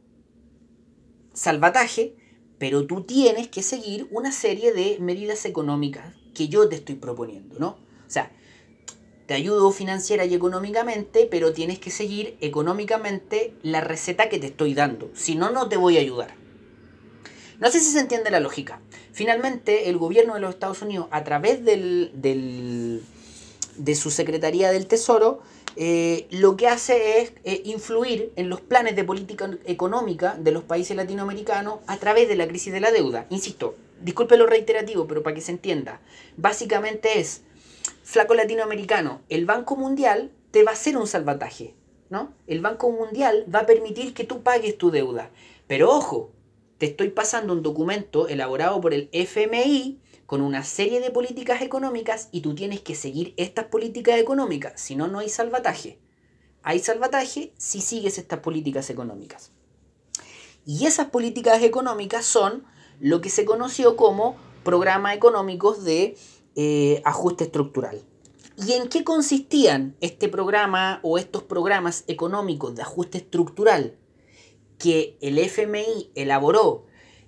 salvataje, 1.33 2.15
pero 2.59 2.87
tú 2.87 3.03
tienes 3.03 3.49
que 3.49 3.63
seguir 3.63 4.09
una 4.11 4.33
serie 4.33 4.73
de 4.73 4.99
medidas 5.01 5.45
económicas 5.45 6.15
que 6.35 6.49
yo 6.49 6.69
te 6.69 6.77
estoy 6.77 6.95
proponiendo, 6.95 7.59
¿no? 7.59 7.69
O 7.69 8.11
sea, 8.11 8.31
te 9.27 9.35
ayudo 9.35 9.73
financiera 9.73 10.25
y 10.25 10.35
económicamente, 10.35 11.27
pero 11.31 11.53
tienes 11.53 11.79
que 11.79 11.91
seguir 11.91 12.37
económicamente 12.41 13.55
la 13.63 13.81
receta 13.81 14.29
que 14.29 14.39
te 14.39 14.47
estoy 14.47 14.75
dando. 14.75 15.11
Si 15.15 15.35
no, 15.35 15.51
no 15.51 15.69
te 15.69 15.77
voy 15.77 15.97
a 15.97 16.01
ayudar. 16.01 16.35
No 17.59 17.71
sé 17.71 17.81
si 17.81 17.91
se 17.91 18.01
entiende 18.01 18.31
la 18.31 18.41
lógica. 18.41 18.81
Finalmente, 19.13 19.89
el 19.89 19.97
gobierno 19.97 20.35
de 20.35 20.41
los 20.41 20.51
Estados 20.51 20.83
Unidos, 20.83 21.09
a 21.11 21.25
través 21.25 21.65
del, 21.65 22.13
del, 22.15 23.03
de 23.77 23.95
su 23.95 24.11
Secretaría 24.11 24.71
del 24.71 24.87
Tesoro, 24.87 25.41
eh, 25.77 26.27
lo 26.31 26.57
que 26.57 26.69
hace 26.69 27.21
es 27.21 27.33
eh, 27.45 27.61
influir 27.65 28.33
en 28.37 28.49
los 28.49 28.63
planes 28.63 28.97
de 28.97 29.05
política 29.05 29.51
económica 29.67 30.37
de 30.39 30.51
los 30.51 30.65
países 30.65 30.97
latinoamericanos 30.97 31.81
a 31.87 31.99
través 31.99 32.29
de 32.29 32.37
la 32.37 32.49
crisis 32.49 32.73
de 32.73 32.81
la 32.81 32.91
deuda. 32.91 33.27
Insisto, 33.29 33.77
disculpe 34.01 34.39
lo 34.39 34.47
reiterativo, 34.47 35.07
pero 35.07 35.23
para 35.23 35.35
que 35.35 35.43
se 35.43 35.53
entienda, 35.53 36.01
básicamente 36.37 37.19
es, 37.21 37.43
flaco 38.03 38.35
latinoamericano, 38.35 39.21
el 39.29 39.45
Banco 39.45 39.77
Mundial 39.77 40.33
te 40.51 40.63
va 40.63 40.71
a 40.71 40.75
hacer 40.75 40.97
un 40.97 41.07
salvataje, 41.07 41.75
¿no? 42.09 42.33
El 42.47 42.63
Banco 42.63 42.91
Mundial 42.91 43.45
va 43.55 43.61
a 43.61 43.67
permitir 43.67 44.15
que 44.15 44.25
tú 44.25 44.43
pagues 44.43 44.79
tu 44.79 44.91
deuda. 44.91 45.31
Pero 45.67 45.91
ojo, 45.91 46.33
te 46.79 46.87
estoy 46.87 47.11
pasando 47.11 47.53
un 47.53 47.63
documento 47.63 48.29
elaborado 48.29 48.81
por 48.81 48.95
el 48.95 49.11
FMI 49.13 50.01
con 50.27 50.41
una 50.41 50.65
serie 50.65 51.01
de 51.01 51.11
políticas 51.11 51.63
económicas 51.63 52.29
y 52.33 52.41
tú 52.41 52.55
tienes 52.55 52.81
que 52.81 52.95
seguir 52.95 53.33
estas 53.37 53.67
políticas 53.67 54.19
económicas, 54.19 54.81
si 54.81 54.97
no, 54.97 55.07
no 55.07 55.21
hay 55.21 55.29
salvataje. 55.29 55.99
Hay 56.63 56.81
salvataje 56.81 57.53
si 57.57 57.81
sigues 57.81 58.19
estas 58.19 58.41
políticas 58.41 58.91
económicas. 58.91 59.53
Y 60.65 60.87
esas 60.87 61.11
políticas 61.11 61.63
económicas 61.63 62.27
son 62.27 62.65
lo 62.99 63.21
que 63.21 63.31
se 63.31 63.45
conoció 63.45 63.97
como 63.97 64.37
programas 64.65 65.15
económicos 65.15 65.85
de 65.85 66.17
eh, 66.57 67.03
ajuste 67.05 67.45
estructural. 67.45 68.03
¿Y 68.57 68.73
en 68.73 68.89
qué 68.89 69.05
consistían 69.05 69.97
este 70.01 70.29
programa 70.29 70.99
o 71.03 71.19
estos 71.19 71.45
programas 71.45 72.03
económicos 72.09 72.75
de 72.75 72.83
ajuste 72.83 73.19
estructural 73.19 73.97
que 74.79 75.19
el 75.21 75.39
FMI 75.39 76.11
elaboró 76.15 76.87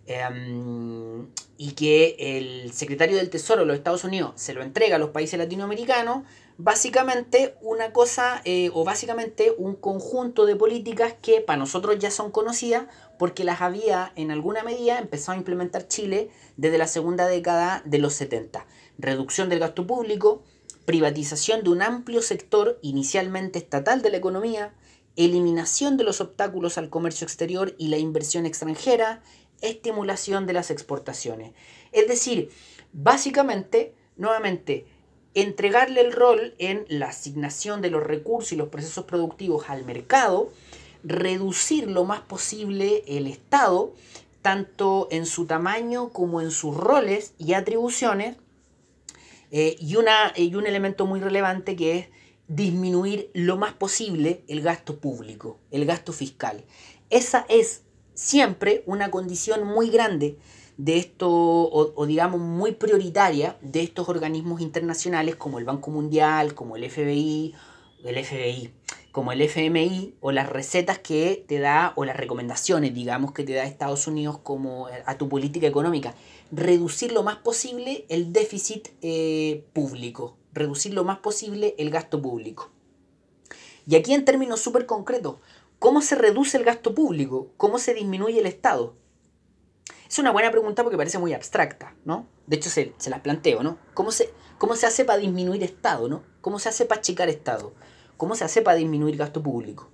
em, 0.08 1.28
y 1.56 1.72
que 1.72 2.16
el 2.18 2.72
secretario 2.72 3.16
del 3.16 3.30
Tesoro 3.30 3.60
de 3.60 3.66
los 3.66 3.76
Estados 3.76 4.04
Unidos 4.04 4.32
se 4.36 4.54
lo 4.54 4.62
entrega 4.62 4.96
a 4.96 4.98
los 4.98 5.10
países 5.10 5.38
latinoamericanos, 5.38 6.24
básicamente 6.56 7.54
una 7.60 7.92
cosa 7.92 8.42
eh, 8.44 8.70
o 8.74 8.84
básicamente 8.84 9.54
un 9.58 9.76
conjunto 9.76 10.46
de 10.46 10.56
políticas 10.56 11.14
que 11.20 11.40
para 11.40 11.58
nosotros 11.58 11.98
ya 11.98 12.10
son 12.10 12.30
conocidas 12.30 12.86
porque 13.18 13.44
las 13.44 13.60
había 13.60 14.12
en 14.16 14.30
alguna 14.30 14.62
medida 14.64 14.98
empezado 14.98 15.36
a 15.36 15.38
implementar 15.38 15.86
Chile 15.88 16.30
desde 16.56 16.78
la 16.78 16.88
segunda 16.88 17.26
década 17.26 17.82
de 17.84 17.98
los 17.98 18.14
70. 18.14 18.66
Reducción 18.98 19.48
del 19.48 19.60
gasto 19.60 19.86
público, 19.86 20.42
privatización 20.84 21.62
de 21.62 21.70
un 21.70 21.82
amplio 21.82 22.22
sector 22.22 22.78
inicialmente 22.82 23.58
estatal 23.58 24.00
de 24.02 24.10
la 24.10 24.16
economía, 24.16 24.72
eliminación 25.16 25.96
de 25.96 26.04
los 26.04 26.20
obstáculos 26.20 26.78
al 26.78 26.90
comercio 26.90 27.24
exterior 27.24 27.74
y 27.76 27.88
la 27.88 27.98
inversión 27.98 28.46
extranjera, 28.46 29.22
estimulación 29.60 30.46
de 30.46 30.52
las 30.52 30.70
exportaciones. 30.70 31.52
Es 31.92 32.08
decir, 32.08 32.50
básicamente, 32.92 33.94
nuevamente, 34.16 34.86
entregarle 35.34 36.00
el 36.00 36.12
rol 36.12 36.54
en 36.58 36.84
la 36.88 37.08
asignación 37.08 37.80
de 37.80 37.90
los 37.90 38.02
recursos 38.02 38.52
y 38.52 38.56
los 38.56 38.68
procesos 38.68 39.04
productivos 39.04 39.68
al 39.68 39.84
mercado, 39.84 40.50
reducir 41.04 41.88
lo 41.88 42.04
más 42.04 42.20
posible 42.20 43.04
el 43.06 43.26
Estado, 43.26 43.94
tanto 44.42 45.08
en 45.10 45.26
su 45.26 45.46
tamaño 45.46 46.10
como 46.10 46.40
en 46.40 46.50
sus 46.50 46.76
roles 46.76 47.34
y 47.38 47.52
atribuciones, 47.52 48.36
eh, 49.50 49.76
y, 49.78 49.96
una, 49.96 50.32
y 50.36 50.54
un 50.54 50.66
elemento 50.66 51.06
muy 51.06 51.20
relevante 51.20 51.74
que 51.74 51.98
es 51.98 52.08
disminuir 52.48 53.30
lo 53.34 53.56
más 53.56 53.74
posible 53.74 54.42
el 54.48 54.62
gasto 54.62 54.98
público, 54.98 55.58
el 55.70 55.86
gasto 55.86 56.12
fiscal. 56.12 56.64
Esa 57.10 57.46
es 57.48 57.82
siempre 58.18 58.82
una 58.84 59.12
condición 59.12 59.64
muy 59.64 59.90
grande 59.90 60.38
de 60.76 60.96
esto, 60.96 61.30
o, 61.30 62.06
digamos 62.06 62.40
muy 62.40 62.72
prioritaria 62.72 63.56
de 63.62 63.82
estos 63.82 64.08
organismos 64.08 64.60
internacionales 64.60 65.36
como 65.36 65.60
el 65.60 65.64
Banco 65.64 65.92
Mundial, 65.92 66.54
como 66.54 66.74
el 66.74 66.90
FBI, 66.90 67.54
el 68.04 68.24
FBI, 68.24 68.72
como 69.12 69.30
el 69.30 69.40
FMI, 69.40 70.16
o 70.20 70.32
las 70.32 70.48
recetas 70.48 70.98
que 70.98 71.44
te 71.46 71.60
da, 71.60 71.92
o 71.94 72.04
las 72.04 72.16
recomendaciones, 72.16 72.92
digamos, 72.92 73.32
que 73.32 73.44
te 73.44 73.54
da 73.54 73.64
Estados 73.64 74.08
Unidos 74.08 74.38
como 74.38 74.88
a 75.06 75.16
tu 75.16 75.28
política 75.28 75.68
económica. 75.68 76.14
Reducir 76.50 77.12
lo 77.12 77.22
más 77.22 77.36
posible 77.36 78.04
el 78.08 78.32
déficit 78.32 78.88
eh, 79.00 79.64
público, 79.72 80.36
reducir 80.52 80.92
lo 80.92 81.04
más 81.04 81.18
posible 81.18 81.76
el 81.78 81.90
gasto 81.90 82.20
público. 82.20 82.70
Y 83.88 83.96
aquí 83.96 84.12
en 84.12 84.24
términos 84.26 84.60
súper 84.60 84.84
concretos, 84.84 85.36
¿cómo 85.78 86.02
se 86.02 86.14
reduce 86.14 86.56
el 86.56 86.64
gasto 86.64 86.94
público? 86.94 87.52
¿Cómo 87.56 87.78
se 87.78 87.94
disminuye 87.94 88.40
el 88.40 88.46
Estado? 88.46 88.96
Es 90.08 90.18
una 90.18 90.30
buena 90.30 90.50
pregunta 90.50 90.82
porque 90.82 90.96
parece 90.96 91.18
muy 91.18 91.34
abstracta, 91.34 91.94
¿no? 92.04 92.26
De 92.46 92.56
hecho, 92.56 92.70
se, 92.70 92.94
se 92.98 93.10
las 93.10 93.20
planteo, 93.20 93.62
¿no? 93.62 93.78
¿Cómo 93.94 94.10
se, 94.10 94.32
¿Cómo 94.58 94.74
se 94.74 94.86
hace 94.86 95.04
para 95.04 95.18
disminuir 95.18 95.62
Estado, 95.62 96.08
¿no? 96.08 96.22
¿Cómo 96.40 96.58
se 96.58 96.68
hace 96.68 96.84
para 96.84 97.00
achicar 97.00 97.28
Estado? 97.28 97.72
¿Cómo 98.16 98.34
se 98.34 98.44
hace 98.44 98.62
para 98.62 98.76
disminuir 98.76 99.16
gasto 99.16 99.42
público? 99.42 99.88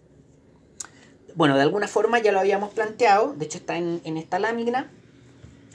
Bueno, 1.34 1.56
de 1.56 1.62
alguna 1.62 1.88
forma 1.88 2.20
ya 2.20 2.32
lo 2.32 2.40
habíamos 2.40 2.72
planteado, 2.72 3.34
de 3.34 3.44
hecho 3.44 3.58
está 3.58 3.76
en, 3.76 4.16
esta 4.16 4.38
lámina. 4.38 4.90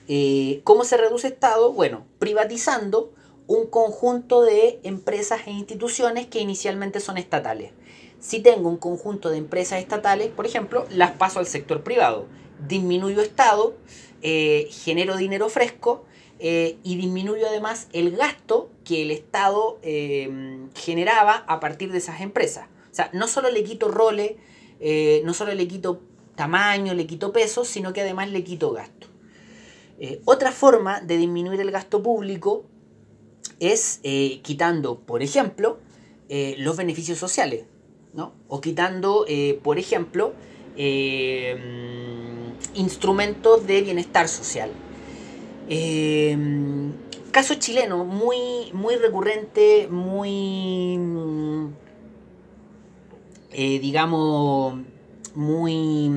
Eh, 0.07 0.61
¿Cómo 0.63 0.85
se 0.85 0.97
reduce 0.97 1.27
Estado? 1.27 1.73
Bueno, 1.73 2.05
privatizando 2.17 3.13
un 3.45 3.67
conjunto 3.67 4.41
de 4.41 4.79
empresas 4.83 5.41
e 5.45 5.51
instituciones 5.51 6.27
que 6.27 6.39
inicialmente 6.39 6.99
son 6.99 7.17
estatales. 7.17 7.73
Si 8.19 8.41
tengo 8.41 8.69
un 8.69 8.77
conjunto 8.77 9.29
de 9.29 9.37
empresas 9.37 9.79
estatales, 9.79 10.29
por 10.29 10.45
ejemplo, 10.45 10.85
las 10.89 11.11
paso 11.11 11.39
al 11.39 11.47
sector 11.47 11.83
privado. 11.83 12.27
Disminuyo 12.67 13.21
Estado, 13.21 13.77
eh, 14.21 14.67
genero 14.71 15.15
dinero 15.15 15.47
fresco 15.47 16.03
eh, 16.39 16.77
y 16.83 16.97
disminuyo 16.97 17.47
además 17.47 17.87
el 17.93 18.15
gasto 18.17 18.69
que 18.83 19.03
el 19.03 19.11
Estado 19.11 19.79
eh, 19.81 20.67
generaba 20.75 21.45
a 21.47 21.61
partir 21.61 21.91
de 21.93 21.99
esas 21.99 22.19
empresas. 22.19 22.67
O 22.91 22.95
sea, 22.95 23.09
no 23.13 23.29
solo 23.29 23.49
le 23.49 23.63
quito 23.63 23.89
roles, 23.89 24.33
no 25.23 25.33
solo 25.33 25.53
le 25.53 25.67
quito 25.67 26.01
tamaño, 26.35 26.93
le 26.93 27.05
quito 27.05 27.31
peso, 27.31 27.63
sino 27.63 27.93
que 27.93 28.01
además 28.01 28.29
le 28.29 28.43
quito 28.43 28.71
gasto. 28.71 29.07
otra 30.25 30.51
forma 30.51 30.99
de 31.01 31.17
disminuir 31.17 31.61
el 31.61 31.71
gasto 31.71 32.01
público 32.01 32.65
es 33.59 33.99
quitando, 34.41 34.99
por 34.99 35.21
ejemplo, 35.21 35.79
los 36.57 36.77
beneficios 36.77 37.19
sociales, 37.19 37.65
¿no? 38.13 38.33
O 38.47 38.61
quitando, 38.61 39.25
por 39.63 39.79
ejemplo, 39.79 40.33
instrumentos 42.73 43.65
de 43.67 43.81
bienestar 43.81 44.27
social. 44.27 44.71
Em, 45.67 46.93
caso 47.31 47.53
chileno, 47.55 48.05
muy, 48.05 48.71
muy 48.73 48.95
recurrente, 48.95 49.87
muy, 49.87 50.99
eh, 53.51 53.79
digamos, 53.79 54.79
muy, 55.35 56.09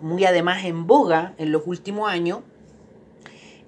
muy 0.00 0.24
además 0.24 0.64
en 0.64 0.86
boga 0.86 1.34
en 1.38 1.52
los 1.52 1.62
últimos 1.66 2.10
años. 2.10 2.40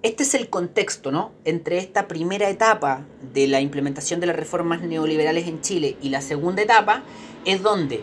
Este 0.03 0.25
es 0.25 0.35
el 0.35 0.51
contexto, 0.51 1.12
¿no? 1.12 1.31
Entre 1.45 1.79
esta 1.79 2.09
primera 2.09 2.51
etapa 2.51 3.07
de 3.33 3.47
la 3.47 3.61
implementación 3.61 4.21
de 4.21 4.27
las 4.27 4.37
reformas 4.37 4.83
neoliberales 4.83 5.47
en 5.47 5.62
Chile 5.62 5.97
y 6.03 6.11
la 6.11 6.21
segunda 6.21 6.61
etapa, 6.61 7.05
es 7.44 7.62
donde 7.62 8.02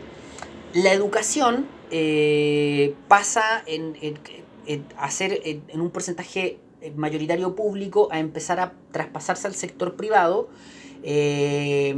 la 0.74 0.94
educación 0.94 1.68
eh, 1.92 2.96
pasa 3.08 3.64
en, 3.66 3.96
a 4.98 5.12
ser 5.12 5.42
en 5.44 5.82
un 5.82 5.90
porcentaje 5.90 6.60
mayoritario 6.96 7.56
público 7.56 8.08
a 8.12 8.20
empezar 8.20 8.60
a 8.60 8.74
traspasarse 8.92 9.48
al 9.48 9.56
sector 9.56 9.96
privado. 9.96 10.50
Eh, 11.04 11.96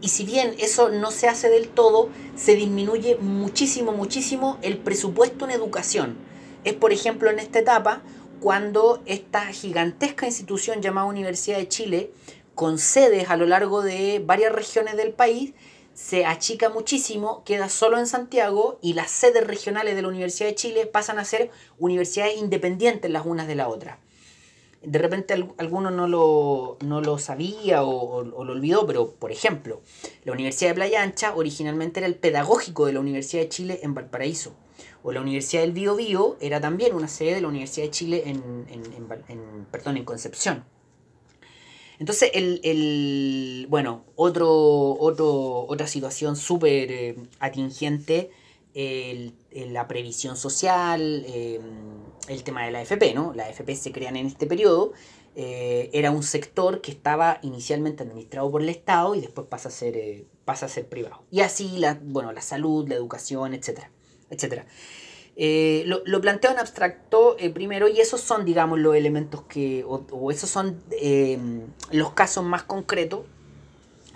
y 0.00 0.08
si 0.08 0.24
bien 0.24 0.54
eso 0.58 0.88
no 0.88 1.10
se 1.10 1.28
hace 1.28 1.48
del 1.48 1.68
todo, 1.68 2.08
se 2.34 2.56
disminuye 2.56 3.16
muchísimo, 3.16 3.92
muchísimo 3.92 4.58
el 4.62 4.78
presupuesto 4.78 5.44
en 5.44 5.50
educación. 5.52 6.16
Es, 6.64 6.74
por 6.74 6.92
ejemplo, 6.92 7.30
en 7.30 7.38
esta 7.38 7.58
etapa 7.58 8.02
cuando 8.40 9.02
esta 9.06 9.46
gigantesca 9.46 10.26
institución 10.26 10.82
llamada 10.82 11.06
Universidad 11.06 11.58
de 11.58 11.68
Chile, 11.68 12.10
con 12.54 12.78
sedes 12.78 13.30
a 13.30 13.36
lo 13.36 13.46
largo 13.46 13.82
de 13.82 14.22
varias 14.24 14.52
regiones 14.52 14.96
del 14.96 15.12
país, 15.12 15.52
se 15.96 16.26
achica 16.26 16.68
muchísimo, 16.68 17.42
queda 17.44 17.70
solo 17.70 17.98
en 17.98 18.06
Santiago 18.06 18.78
y 18.82 18.92
las 18.92 19.10
sedes 19.10 19.46
regionales 19.46 19.96
de 19.96 20.02
la 20.02 20.08
Universidad 20.08 20.50
de 20.50 20.54
Chile 20.54 20.86
pasan 20.86 21.18
a 21.18 21.24
ser 21.24 21.50
universidades 21.78 22.36
independientes 22.36 23.10
las 23.10 23.24
unas 23.24 23.48
de 23.48 23.54
la 23.54 23.68
otra. 23.68 23.98
De 24.82 24.98
repente 24.98 25.32
alguno 25.56 25.90
no 25.90 26.06
lo, 26.06 26.76
no 26.84 27.00
lo 27.00 27.16
sabía 27.18 27.82
o, 27.82 28.22
lo 28.22 28.52
olvidó, 28.52 28.86
pero 28.86 29.12
por 29.12 29.32
ejemplo, 29.32 29.80
la 30.24 30.32
Universidad 30.32 30.70
de 30.70 30.74
Playa 30.74 31.02
Ancha 31.02 31.34
originalmente 31.34 32.00
era 32.00 32.06
el 32.06 32.14
pedagógico 32.14 32.84
de 32.84 32.92
la 32.92 33.00
Universidad 33.00 33.44
de 33.44 33.48
Chile 33.48 33.80
en 33.82 33.94
Valparaíso. 33.94 34.54
O 35.02 35.12
la 35.12 35.22
Universidad 35.22 35.62
del 35.62 35.72
Bío 35.72 35.96
Bío 35.96 36.36
era 36.40 36.60
también 36.60 36.94
una 36.94 37.08
sede 37.08 37.36
de 37.36 37.40
la 37.40 37.48
Universidad 37.48 37.86
de 37.86 37.90
Chile 37.90 38.22
en, 38.26 38.66
en, 38.68 39.66
perdón, 39.70 39.96
en 39.96 40.04
Concepción. 40.04 40.64
Entonces, 41.98 42.30
el, 42.34 43.66
bueno, 43.68 44.04
otro, 44.16 44.96
otro, 44.98 45.66
otra 45.68 45.86
situación 45.86 46.36
súper 46.36 46.92
eh, 46.92 47.16
atingente, 47.40 48.30
la 49.52 49.88
previsión 49.88 50.36
social, 50.36 51.24
eh, 51.26 51.60
el 52.28 52.42
tema 52.42 52.64
de 52.64 52.72
la 52.72 52.80
AFP, 52.80 53.14
¿no? 53.14 53.32
La 53.34 53.46
AFP 53.46 53.74
se 53.74 53.92
crean 53.92 54.16
en 54.16 54.26
este 54.26 54.46
periodo, 54.46 54.92
eh, 55.34 55.90
era 55.92 56.10
un 56.10 56.22
sector 56.22 56.80
que 56.80 56.90
estaba 56.90 57.38
inicialmente 57.42 58.02
administrado 58.02 58.50
por 58.50 58.62
el 58.62 58.68
Estado 58.68 59.14
y 59.14 59.20
después 59.20 59.46
pasa 59.46 59.68
a 59.68 59.72
ser, 59.72 60.24
pasa 60.44 60.66
a 60.66 60.68
ser 60.68 60.88
privado. 60.88 61.22
Y 61.30 61.40
así, 61.40 61.76
la, 61.78 61.98
bueno, 62.02 62.32
la 62.32 62.40
salud, 62.40 62.88
la 62.88 62.94
educación, 62.94 63.52
etcétera, 63.54 63.90
etcétera. 64.30 64.66
Eh, 65.38 65.84
lo, 65.86 66.20
planteo 66.22 66.50
en 66.50 66.58
abstracto 66.58 67.36
eh, 67.38 67.50
primero 67.50 67.88
y 67.88 68.00
esos 68.00 68.22
son, 68.22 68.46
digamos, 68.46 68.78
los 68.78 68.96
elementos 68.96 69.42
que, 69.42 69.84
o, 69.86 70.30
esos 70.30 70.48
son 70.48 70.82
eh, 71.02 71.38
los 71.90 72.12
casos 72.12 72.42
más 72.42 72.62
concretos 72.62 73.26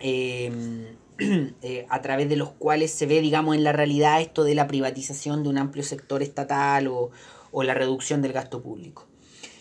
a 1.90 2.00
través 2.00 2.28
de 2.30 2.36
los 2.36 2.52
cuales 2.52 2.90
se 2.90 3.04
ve, 3.04 3.20
digamos, 3.20 3.54
en 3.54 3.64
la 3.64 3.72
realidad 3.72 4.22
esto 4.22 4.44
de 4.44 4.54
la 4.54 4.66
privatización 4.66 5.42
de 5.42 5.50
un 5.50 5.58
amplio 5.58 5.84
sector 5.84 6.22
estatal 6.22 6.86
o, 6.88 7.10
o 7.52 7.62
la 7.64 7.74
reducción 7.74 8.22
del 8.22 8.32
gasto 8.32 8.62
público. 8.62 9.06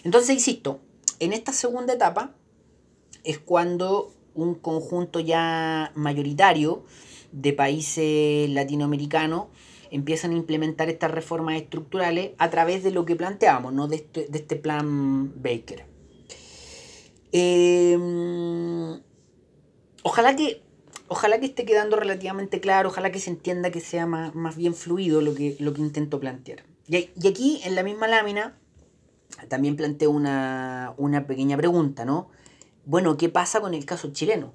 Entonces, 0.05 0.29
insisto, 0.29 0.79
en 1.19 1.33
esta 1.33 1.51
segunda 1.51 1.93
etapa 1.93 2.31
es 3.25 3.37
cuando 3.37 4.13
un 4.33 4.55
conjunto 4.55 5.19
ya 5.19 5.91
mayoritario 5.95 6.85
de 7.33 7.51
países 7.51 8.49
latinoamericanos 8.49 9.47
empiezan 9.91 10.31
a 10.31 10.35
implementar 10.35 10.89
estas 10.89 11.11
reformas 11.11 11.55
estructurales 11.55 12.31
a 12.37 12.49
través 12.49 12.83
de 12.83 12.91
lo 12.91 13.05
que 13.05 13.15
planteamos, 13.15 13.73
¿no? 13.73 13.87
de, 13.87 13.97
este, 13.97 14.27
este 14.31 14.55
plan 14.55 15.33
Baker. 15.41 15.85
Em, 17.31 18.99
ojalá 20.03 20.35
que 20.35 20.63
ojalá 21.09 21.39
que 21.39 21.47
esté 21.47 21.65
quedando 21.65 21.97
relativamente 21.97 22.61
claro, 22.61 22.89
ojalá 22.89 23.11
que 23.11 23.19
se 23.19 23.31
entienda 23.31 23.71
que 23.71 23.81
sea 23.81 24.05
más, 24.05 24.55
bien 24.55 24.73
fluido 24.73 25.21
lo 25.21 25.35
que, 25.35 25.57
lo 25.59 25.73
que 25.73 25.81
intento 25.81 26.19
plantear. 26.19 26.63
Y, 26.87 27.27
aquí, 27.27 27.61
en 27.65 27.75
la 27.75 27.83
misma 27.83 28.07
lámina, 28.07 28.57
también 29.47 29.75
planteo 29.75 30.11
una, 30.11 30.93
una 30.97 31.27
pequeña 31.27 31.57
pregunta, 31.57 32.05
¿no? 32.05 32.29
Bueno, 32.85 33.17
¿qué 33.17 33.29
pasa 33.29 33.59
con 33.61 33.73
el 33.73 33.85
caso 33.85 34.11
chileno? 34.11 34.53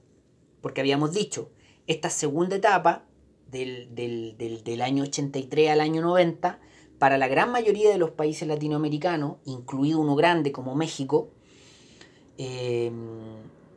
Porque 0.61 0.81
habíamos 0.81 1.13
dicho, 1.13 1.51
esta 1.87 2.11
segunda 2.11 2.57
etapa 2.57 3.05
del, 3.55 4.83
año 4.83 5.05
83 5.05 5.71
al 5.71 5.81
año 5.81 6.03
90, 6.03 6.59
para 6.99 7.19
la 7.19 7.29
gran 7.29 7.51
mayoría 7.51 7.91
de 7.91 7.99
los 7.99 8.11
países 8.11 8.49
latinoamericanos, 8.49 9.37
incluido 9.45 10.01
uno 10.01 10.17
grande 10.17 10.53
como 10.53 10.75
México, 10.75 11.31
em, 12.39 13.37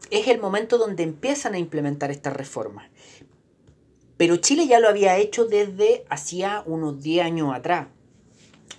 es 0.09 0.27
el 0.27 0.39
momento 0.39 0.77
donde 0.77 1.03
empiezan 1.03 1.53
a 1.53 1.59
implementar 1.59 2.11
estas 2.11 2.35
reformas. 2.35 2.89
Pero 4.17 4.37
Chile 4.37 4.65
ya 4.67 4.79
lo 4.79 4.89
había 4.89 5.17
hecho 5.17 5.45
desde 5.45 6.05
hacía 6.09 6.63
unos 6.65 7.03
10 7.03 7.25
años 7.25 7.53
atrás. 7.53 7.87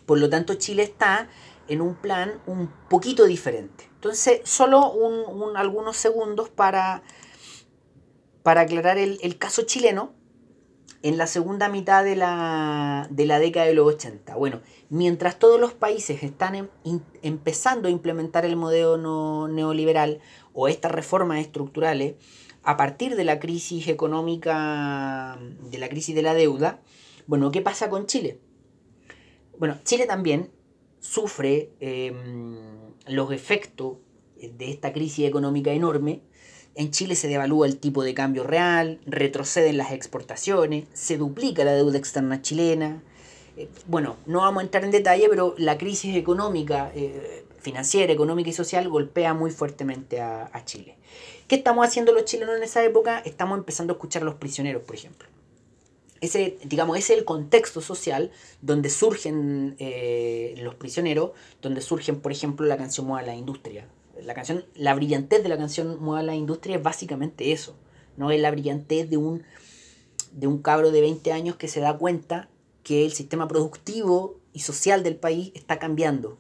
Por 0.04 0.18
lo 0.18 0.28
tanto, 0.28 0.54
Chile 0.54 0.82
está 0.82 1.28
en 1.68 1.80
un 1.80 1.94
plan 1.94 2.40
un 2.46 2.72
poquito 2.88 3.26
diferente. 3.26 3.88
Entonces, 3.94 4.40
solo 4.44 4.94
algunos 5.54 5.96
segundos 5.96 6.48
para, 6.48 7.02
para 8.42 8.62
aclarar 8.62 8.98
el, 8.98 9.18
el 9.22 9.38
caso 9.38 9.62
chileno 9.62 10.17
en 11.02 11.16
la 11.16 11.26
segunda 11.26 11.68
mitad 11.68 12.04
de 12.04 12.16
la, 12.16 13.08
década 13.10 13.66
de 13.66 13.74
los 13.74 13.86
80. 13.86 14.36
Bueno, 14.36 14.60
mientras 14.90 15.38
todos 15.38 15.60
los 15.60 15.72
países 15.72 16.22
están 16.22 16.54
em, 16.54 16.68
empezando 17.22 17.88
a 17.88 17.90
implementar 17.90 18.44
el 18.44 18.56
modelo 18.56 19.48
neoliberal 19.48 20.20
o 20.52 20.68
estas 20.68 20.92
reformas 20.92 21.40
estructurales, 21.40 22.16
a 22.62 22.76
partir 22.76 23.16
de 23.16 23.24
la 23.24 23.38
crisis 23.38 23.88
económica, 23.88 25.38
de 25.70 25.78
la 25.78 25.88
crisis 25.88 26.14
de 26.14 26.22
la 26.22 26.34
deuda, 26.34 26.80
bueno, 27.26 27.50
¿qué 27.50 27.62
pasa 27.62 27.88
con 27.88 28.06
Chile? 28.06 28.40
Bueno, 29.58 29.78
Chile 29.84 30.06
también 30.06 30.50
sufre 31.00 31.70
em, 31.80 32.56
los 33.06 33.32
efectos 33.32 33.98
de 34.40 34.70
esta 34.70 34.92
crisis 34.92 35.26
económica 35.26 35.72
enorme. 35.72 36.22
En 36.78 36.92
Chile 36.92 37.16
se 37.16 37.26
devalúa 37.26 37.66
el 37.66 37.78
tipo 37.78 38.04
de 38.04 38.14
cambio 38.14 38.44
real, 38.44 39.00
retroceden 39.04 39.76
las 39.76 39.90
exportaciones, 39.90 40.84
se 40.92 41.16
duplica 41.16 41.64
la 41.64 41.72
deuda 41.72 41.98
externa 41.98 42.40
chilena. 42.40 43.02
Eh, 43.56 43.68
bueno, 43.88 44.14
no 44.26 44.38
vamos 44.42 44.60
a 44.60 44.64
entrar 44.64 44.84
en 44.84 44.92
detalle, 44.92 45.28
pero 45.28 45.56
la 45.58 45.76
crisis 45.76 46.14
económica, 46.14 46.92
eh, 46.94 47.44
financiera, 47.58 48.12
económica 48.12 48.50
y 48.50 48.52
social 48.52 48.88
golpea 48.88 49.34
muy 49.34 49.50
fuertemente 49.50 50.20
a, 50.20 50.64
Chile. 50.66 50.94
¿Qué 51.48 51.56
estamos 51.56 51.84
haciendo 51.84 52.12
los 52.12 52.26
chilenos 52.26 52.56
en 52.56 52.62
esa 52.62 52.84
época? 52.84 53.18
Estamos 53.24 53.58
empezando 53.58 53.94
a 53.94 53.96
escuchar 53.96 54.22
a 54.22 54.26
los 54.26 54.36
prisioneros, 54.36 54.82
por 54.84 54.94
ejemplo 54.94 55.26
ese, 56.20 56.58
digamos, 56.64 56.98
es 56.98 57.10
el 57.10 57.24
contexto 57.24 57.80
social 57.80 58.30
donde 58.60 58.90
surgen 58.90 59.76
eh, 59.78 60.54
los 60.58 60.74
prisioneros, 60.74 61.30
donde 61.62 61.80
surgen, 61.80 62.20
por 62.20 62.32
ejemplo, 62.32 62.66
la 62.66 62.76
canción 62.76 63.06
Mueva 63.06 63.26
la 63.26 63.36
Industria. 63.36 63.86
La 64.22 64.34
canción, 64.34 64.64
la 64.74 64.94
brillantez 64.94 65.42
de 65.42 65.48
la 65.48 65.56
canción 65.56 66.02
Mueva 66.02 66.22
la 66.22 66.34
Industria 66.34 66.76
es 66.76 66.82
básicamente 66.82 67.52
eso. 67.52 67.76
No 68.16 68.30
es 68.30 68.40
la 68.40 68.50
brillantez 68.50 69.08
de 69.08 69.16
un, 69.16 69.42
de 70.32 70.46
un 70.46 70.60
cabro 70.60 70.90
de 70.90 71.00
20 71.00 71.32
años 71.32 71.56
que 71.56 71.68
se 71.68 71.80
da 71.80 71.96
cuenta 71.96 72.48
que 72.82 73.04
el 73.04 73.12
sistema 73.12 73.46
productivo 73.48 74.40
y 74.52 74.60
social 74.60 75.02
del 75.02 75.16
país 75.16 75.52
está 75.54 75.78
cambiando. 75.78 76.38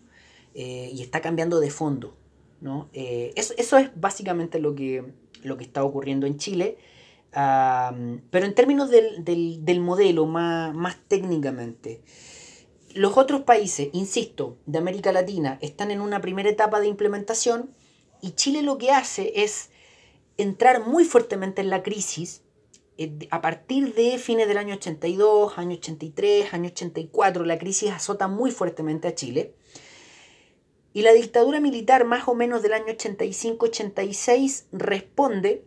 Eh, 0.54 0.90
y 0.92 1.02
está 1.02 1.20
cambiando 1.20 1.60
de 1.60 1.70
fondo. 1.70 2.16
¿no? 2.60 2.88
Eh, 2.92 3.32
eso, 3.36 3.54
eso, 3.58 3.78
es 3.78 3.90
básicamente 3.94 4.58
lo 4.58 4.74
que, 4.74 5.04
lo 5.44 5.56
que 5.56 5.64
está 5.64 5.84
ocurriendo 5.84 6.26
en 6.26 6.38
Chile 6.38 6.78
pero 7.32 8.46
en 8.46 8.54
términos 8.54 8.90
del, 8.90 9.80
modelo, 9.80 10.26
más, 10.26 10.74
más 10.74 10.96
técnicamente, 11.08 12.00
los 12.98 13.16
otros 13.16 13.42
países, 13.42 13.88
insisto, 13.92 14.58
de 14.66 14.78
América 14.78 15.12
Latina, 15.12 15.58
están 15.62 15.90
en 15.90 16.00
una 16.00 16.20
primera 16.20 16.50
etapa 16.50 16.80
de 16.80 16.88
implementación 16.88 17.70
y 18.20 18.32
Chile 18.32 18.62
lo 18.62 18.76
que 18.76 18.90
hace 18.90 19.32
es 19.36 19.70
entrar 20.36 20.84
muy 20.84 21.04
fuertemente 21.04 21.60
en 21.60 21.70
la 21.70 21.82
crisis 21.82 22.42
eh, 22.96 23.28
a 23.30 23.40
partir 23.40 23.94
de 23.94 24.18
fines 24.18 24.48
del 24.48 24.58
año 24.58 24.74
82, 24.74 25.58
año 25.58 25.76
83, 25.76 26.52
año 26.52 26.70
84, 26.70 27.44
la 27.44 27.58
crisis 27.58 27.90
azota 27.92 28.26
muy 28.26 28.50
fuertemente 28.50 29.06
a 29.06 29.14
Chile. 29.14 29.54
Y 30.92 31.02
la 31.02 31.12
dictadura 31.12 31.60
militar 31.60 32.04
más 32.04 32.26
o 32.26 32.34
menos 32.34 32.62
del 32.62 32.72
año 32.72 32.86
85-86 32.86 34.64
responde 34.72 35.64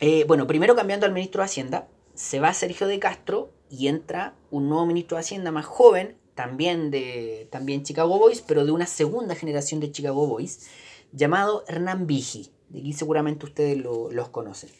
eh, 0.00 0.24
bueno, 0.26 0.46
primero 0.46 0.74
cambiando 0.74 1.06
al 1.06 1.12
ministro 1.12 1.40
de 1.40 1.46
Hacienda, 1.46 1.88
se 2.12 2.40
va 2.40 2.52
Sergio 2.52 2.86
de 2.86 2.98
Castro 2.98 3.52
y 3.70 3.88
entra 3.88 4.34
un 4.50 4.68
nuevo 4.68 4.84
ministro 4.84 5.16
de 5.16 5.22
Hacienda 5.22 5.50
más 5.50 5.64
joven, 5.64 6.18
también 6.34 6.90
de 6.90 7.48
también 7.50 7.82
Chicago 7.82 8.18
Boys, 8.18 8.40
pero 8.40 8.64
de 8.64 8.72
una 8.72 8.86
segunda 8.86 9.34
generación 9.34 9.80
de 9.80 9.92
Chicago 9.92 10.26
Boys, 10.26 10.66
llamado 11.12 11.64
Hernán 11.68 12.06
Vigi. 12.06 12.50
De 12.68 12.80
aquí 12.80 12.92
seguramente 12.92 13.46
ustedes 13.46 13.78
los 13.78 14.28
conocen. 14.30 14.70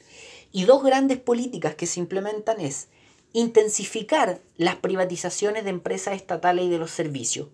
Y 0.52 0.64
dos 0.64 0.82
grandes 0.82 1.18
políticas 1.18 1.74
que 1.74 1.86
se 1.86 2.00
implementan 2.00 2.60
es 2.60 2.88
intensificar 3.32 4.40
las 4.56 4.76
privatizaciones 4.76 5.64
de 5.64 5.70
empresas 5.70 6.14
estatales 6.14 6.66
y 6.66 6.70
de 6.70 6.78
los 6.78 6.90
servicios. 6.90 7.48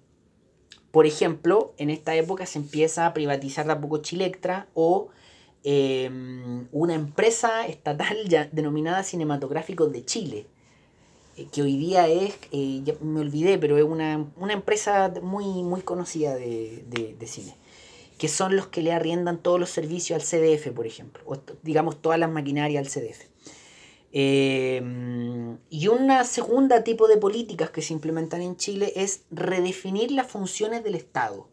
Por 0.91 1.07
ejemplo, 1.07 1.73
en 1.79 1.89
esta 1.91 2.15
época 2.15 2.47
se 2.47 2.59
empieza 2.59 3.07
a 3.07 3.15
privatizar 3.15 3.67
de 3.67 3.73
a 3.73 4.67
o 4.75 5.11
Em, 5.63 6.69
una 6.73 6.95
empresa 6.95 7.67
estatal 7.67 8.17
ya 8.29 8.49
denominada 8.51 9.03
Cinematográficos 9.03 9.93
de 9.93 10.05
Chile, 10.05 10.47
que 11.53 11.63
hoy 11.63 11.77
día 11.77 12.09
es, 12.09 12.35
eh, 12.53 12.97
me 13.01 13.21
olvidé, 13.21 13.59
pero 13.59 13.79
es 13.79 13.85
una, 13.85 14.27
empresa 14.51 15.13
muy, 15.23 15.63
muy 15.63 15.83
conocida 15.83 16.35
de, 16.35 17.17
cine, 17.27 17.57
que 18.19 18.29
son 18.29 18.57
los 18.57 18.69
que 18.69 18.83
le 18.83 18.93
arriendan 18.93 19.39
todos 19.39 19.59
los 19.59 19.71
servicios 19.71 20.21
al 20.21 20.27
CDF, 20.27 20.73
por 20.73 20.87
ejemplo, 20.87 21.23
o 21.27 21.39
digamos 21.63 22.01
todas 22.01 22.19
las 22.19 22.31
maquinarias 22.31 22.85
al 22.85 22.91
CDF. 22.93 23.27
Em, 24.13 25.59
y 25.71 25.87
una 25.87 26.25
segunda 26.25 26.83
tipo 26.83 27.07
de 27.07 27.17
políticas 27.17 27.71
que 27.71 27.83
se 27.83 27.93
implementan 27.93 28.43
en 28.43 28.57
Chile 28.57 28.93
es 28.97 29.23
redefinir 29.31 30.11
las 30.11 30.27
funciones 30.27 30.83
del 30.83 30.97
Estado. 30.97 31.49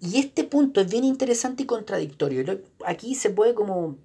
Y 0.00 0.18
este 0.18 0.44
punto 0.44 0.82
es 0.82 0.90
bien 0.90 1.04
interesante 1.04 1.62
y 1.62 1.66
contradictorio. 1.66 2.60
Aquí 2.84 3.14
se 3.14 3.30
puede 3.30 3.54
como 3.54 3.96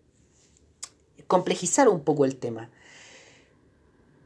complejizar 1.28 1.90
un 1.90 2.02
poco 2.02 2.24
el 2.26 2.38
tema. 2.38 2.70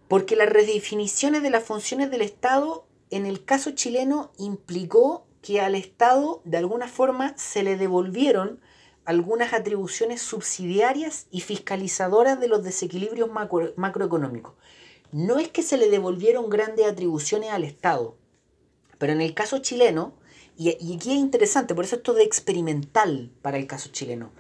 Porque 0.08 0.36
las 0.36 0.50
redefiniciones 0.50 1.42
de 1.42 1.50
las 1.50 1.64
funciones 1.64 2.12
del 2.12 2.22
Estado 2.22 2.86
en 3.10 3.26
el 3.26 3.44
caso 3.44 3.72
chileno 3.72 4.32
implicó 4.38 5.26
que 5.42 5.62
al 5.62 5.76
Estado 5.76 6.42
de 6.44 6.58
alguna 6.58 6.88
forma 6.88 7.38
se 7.38 7.64
le 7.64 7.78
devolvieron 7.78 8.60
algunas 9.06 9.54
atribuciones 9.54 10.22
subsidiarias 10.22 11.28
y 11.30 11.42
fiscalizadoras 11.42 12.40
de 12.40 12.48
los 12.48 12.64
desequilibrios 12.64 13.30
macroeconómicos. 13.76 14.54
No 15.12 15.38
es 15.38 15.50
que 15.50 15.62
se 15.62 15.78
le 15.78 15.90
devolvieron 15.90 16.50
grandes 16.50 16.88
atribuciones 16.88 17.52
al 17.52 17.64
Estado, 17.64 18.18
pero 18.98 19.14
en 19.14 19.22
el 19.22 19.34
caso 19.34 19.60
chileno, 19.60 20.14
y, 20.58 20.70
aquí 20.70 21.12
es 21.12 21.18
interesante, 21.18 21.76
por 21.76 21.86
eso 21.86 21.98
esto 21.98 22.14
de 22.14 22.24
experimental 22.24 23.32
para 23.42 23.58
el 23.58 23.68
caso 23.68 23.90
chileno. 23.90 24.32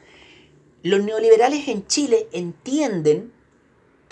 Los 0.82 1.04
neoliberales 1.04 1.68
en 1.68 1.86
Chile 1.88 2.28
entienden 2.32 3.32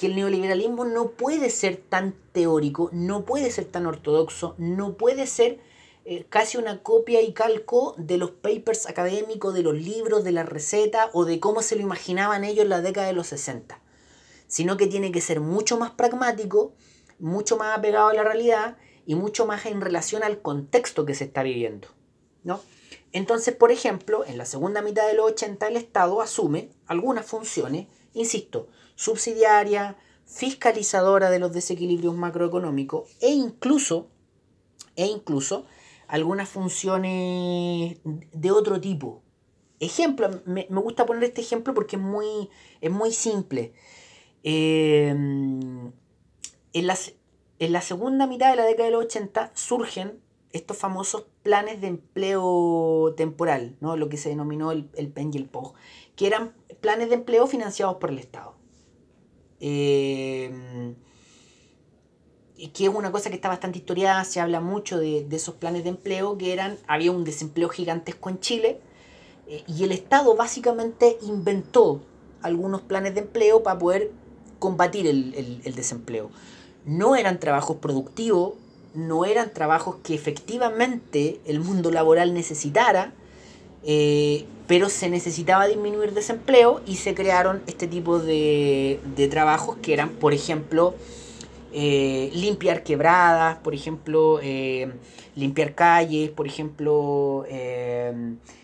que 0.03 0.07
el 0.07 0.17
neoliberalismo 0.17 0.83
no 0.83 1.11
puede 1.11 1.49
ser 1.49 1.77
tan 1.77 2.13
teórico, 2.33 2.89
no 2.91 3.23
puede 3.23 3.49
ser 3.51 3.63
tan 3.63 3.85
ortodoxo, 3.85 4.53
no 4.57 4.97
puede 4.97 5.27
ser 5.27 5.61
eh, 6.03 6.25
casi 6.27 6.57
una 6.57 6.83
copia 6.83 7.21
y 7.21 7.31
calco 7.31 7.95
de 7.97 8.17
los 8.17 8.31
papers 8.31 8.85
académicos, 8.89 9.53
de 9.53 9.63
los 9.63 9.75
libros, 9.75 10.25
de 10.25 10.33
la 10.33 10.43
receta 10.43 11.09
o 11.13 11.23
de 11.23 11.39
cómo 11.39 11.61
se 11.61 11.77
lo 11.77 11.83
imaginaban 11.83 12.43
ellos 12.43 12.63
en 12.63 12.69
la 12.69 12.81
década 12.81 13.07
de 13.07 13.13
los 13.13 13.27
60, 13.27 13.79
sino 14.47 14.75
que 14.75 14.87
tiene 14.87 15.13
que 15.13 15.21
ser 15.21 15.39
mucho 15.39 15.77
más 15.77 15.91
pragmático, 15.91 16.73
mucho 17.17 17.55
más 17.55 17.77
apegado 17.77 18.09
a 18.09 18.13
la 18.13 18.25
realidad 18.25 18.75
y 19.05 19.15
mucho 19.15 19.45
más 19.45 19.65
en 19.67 19.79
relación 19.79 20.21
al 20.21 20.41
contexto 20.41 21.05
que 21.05 21.15
se 21.15 21.23
está 21.23 21.43
viviendo. 21.43 21.87
¿no? 22.43 22.59
Entonces, 23.13 23.55
por 23.55 23.71
ejemplo, 23.71 24.25
en 24.25 24.37
la 24.37 24.45
segunda 24.45 24.81
mitad 24.81 25.07
de 25.07 25.13
los 25.13 25.31
80 25.31 25.65
el 25.65 25.77
Estado 25.77 26.19
asume 26.21 26.71
algunas 26.87 27.25
funciones, 27.25 27.87
insisto, 28.13 28.67
subsidiaria, 28.95 29.97
fiscalizadora 30.25 31.29
de 31.29 31.39
los 31.39 31.51
desequilibrios 31.51 32.15
macroeconómicos 32.15 33.09
e 33.21 33.31
incluso, 33.31 34.09
e 34.95 35.05
incluso 35.05 35.65
algunas 36.07 36.49
funciones 36.49 37.97
de 38.03 38.51
otro 38.51 38.79
tipo. 38.79 39.21
Ejemplo, 39.79 40.29
me, 40.45 40.65
gusta 40.69 41.05
poner 41.05 41.23
este 41.25 41.41
ejemplo 41.41 41.73
porque 41.73 41.97
es 41.97 42.01
muy, 42.01 42.49
es 42.81 42.91
muy 42.91 43.11
simple. 43.11 43.73
Eh, 44.43 45.09
en, 45.09 45.93
las, 46.87 47.13
en 47.59 47.71
la 47.71 47.81
segunda 47.81 48.27
mitad 48.27 48.49
de 48.49 48.55
la 48.55 48.65
década 48.65 48.85
de 48.85 48.91
los 48.91 49.05
80 49.05 49.51
surgen 49.55 50.19
estos 50.51 50.77
famosos 50.77 51.25
planes 51.41 51.81
de 51.81 51.87
empleo 51.87 53.13
temporal, 53.17 53.75
¿no? 53.81 53.97
lo 53.97 54.07
que 54.07 54.17
se 54.17 54.29
denominó 54.29 54.71
el, 54.71 54.89
el 54.95 55.09
PEN 55.09 55.31
y 55.33 55.37
el 55.37 55.45
POG, 55.45 55.73
que 56.15 56.27
eran 56.27 56.53
planes 56.79 57.09
de 57.09 57.15
empleo 57.15 57.47
financiados 57.47 57.97
por 57.97 58.11
el 58.11 58.19
Estado. 58.19 58.55
Y 59.65 60.97
que 62.73 62.85
es 62.85 62.93
una 62.93 63.11
cosa 63.11 63.29
que 63.29 63.35
está 63.35 63.49
bastante 63.49 63.79
historiada, 63.79 64.23
se 64.23 64.39
habla 64.39 64.59
mucho 64.59 64.99
de, 64.99 65.27
esos 65.31 65.55
planes 65.55 65.83
de 65.83 65.89
empleo, 65.89 66.37
que 66.37 66.53
eran, 66.53 66.77
había 66.87 67.11
un 67.11 67.23
desempleo 67.23 67.69
gigantesco 67.69 68.29
en 68.29 68.39
Chile, 68.39 68.79
eh, 69.47 69.63
y 69.67 69.83
el 69.83 69.91
Estado 69.91 70.35
básicamente 70.35 71.17
inventó 71.21 72.01
algunos 72.41 72.81
planes 72.81 73.15
de 73.15 73.21
empleo 73.21 73.63
para 73.63 73.79
poder 73.79 74.11
combatir 74.59 75.07
el 75.07 75.75
desempleo. 75.75 76.29
No 76.85 77.15
eran 77.15 77.39
trabajos 77.39 77.77
productivos, 77.77 78.53
no 78.93 79.25
eran 79.25 79.53
trabajos 79.53 79.97
que 80.03 80.13
efectivamente 80.13 81.41
el 81.45 81.59
mundo 81.59 81.91
laboral 81.91 82.33
necesitara, 82.33 83.13
eh, 83.85 84.45
pero 84.67 84.89
se 84.89 85.09
necesitaba 85.09 85.67
disminuir 85.67 86.13
desempleo 86.13 86.81
y 86.85 86.95
se 86.95 87.13
crearon 87.13 87.61
este 87.67 87.87
tipo 87.87 88.19
de, 88.19 88.99
trabajos 89.29 89.77
que 89.81 89.93
eran, 89.93 90.09
por 90.09 90.33
ejemplo, 90.33 90.95
eh, 91.73 92.31
limpiar 92.33 92.83
quebradas, 92.83 93.57
por 93.57 93.73
ejemplo, 93.73 94.39
eh, 94.41 94.91
limpiar 95.35 95.75
calles, 95.75 96.29
por 96.29 96.47
ejemplo, 96.47 97.45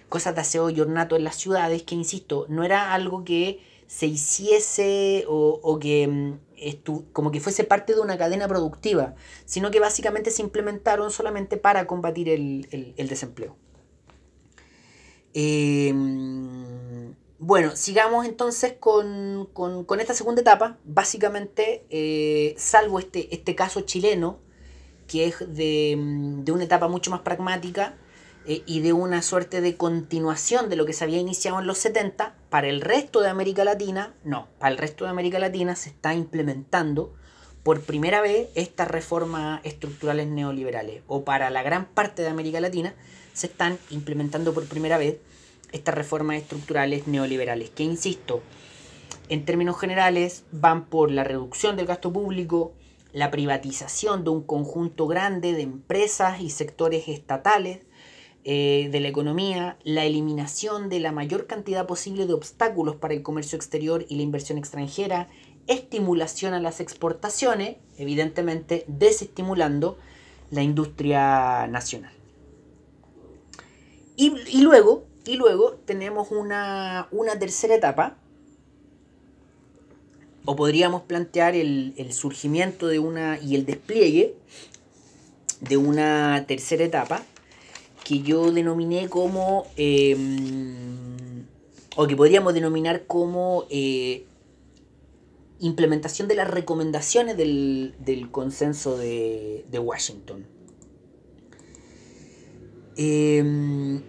cosas 0.07 0.36
de 0.36 0.41
aseo 0.41 0.70
y 0.70 0.80
ornato 0.80 1.15
en 1.15 1.24
las 1.24 1.36
ciudades, 1.36 1.84
que 1.84 1.95
insisto, 1.95 2.45
no 2.49 2.63
era 2.63 2.93
algo 2.93 3.24
que 3.24 3.59
se 3.89 4.05
hiciese 4.05 5.26
o, 5.28 5.80
que 5.80 6.07
mm, 6.07 7.01
como 7.11 7.32
que 7.32 7.39
fuese 7.39 7.63
parte 7.63 7.95
de 7.95 8.01
una 8.01 8.20
cadena 8.20 8.47
productiva, 8.47 9.15
sino 9.45 9.72
que 9.72 9.80
básicamente 9.80 10.30
se 10.30 10.43
implementaron 10.43 11.09
solamente 11.09 11.57
para 11.57 11.88
combatir 11.88 12.30
el, 12.30 12.93
desempleo. 13.09 13.55
Em, 15.34 17.13
bueno, 17.39 17.75
sigamos 17.75 18.25
entonces 18.25 18.73
con, 18.80 19.49
esta 19.99 20.13
segunda 20.13 20.41
etapa. 20.41 20.77
Básicamente, 20.86 21.86
eh, 21.89 22.55
salvo 22.57 22.99
este, 22.99 23.34
este 23.34 23.55
caso 23.55 23.82
chileno, 23.82 24.39
que 25.07 25.25
es 25.25 25.39
de, 25.39 25.97
de 26.43 26.51
una 26.51 26.63
etapa 26.63 26.88
mucho 26.88 27.11
más 27.11 27.21
pragmática 27.21 27.97
eh, 28.45 28.63
y 28.65 28.80
de 28.80 28.93
una 28.93 29.21
suerte 29.21 29.61
de 29.61 29.75
continuación 29.75 30.69
de 30.69 30.75
lo 30.75 30.86
que 30.86 30.93
se 30.93 31.03
había 31.03 31.19
iniciado 31.19 31.59
en 31.59 31.67
los 31.67 31.77
70, 31.77 32.36
para 32.49 32.67
el 32.67 32.82
resto 32.82 33.21
de 33.21 33.30
América 33.30 33.63
Latina, 33.63 34.15
no, 34.23 34.47
para 34.57 34.71
el 34.71 34.77
resto 34.77 35.05
de 35.05 35.11
América 35.11 35.39
Latina 35.39 35.75
se 35.75 35.89
está 35.89 36.13
implementando 36.13 37.13
por 37.63 37.82
primera 37.82 38.21
vez 38.21 38.49
estas 38.55 38.88
reformas 38.88 39.59
estructurales 39.63 40.27
neoliberales, 40.27 41.03
o 41.07 41.25
para 41.25 41.49
la 41.49 41.63
gran 41.63 41.86
parte 41.86 42.21
de 42.21 42.30
América 42.30 42.59
Latina 42.59 42.95
se 43.34 43.47
están 43.47 43.77
implementando 43.89 44.53
por 44.53 44.65
primera 44.65 44.97
vez 44.97 45.17
estas 45.71 45.95
reformas 45.95 46.38
estructurales 46.38 47.07
neoliberales, 47.07 47.69
que 47.69 47.84
insisto, 47.84 48.41
en 49.30 49.45
términos 49.45 49.80
generales 49.80 50.43
van 50.51 50.86
por 50.86 51.11
la 51.11 51.23
reducción 51.23 51.75
del 51.75 51.86
gasto 51.86 52.11
público, 52.11 52.73
la 53.13 53.32
privatización 53.32 54.23
de 54.23 54.32
un 54.32 54.43
conjunto 54.43 55.07
grande 55.07 55.53
de 55.53 55.61
empresas 55.61 56.41
y 56.41 56.49
sectores 56.49 57.07
estatales, 57.07 57.80
eh, 58.45 58.88
de 58.91 58.99
la 59.01 59.09
economía, 59.09 59.77
la 59.84 60.05
eliminación 60.05 60.88
de 60.89 61.01
la 61.01 61.11
mayor 61.11 61.45
cantidad 61.45 61.86
posible 61.86 62.25
de 62.25 62.34
obstáculos 62.34 62.95
para 62.95 63.13
el 63.13 63.21
comercio 63.21 63.57
exterior 63.57 64.05
y 64.07 64.15
la 64.15 64.23
inversión 64.23 64.57
extranjera, 64.57 65.27
estimulación 65.67 66.53
a 66.53 66.59
las 66.61 66.80
exportaciones, 66.80 67.75
evidentemente 67.97 68.86
desestimulando 68.88 69.97
la 70.51 70.63
industria 70.63 71.67
nacional. 71.67 72.18
Y, 74.22 74.59
luego, 74.63 75.05
y 75.26 75.38
luego 75.38 75.76
tenemos 75.86 76.30
una, 76.30 77.07
tercera 77.39 77.74
etapa, 77.74 78.17
o 80.43 80.57
podríamos 80.57 81.03
plantear 81.03 81.55
el, 81.55 82.11
surgimiento 82.11 82.88
de 82.88 82.99
una 82.99 83.39
y 83.39 83.55
el 83.55 83.65
despliegue 83.65 84.36
de 85.61 85.78
una 85.78 86.43
tercera 86.49 86.84
etapa, 86.84 87.24
que 88.03 88.20
yo 88.20 88.51
denominé 88.51 89.07
como, 89.07 89.67
em, 89.78 91.45
o 91.95 92.05
que 92.05 92.17
podríamos 92.17 92.53
denominar 92.53 93.05
como 93.05 93.67
eh, 93.70 94.26
implementación 95.61 96.28
de 96.28 96.36
las 96.36 96.49
recomendaciones 96.49 97.38
del, 97.38 98.28
consenso 98.32 98.97
de, 98.97 99.63
Washington. 99.82 100.59
Em, 103.02 104.02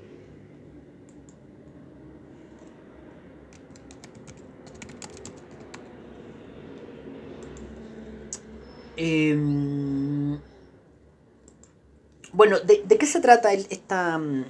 bueno, 12.32 12.58
¿de, 12.58 12.82
qué 12.98 13.06
se 13.06 13.20
trata 13.20 13.52
esta, 13.52 14.18
mm, 14.18 14.44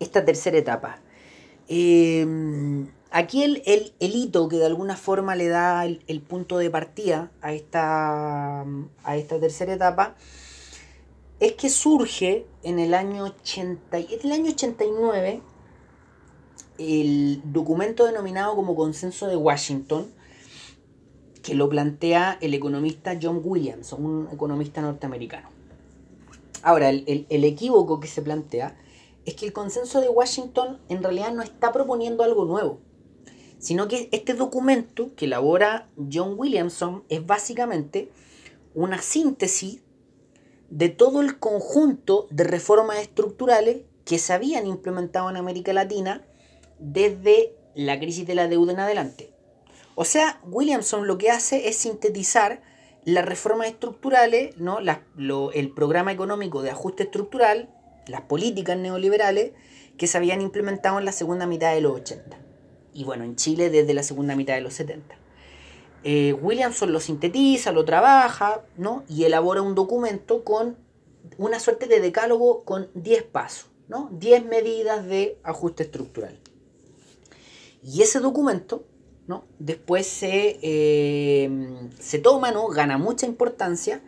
esta 0.00 0.24
tercera 0.24 0.56
etapa? 0.56 1.00
Em, 1.68 2.88
aquí 3.10 3.42
el, 3.42 3.92
hito 4.00 4.48
que 4.48 4.56
de 4.56 4.64
alguna 4.64 4.96
forma 4.96 5.36
le 5.36 5.48
da 5.48 5.84
el, 5.84 6.22
punto 6.22 6.56
de 6.56 6.70
partida 6.70 7.30
a 7.42 7.52
esta, 7.52 8.62
a 8.62 9.16
esta 9.18 9.38
tercera 9.38 9.74
etapa 9.74 10.16
es 11.40 11.52
que 11.52 11.68
surge 11.68 12.46
en 12.62 12.78
el 12.78 12.94
año, 12.94 13.24
80, 13.24 13.98
en 13.98 14.20
el 14.24 14.32
año 14.32 14.50
89 14.50 15.42
el 16.78 17.42
documento 17.44 18.06
denominado 18.06 18.54
como 18.54 18.76
Consenso 18.76 19.26
de 19.26 19.36
Washington, 19.36 20.06
que 21.42 21.54
lo 21.54 21.68
plantea 21.68 22.38
el 22.40 22.54
economista 22.54 23.18
John 23.20 23.40
Williams, 23.42 23.92
un 23.92 24.28
economista 24.32 24.80
norteamericano. 24.80 25.48
Ahora, 26.62 26.90
el, 26.90 27.26
equívoco 27.30 28.00
que 28.00 28.08
se 28.08 28.22
plantea 28.22 28.76
es 29.24 29.34
que 29.34 29.46
el 29.46 29.52
consenso 29.52 30.00
de 30.00 30.08
Washington 30.08 30.78
en 30.88 31.02
realidad 31.02 31.32
no 31.32 31.42
está 31.42 31.72
proponiendo 31.72 32.24
algo 32.24 32.44
nuevo, 32.44 32.80
sino 33.58 33.88
que 33.88 34.08
este 34.12 34.34
documento 34.34 35.10
que 35.16 35.26
elabora 35.26 35.88
John 36.12 36.34
Williamson 36.36 37.04
es 37.08 37.24
básicamente 37.24 38.10
una 38.74 39.00
síntesis 39.00 39.80
de 40.68 40.88
todo 40.88 41.20
el 41.20 41.38
conjunto 41.38 42.26
de 42.30 42.44
reformas 42.44 42.98
estructurales 42.98 43.82
que 44.04 44.18
se 44.18 44.32
habían 44.32 44.66
implementado 44.66 45.28
en 45.30 45.36
América 45.36 45.72
Latina 45.72 46.24
desde 46.78 47.54
la 47.74 47.98
crisis 47.98 48.26
de 48.26 48.34
la 48.34 48.48
deuda 48.48 48.72
en 48.72 48.80
adelante. 48.80 49.32
O 49.94 50.04
sea, 50.04 50.40
Williamson 50.44 51.06
lo 51.06 51.18
que 51.18 51.30
hace 51.30 51.68
es 51.68 51.76
sintetizar 51.76 52.62
las 53.04 53.24
reformas 53.24 53.68
estructurales, 53.68 54.56
¿no? 54.58 54.78
el 54.78 55.70
programa 55.70 56.12
económico 56.12 56.62
de 56.62 56.70
ajuste 56.70 57.04
estructural, 57.04 57.68
las 58.06 58.22
políticas 58.22 58.76
neoliberales 58.76 59.52
que 59.96 60.06
se 60.06 60.16
habían 60.16 60.40
implementado 60.40 60.98
en 60.98 61.04
la 61.04 61.12
segunda 61.12 61.46
mitad 61.46 61.74
de 61.74 61.80
los 61.80 61.92
80. 61.92 62.38
Y 62.94 63.04
bueno, 63.04 63.24
en 63.24 63.36
Chile 63.36 63.70
desde 63.70 63.94
la 63.94 64.02
segunda 64.02 64.36
mitad 64.36 64.54
de 64.54 64.60
los 64.60 64.74
70. 64.74 65.17
Eh, 66.04 66.32
Williamson 66.32 66.92
lo 66.92 67.00
sintetiza, 67.00 67.72
lo 67.72 67.84
trabaja, 67.84 68.62
¿no? 68.76 69.04
Y 69.08 69.24
elabora 69.24 69.62
un 69.62 69.74
documento 69.74 70.44
con 70.44 70.76
una 71.36 71.60
suerte 71.60 71.86
de 71.86 72.00
decálogo 72.00 72.64
con 72.64 72.88
10 72.94 73.24
pasos, 73.24 73.70
¿no? 73.88 74.08
10 74.12 74.44
medidas 74.46 75.06
de 75.06 75.38
ajuste 75.42 75.84
estructural. 75.84 76.38
Y 77.82 78.02
ese 78.02 78.20
documento 78.20 78.84
¿no? 79.28 79.44
Después 79.58 80.06
se, 80.06 80.58
eh, 80.62 81.50
se 82.00 82.18
toma, 82.18 82.50
¿no? 82.50 82.68
Gana 82.68 82.96
mucha 82.96 83.26
importancia 83.26 84.00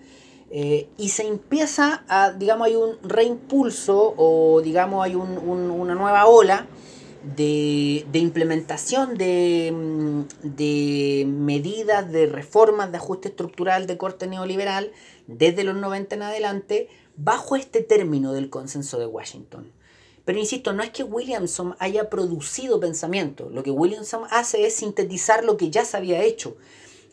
eh, 0.51 0.88
y 0.97 1.11
se 1.11 1.26
empieza 1.28 2.05
a, 2.09 2.32
digamos, 2.32 2.66
hay 2.66 2.74
un 2.74 2.97
reimpulso 3.03 4.14
o, 4.16 4.62
digamos, 4.62 5.05
hay 5.05 5.14
una 5.14 5.95
nueva 5.95 6.26
ola 6.26 6.66
de, 7.23 8.05
implementación 8.12 9.16
de, 9.16 9.73
mm, 9.73 10.21
de, 10.43 11.25
medidas, 11.27 12.11
de 12.11 12.27
reformas 12.27 12.91
de 12.91 12.99
ajuste 12.99 13.29
estructural 13.29 13.87
de 13.87 13.97
corte 13.97 14.27
neoliberal 14.27 14.93
desde 15.27 15.64
los 15.64 15.77
90 15.77 16.16
en 16.16 16.23
adelante 16.23 16.89
bajo 17.16 17.57
este 17.57 17.83
término 17.83 18.33
del 18.33 18.51
consenso 18.51 18.99
de 18.99 19.07
Washington. 19.07 19.73
Pero 20.25 20.39
insisto, 20.39 20.73
no 20.73 20.83
es 20.83 20.91
que 20.91 21.03
Williamson 21.03 21.77
haya 21.79 22.09
producido 22.11 22.79
pensamiento. 22.79 23.51
Lo 23.51 23.62
que 23.62 23.71
Williamson 23.71 24.25
hace 24.31 24.66
es 24.66 24.75
sintetizar 24.75 25.45
lo 25.45 25.57
que 25.57 25.71
ya 25.71 25.85
se 25.85 25.97
había 25.97 26.23
hecho. 26.23 26.57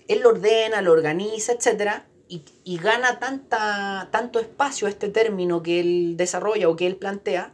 Él 0.08 0.20
lo 0.22 0.30
ordena, 0.30 0.82
lo 0.82 0.92
organiza, 0.92 1.54
etc. 1.54 2.04
Y, 2.30 2.78
gana 2.78 3.20
tanta, 3.20 4.10
tanto 4.12 4.40
espacio 4.40 4.88
este 4.88 5.10
término 5.10 5.64
que 5.64 5.80
él 5.80 6.18
desarrolla 6.18 6.70
o 6.70 6.76
que 6.76 6.86
él 6.88 6.98
plantea, 6.98 7.54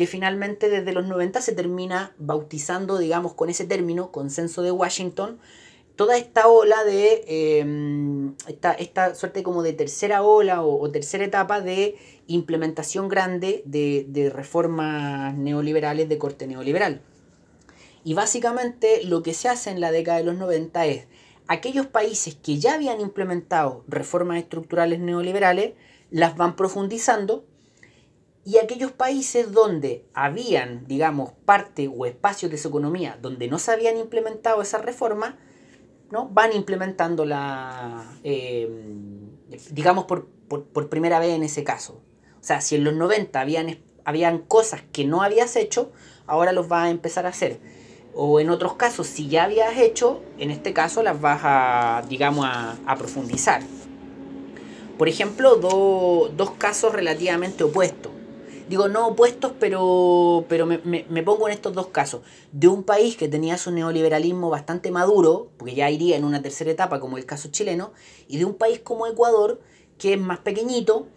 que 0.00 0.06
finalmente 0.06 0.70
desde 0.70 0.94
los 0.94 1.04
90 1.04 1.42
se 1.42 1.52
termina 1.52 2.14
bautizando, 2.16 2.96
digamos, 2.96 3.34
con 3.34 3.50
ese 3.50 3.66
término, 3.66 4.10
consenso 4.10 4.62
de 4.62 4.70
Washington, 4.70 5.38
toda 5.94 6.16
esta 6.16 6.48
ola 6.48 6.82
de, 6.84 7.22
em, 7.60 8.34
esta, 8.78 9.14
suerte 9.14 9.42
como 9.42 9.62
de 9.62 9.74
tercera 9.74 10.22
ola 10.22 10.62
o, 10.62 10.80
o 10.80 10.90
tercera 10.90 11.22
etapa 11.22 11.60
de 11.60 11.98
implementación 12.28 13.10
grande 13.10 13.62
de, 13.66 14.32
reformas 14.34 15.36
neoliberales 15.36 16.08
de 16.08 16.16
corte 16.16 16.46
neoliberal. 16.46 17.02
Y 18.02 18.14
básicamente 18.14 19.04
lo 19.04 19.22
que 19.22 19.34
se 19.34 19.50
hace 19.50 19.68
en 19.68 19.82
la 19.82 19.92
década 19.92 20.16
de 20.16 20.24
los 20.24 20.36
90 20.36 20.86
es 20.86 21.08
aquellos 21.46 21.88
países 21.88 22.36
que 22.36 22.58
ya 22.58 22.72
habían 22.72 23.02
implementado 23.02 23.84
reformas 23.86 24.38
estructurales 24.38 24.98
neoliberales, 24.98 25.74
las 26.10 26.38
van 26.38 26.56
profundizando 26.56 27.44
y 28.44 28.58
aquellos 28.58 28.92
países 28.92 29.52
donde 29.52 30.06
habían, 30.14 30.86
digamos, 30.86 31.32
parte 31.44 31.88
o 31.88 32.06
espacios 32.06 32.50
de 32.50 32.58
su 32.58 32.68
economía 32.68 33.18
donde 33.20 33.48
no 33.48 33.58
se 33.58 33.72
habían 33.72 33.96
implementado 33.96 34.62
esas 34.62 34.84
reformas, 34.84 35.34
¿no? 36.10 36.28
van 36.28 36.52
implementándola, 36.54 38.04
eh, 38.24 38.68
digamos, 39.70 40.04
por, 40.06 40.26
por 40.26 40.88
primera 40.88 41.18
vez 41.18 41.30
en 41.30 41.42
ese 41.42 41.64
caso. 41.64 42.02
O 42.40 42.44
sea, 42.44 42.60
si 42.60 42.74
en 42.74 42.84
los 42.84 42.94
90 42.94 43.38
habían, 43.38 43.78
habían 44.04 44.38
cosas 44.38 44.82
que 44.92 45.04
no 45.04 45.22
habías 45.22 45.56
hecho, 45.56 45.92
ahora 46.26 46.52
los 46.52 46.68
vas 46.68 46.86
a 46.86 46.90
empezar 46.90 47.26
a 47.26 47.30
hacer. 47.30 47.60
O 48.14 48.40
en 48.40 48.50
otros 48.50 48.74
casos, 48.74 49.06
si 49.06 49.28
ya 49.28 49.44
habías 49.44 49.76
hecho, 49.78 50.22
en 50.38 50.50
este 50.50 50.72
caso 50.72 51.02
las 51.02 51.20
vas 51.20 51.40
a, 51.44 52.02
digamos, 52.08 52.46
a, 52.46 52.96
profundizar. 52.96 53.62
Por 54.98 55.08
ejemplo, 55.08 55.56
dos 55.56 56.50
casos 56.52 56.92
relativamente 56.92 57.64
opuestos. 57.64 58.12
Digo, 58.70 58.88
no 58.88 59.08
opuestos, 59.08 59.52
pero, 59.60 60.46
pero 60.48 60.64
me, 60.64 60.78
me, 60.78 61.22
pongo 61.22 61.46
en 61.48 61.52
estos 61.52 61.74
dos 61.74 61.88
casos. 61.88 62.22
De 62.52 62.68
un 62.68 62.84
país 62.84 63.16
que 63.16 63.28
tenía 63.28 63.58
su 63.58 63.70
neoliberalismo 63.70 64.48
bastante 64.48 64.90
maduro, 64.90 65.48
porque 65.58 65.74
ya 65.74 65.90
iría 65.90 66.16
en 66.16 66.24
una 66.24 66.40
tercera 66.40 66.70
etapa, 66.70 67.00
como 67.00 67.18
el 67.18 67.26
caso 67.26 67.50
chileno, 67.50 67.92
y 68.28 68.38
de 68.38 68.46
un 68.46 68.54
país 68.54 68.78
como 68.78 69.06
Ecuador, 69.06 69.60
que 69.98 70.14
es 70.14 70.20
más 70.20 70.38
pequeñito, 70.38 71.08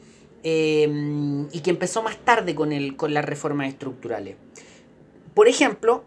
Em, 0.45 1.47
y 1.53 1.61
que 1.61 1.69
empezó 1.69 2.03
más 2.03 2.17
tarde 2.17 2.53
con, 2.53 2.73
el, 2.73 2.97
con 2.97 3.13
las 3.13 3.23
reformas 3.23 3.69
estructurales. 3.69 4.35
Por 5.33 5.47
ejemplo, 5.47 6.03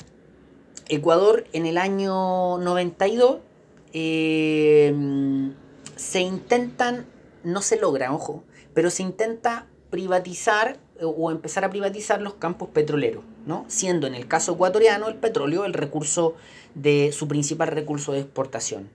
Ecuador 0.89 1.47
en 1.55 1.65
el 1.65 1.79
año 1.79 2.59
92 2.59 3.39
em, 3.95 5.55
se 5.97 6.21
intentan, 6.21 7.07
no 7.45 7.63
se 7.63 7.81
logra, 7.81 8.13
ojo, 8.13 8.45
pero 8.75 8.91
se 8.91 9.03
intenta 9.03 9.69
privatizar 9.89 10.77
o 11.03 11.31
empezar 11.31 11.65
a 11.65 11.71
privatizar 11.71 12.21
los 12.23 12.35
campos 12.35 12.69
petroleros, 12.69 13.25
¿no? 13.47 13.65
siendo 13.69 14.07
en 14.07 14.15
el 14.15 14.27
caso 14.27 14.55
ecuatoriano 14.55 15.09
el 15.09 15.17
petróleo 15.17 15.65
el 15.65 15.73
recurso 15.73 16.35
de 16.75 17.13
su 17.13 17.29
principal 17.29 17.69
recurso 17.69 18.13
de 18.13 18.21
exportación. 18.21 18.89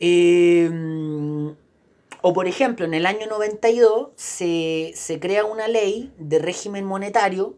Em, 0.00 1.54
o 2.20 2.32
por 2.32 2.46
ejemplo, 2.46 2.84
en 2.84 2.94
el 2.94 3.06
año 3.06 3.26
92 3.28 4.08
se, 4.16 4.92
se 4.94 5.20
crea 5.20 5.44
una 5.44 5.68
ley 5.68 6.12
de 6.18 6.38
régimen 6.38 6.84
monetario 6.84 7.54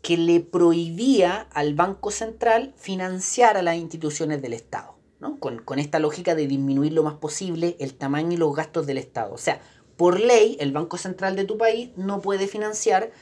que 0.00 0.16
le 0.16 0.40
prohibía 0.40 1.48
al 1.52 1.74
Banco 1.74 2.10
Central 2.10 2.74
financiar 2.76 3.56
a 3.56 3.62
las 3.62 3.76
instituciones 3.76 4.42
del 4.42 4.52
Estado, 4.52 4.94
¿no? 5.18 5.38
con, 5.40 5.62
con 5.62 5.78
esta 5.78 5.98
lógica 5.98 6.34
de 6.34 6.46
disminuir 6.46 6.92
lo 6.92 7.02
más 7.02 7.14
posible 7.14 7.76
el 7.80 7.94
tamaño 7.94 8.32
y 8.32 8.36
los 8.36 8.54
gastos 8.54 8.86
del 8.86 8.98
Estado. 8.98 9.32
O 9.32 9.38
sea, 9.38 9.60
por 9.96 10.20
ley, 10.20 10.56
el 10.60 10.72
Banco 10.72 10.98
Central 10.98 11.36
de 11.36 11.44
tu 11.44 11.58
país 11.58 11.90
no 11.96 12.20
puede 12.20 12.46
financiar 12.48 13.12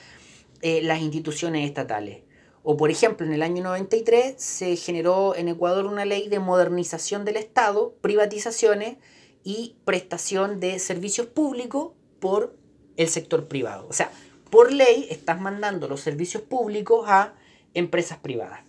eh, 0.63 0.83
las 0.83 1.01
instituciones 1.01 1.67
estatales. 1.67 2.23
O 2.63 2.77
por 2.77 2.91
ejemplo, 2.91 3.27
en 3.27 3.33
el 3.33 3.43
año 3.43 3.63
93 3.63 4.35
se 4.39 4.77
generó 4.77 5.35
en 5.35 5.49
Ecuador 5.49 5.87
una 5.87 6.05
ley 6.05 6.29
de 6.29 6.39
modernización 6.39 7.25
del 7.25 7.37
Estado, 7.37 7.95
privatizaciones 8.01 8.97
y 9.43 9.77
prestación 9.85 10.61
de 10.61 10.79
servicios 10.79 11.27
públicos 11.27 11.93
por 12.21 12.57
el 12.97 13.09
sector 13.09 13.49
privado. 13.49 13.87
O 13.89 13.93
sea, 13.93 14.13
por 14.51 14.73
ley 14.73 15.09
estás 15.11 15.41
mandando 15.41 15.89
los 15.89 16.01
servicios 16.01 16.43
públicos 16.43 17.05
a 17.09 17.35
empresas 17.75 18.19
privadas. 18.19 18.61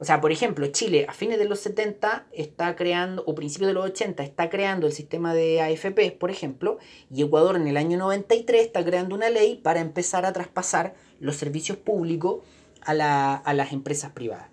O 0.00 0.04
sea, 0.06 0.22
por 0.22 0.32
ejemplo, 0.32 0.66
Chile 0.68 1.04
a 1.06 1.12
fines 1.12 1.38
de 1.38 1.44
los 1.44 1.60
70 1.60 2.26
está 2.32 2.74
creando, 2.74 3.22
o 3.26 3.34
principios 3.34 3.68
de 3.68 3.74
los 3.74 3.84
80 3.84 4.22
está 4.22 4.48
creando 4.48 4.86
el 4.86 4.94
sistema 4.94 5.34
de 5.34 5.60
AFP, 5.60 6.12
por 6.12 6.30
ejemplo, 6.30 6.78
y 7.14 7.22
Ecuador 7.22 7.54
en 7.54 7.66
el 7.66 7.76
año 7.76 7.98
93 7.98 8.62
está 8.62 8.82
creando 8.82 9.14
una 9.14 9.28
ley 9.28 9.60
para 9.62 9.80
empezar 9.80 10.24
a 10.24 10.32
traspasar 10.32 10.94
los 11.20 11.36
servicios 11.36 11.76
públicos 11.76 12.38
a, 12.80 12.94
las 12.94 13.72
empresas 13.72 14.12
privadas. 14.12 14.48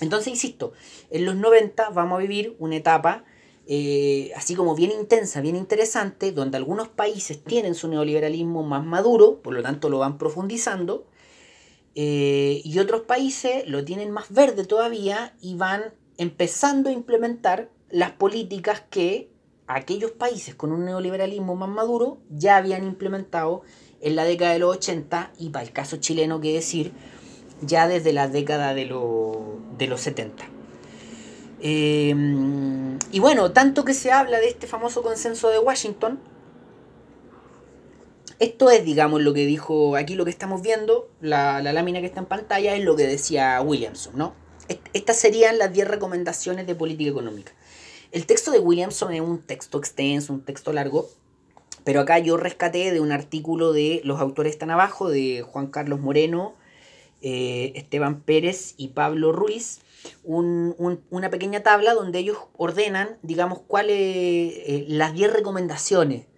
Entonces, 0.00 0.28
insisto, 0.28 0.72
en 1.10 1.26
los 1.26 1.36
90 1.36 1.90
vamos 1.90 2.16
a 2.16 2.22
vivir 2.22 2.56
una 2.58 2.76
etapa 2.76 3.24
eh, 3.66 4.32
así 4.34 4.54
como 4.54 4.74
bien 4.74 4.92
intensa, 4.92 5.42
bien 5.42 5.56
interesante, 5.56 6.32
donde 6.32 6.56
algunos 6.56 6.88
países 6.88 7.44
tienen 7.44 7.74
su 7.74 7.86
neoliberalismo 7.86 8.62
más 8.62 8.82
maduro, 8.82 9.42
por 9.42 9.52
lo 9.52 9.62
tanto 9.62 9.90
lo 9.90 9.98
van 9.98 10.16
profundizando, 10.16 11.04
eh, 11.94 12.60
y 12.64 12.78
otros 12.78 13.02
países 13.02 13.66
lo 13.66 13.84
tienen 13.84 14.10
más 14.10 14.32
verde 14.32 14.64
todavía 14.64 15.34
y 15.40 15.56
van 15.56 15.92
empezando 16.18 16.90
a 16.90 16.92
implementar 16.92 17.70
las 17.90 18.12
políticas 18.12 18.82
que 18.90 19.30
aquellos 19.66 20.12
países 20.12 20.54
con 20.54 20.72
un 20.72 20.84
neoliberalismo 20.84 21.56
más 21.56 21.68
maduro 21.68 22.18
ya 22.30 22.56
habían 22.56 22.84
implementado 22.84 23.62
en 24.00 24.16
la 24.16 24.24
década 24.24 24.52
de 24.52 24.58
los 24.60 24.76
80 24.76 25.32
y 25.38 25.50
para 25.50 25.64
el 25.64 25.72
caso 25.72 25.96
chileno, 25.96 26.40
que 26.40 26.52
decir, 26.52 26.92
ya 27.62 27.86
desde 27.86 28.12
la 28.12 28.28
década 28.28 28.74
de, 28.74 28.84
de 28.84 29.86
los 29.86 30.00
70. 30.00 30.44
Eh, 31.62 32.14
y 33.12 33.20
bueno, 33.20 33.52
tanto 33.52 33.84
que 33.84 33.92
se 33.94 34.12
habla 34.12 34.38
de 34.40 34.48
este 34.48 34.66
famoso 34.66 35.02
consenso 35.02 35.50
de 35.50 35.58
Washington, 35.58 36.18
esto 38.40 38.70
es, 38.70 38.86
digamos, 38.86 39.20
lo 39.20 39.34
que 39.34 39.44
dijo 39.44 39.96
aquí, 39.96 40.14
lo 40.14 40.24
que 40.24 40.30
estamos 40.30 40.62
viendo, 40.62 41.10
la, 41.20 41.60
lámina 41.60 42.00
que 42.00 42.06
está 42.06 42.20
en 42.20 42.26
pantalla, 42.26 42.74
es 42.74 42.82
lo 42.82 42.96
que 42.96 43.06
decía 43.06 43.60
Williamson, 43.60 44.14
¿no? 44.16 44.34
Estas 44.94 45.16
serían 45.16 45.58
las 45.58 45.72
10 45.72 45.86
recomendaciones 45.88 46.66
de 46.66 46.74
política 46.74 47.10
económica. 47.10 47.52
El 48.12 48.24
texto 48.24 48.50
de 48.50 48.58
Williamson 48.58 49.12
es 49.12 49.20
un 49.20 49.42
texto 49.42 49.76
extenso, 49.78 50.32
un 50.32 50.42
texto 50.42 50.72
largo, 50.72 51.10
pero 51.84 52.00
acá 52.00 52.18
yo 52.18 52.38
rescaté 52.38 52.92
de 52.92 53.00
un 53.00 53.12
artículo 53.12 53.74
de 53.74 54.00
los 54.04 54.20
autores 54.20 54.52
están 54.52 54.70
abajo, 54.70 55.10
de 55.10 55.42
Juan 55.42 55.66
Carlos 55.66 56.00
Moreno, 56.00 56.54
eh, 57.20 57.72
Esteban 57.74 58.22
Pérez 58.22 58.72
y 58.78 58.88
Pablo 58.88 59.32
Ruiz, 59.32 59.80
una 60.24 61.30
pequeña 61.30 61.62
tabla 61.62 61.92
donde 61.92 62.20
ellos 62.20 62.38
ordenan, 62.56 63.18
digamos, 63.22 63.58
cuáles 63.66 63.98
eh, 63.98 64.86
las 64.88 65.12
10 65.12 65.30
recomendaciones 65.30 66.29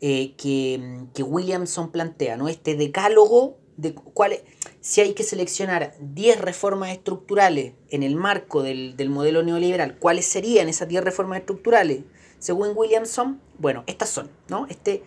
eh, 0.00 0.34
que, 0.36 1.22
Williamson 1.22 1.90
plantea, 1.90 2.36
¿no? 2.36 2.48
Este 2.48 2.76
decálogo 2.76 3.58
de 3.76 3.94
cuáles, 3.94 4.42
si 4.80 5.00
hay 5.00 5.12
que 5.14 5.24
seleccionar 5.24 5.94
10 6.00 6.40
reformas 6.40 6.90
estructurales 6.90 7.74
en 7.90 8.02
el 8.04 8.14
marco 8.14 8.62
del, 8.62 8.94
modelo 9.10 9.42
neoliberal, 9.42 9.98
¿cuáles 9.98 10.26
serían 10.26 10.68
esas 10.68 10.88
10 10.88 11.02
reformas 11.02 11.40
estructurales? 11.40 12.02
Según 12.38 12.72
Williamson, 12.76 13.40
bueno, 13.58 13.82
estas 13.88 14.08
son, 14.10 14.30
¿no? 14.48 14.66
Este, 14.68 15.02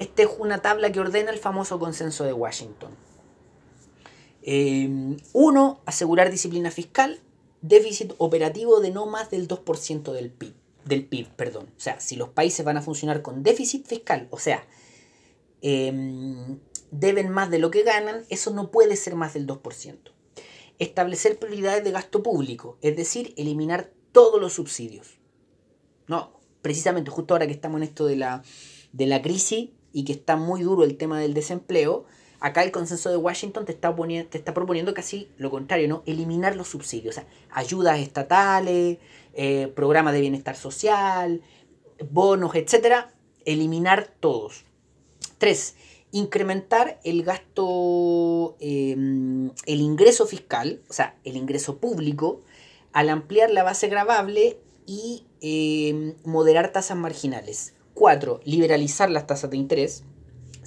este 0.00 0.24
es 0.24 0.30
una 0.38 0.62
tabla 0.62 0.90
que 0.90 0.98
ordena 0.98 1.30
el 1.30 1.38
famoso 1.38 1.78
consenso 1.78 2.24
de 2.24 2.32
Washington. 2.32 2.90
Eh, 4.42 5.16
uno, 5.32 5.80
asegurar 5.86 6.30
disciplina 6.30 6.72
fiscal, 6.72 7.20
déficit 7.62 8.14
operativo 8.18 8.80
de 8.80 8.90
no 8.90 9.06
más 9.06 9.30
del 9.30 9.46
2% 9.46 10.12
del 10.12 10.30
PIB 10.30 10.54
del 10.88 11.06
PIB, 11.06 11.28
perdón. 11.36 11.66
O 11.76 11.80
sea, 11.80 12.00
si 12.00 12.16
los 12.16 12.30
países 12.30 12.64
van 12.64 12.76
a 12.76 12.82
funcionar 12.82 13.22
con 13.22 13.42
déficit 13.42 13.86
fiscal, 13.86 14.28
o 14.30 14.38
sea, 14.38 14.66
em, 15.62 16.58
deben 16.90 17.30
más 17.30 17.50
de 17.50 17.58
lo 17.58 17.70
que 17.70 17.82
ganan, 17.82 18.24
eso 18.30 18.52
no 18.52 18.70
puede 18.70 18.96
ser 18.96 19.14
más 19.14 19.34
del 19.34 19.46
2%. 19.46 20.12
Establecer 20.78 21.38
prioridades 21.38 21.84
de 21.84 21.90
gasto 21.90 22.22
público, 22.22 22.78
es 22.82 22.96
decir, 22.96 23.34
eliminar 23.36 23.92
todos 24.12 24.40
los 24.40 24.54
subsidios. 24.54 25.18
No, 26.06 26.40
precisamente 26.62 27.10
justo 27.10 27.34
ahora 27.34 27.46
que 27.46 27.52
estamos 27.52 27.78
en 27.78 27.88
esto 27.88 28.06
de 28.06 28.16
la, 28.16 28.42
de 28.92 29.06
la 29.06 29.22
crisis 29.22 29.70
y 29.92 30.04
que 30.04 30.12
está 30.12 30.36
muy 30.36 30.62
duro 30.62 30.84
el 30.84 30.96
tema 30.96 31.20
del 31.20 31.34
desempleo, 31.34 32.06
acá 32.40 32.62
el 32.62 32.70
consenso 32.70 33.10
de 33.10 33.16
Washington 33.16 33.64
te 33.64 33.72
está, 33.72 33.94
te 33.94 34.38
está 34.38 34.54
proponiendo 34.54 34.94
casi 34.94 35.28
lo 35.36 35.50
contrario, 35.50 35.88
¿no? 35.88 36.02
Eliminar 36.06 36.56
los 36.56 36.68
subsidios, 36.68 37.20
ayudas 37.50 37.98
estatales, 37.98 38.98
eh, 39.34 39.72
programas 39.74 40.14
de 40.14 40.20
bienestar 40.20 40.56
social, 40.56 41.42
bonos, 42.10 42.54
etcétera, 42.54 43.12
eliminar 43.44 44.12
todos. 44.20 44.64
Tres, 45.38 45.74
incrementar 46.12 47.00
el 47.04 47.22
gasto, 47.22 48.56
em, 48.60 49.50
el 49.66 49.80
ingreso 49.80 50.26
fiscal, 50.26 50.82
o 50.88 50.92
sea, 50.92 51.16
el 51.24 51.36
ingreso 51.36 51.78
público, 51.78 52.42
al 52.92 53.08
ampliar 53.08 53.50
la 53.50 53.62
base 53.62 53.88
gravable 53.88 54.58
y 54.86 55.24
em, 55.40 56.14
moderar 56.24 56.72
tasas 56.72 56.96
marginales. 56.96 57.74
Cuatro, 57.94 58.40
liberalizar 58.44 59.10
las 59.10 59.26
tasas 59.26 59.50
de 59.50 59.56
interés. 59.56 60.04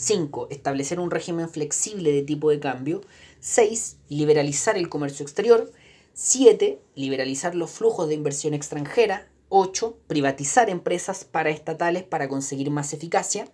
5. 0.02 0.48
Establecer 0.50 1.00
un 1.00 1.12
régimen 1.12 1.48
flexible 1.48 2.12
de 2.12 2.24
tipo 2.24 2.50
de 2.50 2.60
cambio. 2.60 3.02
6. 3.40 3.98
Liberalizar 4.10 4.76
el 4.76 4.90
comercio 4.90 5.24
exterior. 5.24 5.72
7. 6.14 6.82
Liberalizar 6.96 7.54
los 7.54 7.70
flujos 7.70 8.08
de 8.08 8.16
inversión 8.16 8.56
extranjera. 8.56 9.28
8. 9.50 9.96
Privatizar 10.08 10.72
empresas 10.72 11.24
paraestatales 11.24 12.02
para 12.02 12.28
conseguir 12.30 12.72
más 12.72 12.94
eficacia. 12.94 13.48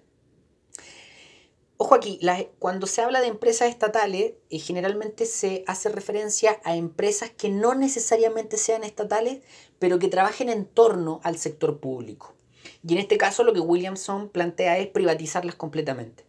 Ojo 1.75 1.95
aquí, 1.95 2.17
cuando 2.59 2.87
se 2.87 3.01
habla 3.01 3.19
de 3.19 3.27
empresas 3.27 3.67
estatales, 3.67 4.35
eh, 4.49 4.59
generalmente 4.59 5.25
se 5.25 5.65
hace 5.67 5.89
referencia 5.89 6.61
a 6.63 6.77
empresas 6.77 7.29
que 7.29 7.49
no 7.49 7.75
necesariamente 7.75 8.55
sean 8.55 8.85
estatales, 8.85 9.41
pero 9.79 9.99
que 9.99 10.07
trabajen 10.07 10.47
en 10.47 10.65
torno 10.65 11.19
al 11.23 11.37
sector 11.37 11.81
público. 11.81 12.33
Y 12.87 12.93
en 12.93 12.99
este 12.99 13.17
caso 13.17 13.43
lo 13.43 13.53
que 13.53 13.59
Williamson 13.59 14.29
plantea 14.29 14.77
es 14.77 14.87
privatizarlas 14.87 15.55
completamente. 15.55 16.26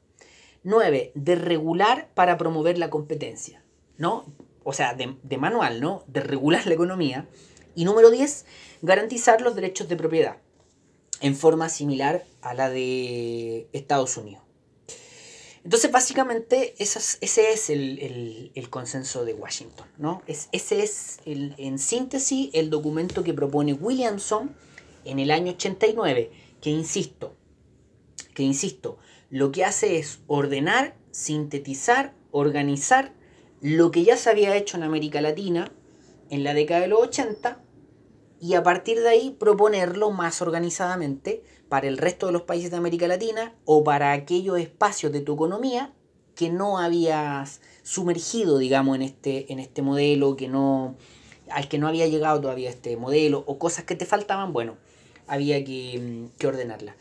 9. 0.68 1.12
De 1.14 1.34
regular 1.34 2.08
para 2.14 2.38
promover 2.38 2.78
la 2.78 2.90
competencia. 2.90 3.62
¿no? 3.98 4.24
o 4.68 4.74
sea, 4.74 4.94
de, 4.94 5.38
manual, 5.38 5.80
¿no? 5.80 6.04
De 6.08 6.20
regular 6.20 6.66
la 6.66 6.74
economía. 6.74 7.26
Y 7.74 7.86
número 7.86 8.10
10, 8.10 8.44
garantizar 8.82 9.40
los 9.40 9.54
derechos 9.54 9.88
de 9.88 9.96
propiedad, 9.96 10.36
en 11.22 11.34
forma 11.34 11.70
similar 11.70 12.22
a 12.42 12.52
la 12.52 12.68
de 12.68 13.66
Estados 13.72 14.18
Unidos. 14.18 14.42
Entonces, 15.64 15.90
básicamente, 15.90 16.74
ese 16.78 17.50
es 17.52 17.70
el, 17.70 18.68
consenso 18.68 19.24
de 19.24 19.32
Washington, 19.32 19.86
¿no? 19.96 20.20
Es, 20.26 20.50
ese 20.52 20.82
es, 20.82 21.20
en 21.24 21.78
síntesis, 21.78 22.50
el 22.52 22.68
documento 22.68 23.24
que 23.24 23.32
propone 23.32 23.72
Williamson 23.72 24.54
en 25.06 25.18
el 25.18 25.30
año 25.30 25.52
89, 25.52 26.30
que 26.60 26.68
insisto, 26.68 27.34
que 28.34 28.42
insisto, 28.42 28.98
lo 29.30 29.52
que 29.52 29.64
hace 29.64 29.98
es 29.98 30.20
ordenar, 30.26 30.96
sintetizar, 31.10 32.14
organizar 32.30 33.12
lo 33.60 33.90
que 33.90 34.04
ya 34.04 34.16
se 34.16 34.30
había 34.30 34.56
hecho 34.56 34.76
en 34.76 34.82
América 34.82 35.20
Latina 35.20 35.72
en 36.30 36.44
la 36.44 36.54
década 36.54 36.80
de 36.80 36.88
los 36.88 37.00
80 37.00 37.60
y 38.40 38.54
a 38.54 38.62
partir 38.62 39.00
de 39.00 39.08
ahí 39.08 39.36
proponerlo 39.38 40.10
más 40.10 40.40
organizadamente 40.42 41.42
para 41.68 41.88
el 41.88 41.98
resto 41.98 42.26
de 42.26 42.32
los 42.32 42.42
países 42.42 42.70
de 42.70 42.76
América 42.76 43.08
Latina 43.08 43.54
o 43.64 43.82
para 43.82 44.12
aquellos 44.12 44.58
espacios 44.58 45.12
de 45.12 45.20
tu 45.20 45.34
economía 45.34 45.92
que 46.34 46.50
no 46.50 46.78
habías 46.78 47.60
sumergido, 47.82 48.58
digamos, 48.58 48.94
en 48.94 49.02
este, 49.02 49.52
en 49.52 49.58
este 49.58 49.82
modelo, 49.82 50.36
que 50.36 50.46
no, 50.46 50.94
al 51.50 51.68
que 51.68 51.78
no 51.78 51.88
había 51.88 52.06
llegado 52.06 52.40
todavía 52.40 52.70
este 52.70 52.96
modelo, 52.96 53.42
o 53.48 53.58
cosas 53.58 53.84
que 53.84 53.96
te 53.96 54.06
faltaban, 54.06 54.52
bueno, 54.52 54.76
había 55.26 55.64
que, 55.64 56.28
que 56.38 56.46
ordenarlas. 56.46 56.94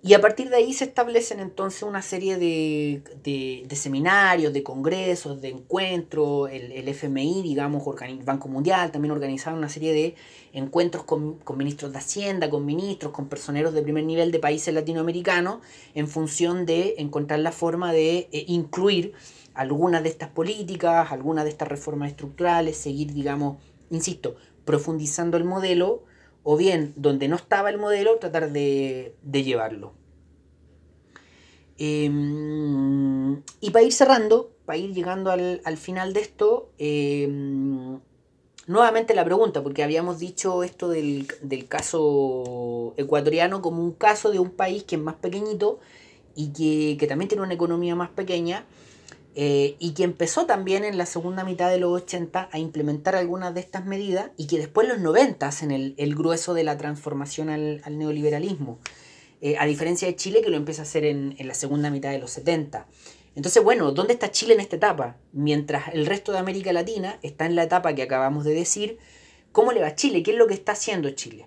Y 0.00 0.14
a 0.14 0.20
partir 0.20 0.48
de 0.48 0.56
ahí 0.56 0.72
se 0.74 0.84
establecen 0.84 1.40
entonces 1.40 1.82
una 1.82 2.02
serie 2.02 2.36
de, 2.38 3.02
de, 3.24 3.76
seminarios, 3.76 4.52
de 4.52 4.62
congresos, 4.62 5.40
de 5.40 5.48
encuentros. 5.48 6.48
El, 6.50 6.70
el 6.70 6.88
FMI, 6.88 7.42
digamos, 7.42 7.82
Banco 8.24 8.48
Mundial, 8.48 8.92
también 8.92 9.10
organizaba 9.10 9.56
una 9.56 9.68
serie 9.68 9.92
de 9.92 10.14
encuentros 10.52 11.02
con, 11.02 11.38
con, 11.40 11.58
ministros 11.58 11.92
de 11.92 11.98
Hacienda, 11.98 12.48
con 12.48 12.64
ministros, 12.64 13.12
con 13.12 13.26
personeros 13.28 13.74
de 13.74 13.82
primer 13.82 14.04
nivel 14.04 14.30
de 14.30 14.38
países 14.38 14.72
latinoamericanos, 14.72 15.58
en 15.96 16.06
función 16.06 16.64
de 16.64 16.94
encontrar 16.98 17.40
la 17.40 17.50
forma 17.50 17.92
de 17.92 18.28
eh, 18.30 18.44
incluir 18.46 19.14
algunas 19.54 20.04
de 20.04 20.10
estas 20.10 20.28
políticas, 20.28 21.10
algunas 21.10 21.42
de 21.42 21.50
estas 21.50 21.66
reformas 21.66 22.10
estructurales, 22.10 22.76
seguir, 22.76 23.12
digamos, 23.12 23.56
insisto, 23.90 24.36
profundizando 24.64 25.36
el 25.36 25.44
modelo 25.44 26.04
o 26.50 26.56
bien 26.56 26.94
donde 26.96 27.28
no 27.28 27.36
estaba 27.36 27.68
el 27.68 27.76
modelo, 27.76 28.16
tratar 28.16 28.50
de, 28.50 29.12
llevarlo. 29.30 29.92
Em, 31.76 33.42
y 33.60 33.68
para 33.70 33.84
ir 33.84 33.92
cerrando, 33.92 34.50
para 34.64 34.78
ir 34.78 34.94
llegando 34.94 35.30
al, 35.30 35.76
final 35.76 36.14
de 36.14 36.20
esto, 36.20 36.70
em, 36.78 38.00
nuevamente 38.66 39.14
la 39.14 39.26
pregunta, 39.26 39.62
porque 39.62 39.82
habíamos 39.82 40.20
dicho 40.20 40.62
esto 40.62 40.88
del, 40.88 41.26
caso 41.68 42.94
ecuatoriano 42.96 43.60
como 43.60 43.84
un 43.84 43.92
caso 43.92 44.30
de 44.30 44.38
un 44.38 44.48
país 44.48 44.84
que 44.84 44.96
es 44.96 45.02
más 45.02 45.16
pequeñito 45.16 45.80
y 46.34 46.54
que, 46.54 46.96
que 46.98 47.06
también 47.06 47.28
tiene 47.28 47.44
una 47.44 47.52
economía 47.52 47.94
más 47.94 48.08
pequeña 48.08 48.64
eh, 49.40 49.76
y 49.78 49.92
que 49.92 50.02
empezó 50.02 50.46
también 50.46 50.82
en 50.82 50.98
la 50.98 51.06
segunda 51.06 51.44
mitad 51.44 51.70
de 51.70 51.78
los 51.78 51.92
80 52.02 52.48
a 52.50 52.58
implementar 52.58 53.14
algunas 53.14 53.54
de 53.54 53.60
estas 53.60 53.86
medidas 53.86 54.32
y 54.36 54.48
que 54.48 54.58
después 54.58 54.88
los 54.88 54.98
90 54.98 55.46
hacen 55.46 55.70
el, 55.70 56.14
grueso 56.16 56.54
de 56.54 56.64
la 56.64 56.76
transformación 56.76 57.48
al, 57.48 57.80
al 57.84 57.98
neoliberalismo. 57.98 58.80
Eh, 59.40 59.54
a 59.56 59.64
diferencia 59.66 60.08
de 60.08 60.16
Chile 60.16 60.42
que 60.42 60.50
lo 60.50 60.56
empieza 60.56 60.82
a 60.82 60.86
hacer 60.86 61.04
en, 61.04 61.36
la 61.38 61.54
segunda 61.54 61.88
mitad 61.88 62.10
de 62.10 62.18
los 62.18 62.32
70. 62.32 62.88
Entonces, 63.36 63.62
bueno, 63.62 63.92
¿dónde 63.92 64.14
está 64.14 64.32
Chile 64.32 64.54
en 64.54 64.60
esta 64.60 64.74
etapa? 64.74 65.18
Mientras 65.30 65.94
el 65.94 66.06
resto 66.06 66.32
de 66.32 66.38
América 66.38 66.72
Latina 66.72 67.20
está 67.22 67.46
en 67.46 67.54
la 67.54 67.62
etapa 67.62 67.94
que 67.94 68.02
acabamos 68.02 68.44
de 68.44 68.54
decir, 68.54 68.98
¿cómo 69.52 69.70
le 69.70 69.82
va 69.82 69.94
Chile? 69.94 70.24
¿Qué 70.24 70.32
es 70.32 70.36
lo 70.36 70.48
que 70.48 70.54
está 70.54 70.72
haciendo 70.72 71.08
Chile? 71.10 71.46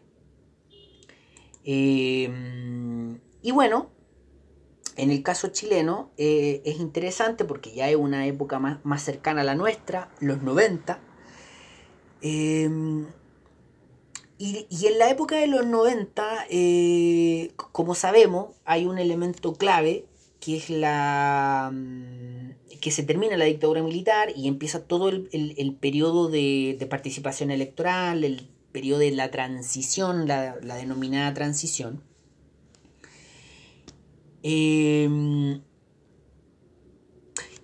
Eh, 1.66 2.30
y 3.42 3.52
bueno, 3.52 3.92
en 4.98 5.12
el 5.12 5.24
caso 5.24 5.50
chileno 5.50 6.12
eh, 6.18 6.62
es 6.66 6.80
interesante 6.80 7.46
porque 7.46 7.74
ya 7.74 7.90
es 7.90 7.96
una 7.96 8.26
época 8.28 8.60
más, 8.60 9.04
cercana 9.04 9.42
a 9.42 9.44
la 9.44 9.56
nuestra, 9.56 10.10
los 10.20 10.42
90. 10.42 11.00
Em, 12.22 13.08
y, 14.38 14.68
en 14.88 15.00
la 15.00 15.10
época 15.10 15.38
de 15.38 15.48
los 15.48 15.66
90, 15.66 16.46
eh, 16.50 17.52
como 17.56 17.96
sabemos, 17.96 18.56
hay 18.66 18.86
un 18.86 18.98
elemento 18.98 19.54
clave 19.54 20.06
que 20.40 20.58
es 20.58 20.70
la 20.70 21.72
mm, 21.72 22.52
que 22.82 22.92
se 22.92 23.04
termina 23.04 23.38
la 23.38 23.46
dictadura 23.46 23.84
militar 23.84 24.30
y 24.36 24.48
empieza 24.48 24.84
todo 24.84 25.10
el, 25.10 25.78
periodo 25.80 26.30
de, 26.30 26.88
participación 26.90 27.52
electoral, 27.52 28.24
el 28.24 28.50
periodo 28.72 29.00
de 29.00 29.12
la 29.12 29.30
transición, 29.30 30.28
la 30.28 30.58
denominada 30.60 31.34
transición. 31.34 32.02
Em, 34.44 35.62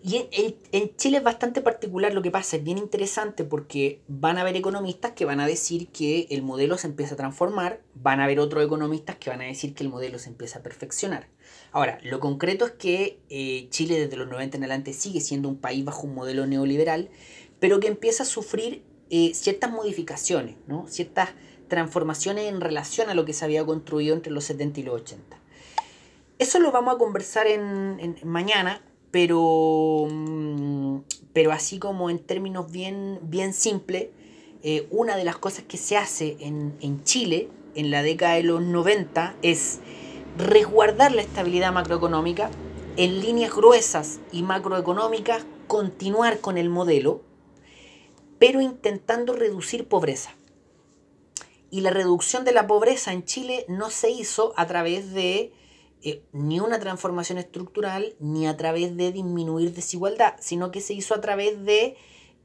y 0.03 0.25
en, 0.71 0.95
Chile 0.95 1.17
es 1.17 1.23
bastante 1.23 1.59
particular 1.61 2.13
lo 2.13 2.21
que 2.21 2.31
pasa, 2.31 2.55
es 2.55 2.63
bien 2.63 2.77
interesante 2.77 3.43
porque 3.43 4.01
van 4.07 4.37
a 4.37 4.41
haber 4.41 4.55
economistas 4.55 5.11
que 5.11 5.25
van 5.25 5.41
a 5.41 5.47
decir 5.47 5.89
que 5.89 6.27
el 6.29 6.43
modelo 6.43 6.77
se 6.77 6.87
empieza 6.87 7.15
a 7.15 7.17
transformar, 7.17 7.81
van 7.93 8.21
a 8.21 8.23
haber 8.23 8.39
otros 8.39 8.63
economistas 8.63 9.17
que 9.17 9.29
van 9.29 9.41
a 9.41 9.45
decir 9.45 9.73
que 9.73 9.83
el 9.83 9.89
modelo 9.89 10.17
se 10.17 10.29
empieza 10.29 10.59
a 10.59 10.63
perfeccionar. 10.63 11.27
Ahora, 11.73 11.99
lo 12.03 12.21
concreto 12.21 12.65
es 12.65 12.71
que 12.71 13.19
eh, 13.29 13.67
Chile 13.69 13.99
desde 13.99 14.15
los 14.15 14.29
90 14.29 14.55
en 14.55 14.63
adelante 14.63 14.93
sigue 14.93 15.19
siendo 15.19 15.49
un 15.49 15.57
país 15.57 15.83
bajo 15.83 16.07
un 16.07 16.15
modelo 16.15 16.47
neoliberal, 16.47 17.09
pero 17.59 17.81
que 17.81 17.87
empieza 17.87 18.23
a 18.23 18.27
sufrir 18.27 18.83
eh, 19.09 19.33
ciertas 19.33 19.71
modificaciones, 19.71 20.55
¿no? 20.67 20.85
ciertas 20.87 21.31
transformaciones 21.67 22.45
en 22.45 22.61
relación 22.61 23.09
a 23.09 23.13
lo 23.13 23.25
que 23.25 23.33
se 23.33 23.43
había 23.43 23.65
construido 23.65 24.15
entre 24.15 24.31
los 24.31 24.45
70 24.45 24.79
y 24.79 24.83
los 24.83 25.01
80. 25.01 25.36
Eso 26.39 26.59
lo 26.59 26.71
vamos 26.71 26.95
a 26.95 26.97
conversar 26.97 27.47
en, 27.47 28.15
mañana, 28.23 28.81
pero, 29.09 30.07
mm, 30.09 30.99
pero 31.33 31.51
así 31.51 31.79
como 31.79 32.09
en 32.09 32.19
términos 32.19 32.71
bien, 32.71 33.19
bien 33.23 33.53
simples, 33.53 34.09
eh, 34.63 34.87
una 34.91 35.15
de 35.15 35.23
las 35.23 35.37
cosas 35.37 35.63
que 35.67 35.77
se 35.77 35.97
hace 35.97 36.37
en, 36.39 36.75
en 36.81 37.03
Chile 37.03 37.49
en 37.73 37.91
la 37.91 38.03
década 38.03 38.35
de 38.35 38.43
los 38.43 38.61
90 38.61 39.35
es 39.41 39.79
resguardar 40.37 41.11
la 41.11 41.21
estabilidad 41.21 41.71
macroeconómica, 41.71 42.49
en 42.97 43.21
líneas 43.21 43.55
gruesas 43.55 44.19
y 44.31 44.41
macroeconómicas 44.41 45.45
continuar 45.67 46.39
con 46.39 46.57
el 46.57 46.69
modelo, 46.69 47.21
pero 48.39 48.61
intentando 48.61 49.33
reducir 49.33 49.87
pobreza. 49.87 50.35
Y 51.69 51.81
la 51.81 51.91
reducción 51.91 52.45
de 52.45 52.53
la 52.53 52.65
pobreza 52.65 53.11
en 53.13 53.25
Chile 53.25 53.65
no 53.67 53.89
se 53.89 54.09
hizo 54.09 54.53
a 54.55 54.65
través 54.65 55.13
de 55.13 55.51
eh, 56.03 56.21
ni 56.31 56.59
una 56.59 56.79
transformación 56.79 57.37
estructural 57.37 58.15
ni 58.19 58.47
a 58.47 58.55
través 58.55 58.95
de 58.95 59.11
disminuir 59.11 59.73
desigualdad, 59.73 60.35
sino 60.39 60.71
que 60.71 60.81
se 60.81 60.93
hizo 60.93 61.15
a 61.15 61.21
través 61.21 61.63
de 61.65 61.97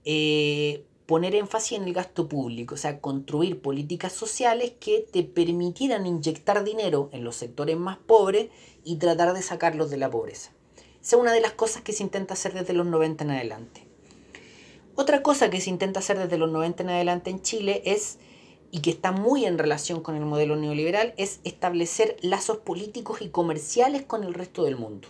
eh, 0.04 0.84
poner 1.06 1.34
énfasis 1.34 1.78
en 1.78 1.84
el 1.84 1.92
gasto 1.92 2.28
público, 2.28 2.74
o 2.74 2.78
sea, 2.78 3.00
construir 3.00 3.60
políticas 3.60 4.12
sociales 4.12 4.72
que 4.80 5.00
te 5.00 5.22
permitieran 5.22 6.06
inyectar 6.06 6.64
dinero 6.64 7.10
en 7.12 7.24
los 7.24 7.36
sectores 7.36 7.76
más 7.76 7.98
pobres 7.98 8.48
y 8.84 8.96
tratar 8.96 9.34
de 9.34 9.42
sacarlos 9.42 9.90
de 9.90 9.98
la 9.98 10.10
pobreza. 10.10 10.52
Esa 11.02 11.16
es 11.16 11.20
una 11.20 11.32
de 11.32 11.40
las 11.40 11.52
cosas 11.52 11.82
que 11.82 11.92
se 11.92 12.02
intenta 12.02 12.34
hacer 12.34 12.54
desde 12.54 12.72
los 12.72 12.86
90 12.86 13.24
en 13.24 13.30
adelante. 13.32 13.86
Otra 14.94 15.22
cosa 15.22 15.50
que 15.50 15.60
se 15.60 15.70
intenta 15.70 16.00
hacer 16.00 16.18
desde 16.18 16.38
los 16.38 16.50
90 16.50 16.82
en 16.84 16.90
adelante 16.90 17.30
en 17.30 17.42
Chile 17.42 17.82
es 17.84 18.18
y 18.74 18.80
que 18.80 18.90
está 18.90 19.12
muy 19.12 19.44
en 19.44 19.58
relación 19.58 20.00
con 20.00 20.16
el 20.16 20.24
modelo 20.24 20.56
neoliberal, 20.56 21.12
es 21.18 21.40
establecer 21.44 22.16
lazos 22.22 22.56
políticos 22.56 23.20
y 23.20 23.28
comerciales 23.28 24.02
con 24.02 24.24
el 24.24 24.32
resto 24.32 24.64
del 24.64 24.76
mundo. 24.76 25.08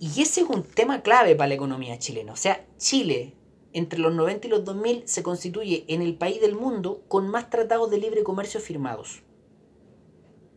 Y 0.00 0.20
ese 0.20 0.40
es 0.40 0.48
un 0.48 0.64
tema 0.64 1.02
clave 1.02 1.36
para 1.36 1.48
la 1.48 1.54
economía 1.54 2.00
chilena. 2.00 2.32
O 2.32 2.36
sea, 2.36 2.66
Chile, 2.78 3.34
entre 3.72 4.00
los 4.00 4.12
90 4.12 4.48
y 4.48 4.50
los 4.50 4.64
2000, 4.64 5.04
se 5.06 5.22
constituye 5.22 5.84
en 5.86 6.02
el 6.02 6.16
país 6.16 6.40
del 6.40 6.56
mundo 6.56 7.04
con 7.06 7.28
más 7.28 7.48
tratados 7.48 7.88
de 7.92 7.98
libre 7.98 8.24
comercio 8.24 8.58
firmados. 8.58 9.22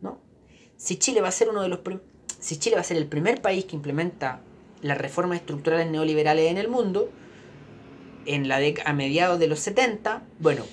¿No? 0.02 0.18
Si 0.76 0.96
Chile 0.96 1.20
va 1.20 1.28
a 1.28 1.32
ser 1.32 1.50
uno 1.50 1.62
de 1.62 1.68
los 1.68 1.78
si 2.40 2.58
Chile 2.58 2.74
va 2.74 2.80
a 2.80 2.84
ser 2.84 2.96
el 2.96 3.06
primer 3.06 3.40
país 3.40 3.64
que 3.64 3.76
implementa 3.76 4.40
las 4.82 4.98
reformas 4.98 5.38
estructurales 5.38 5.88
neoliberales 5.88 6.50
en 6.50 6.58
el 6.58 6.68
mundo, 6.68 7.10
en 8.26 8.48
la 8.48 8.58
a 8.84 8.92
mediados 8.92 9.38
de 9.38 9.46
los 9.46 9.60
70, 9.60 10.24
bueno, 10.40 10.64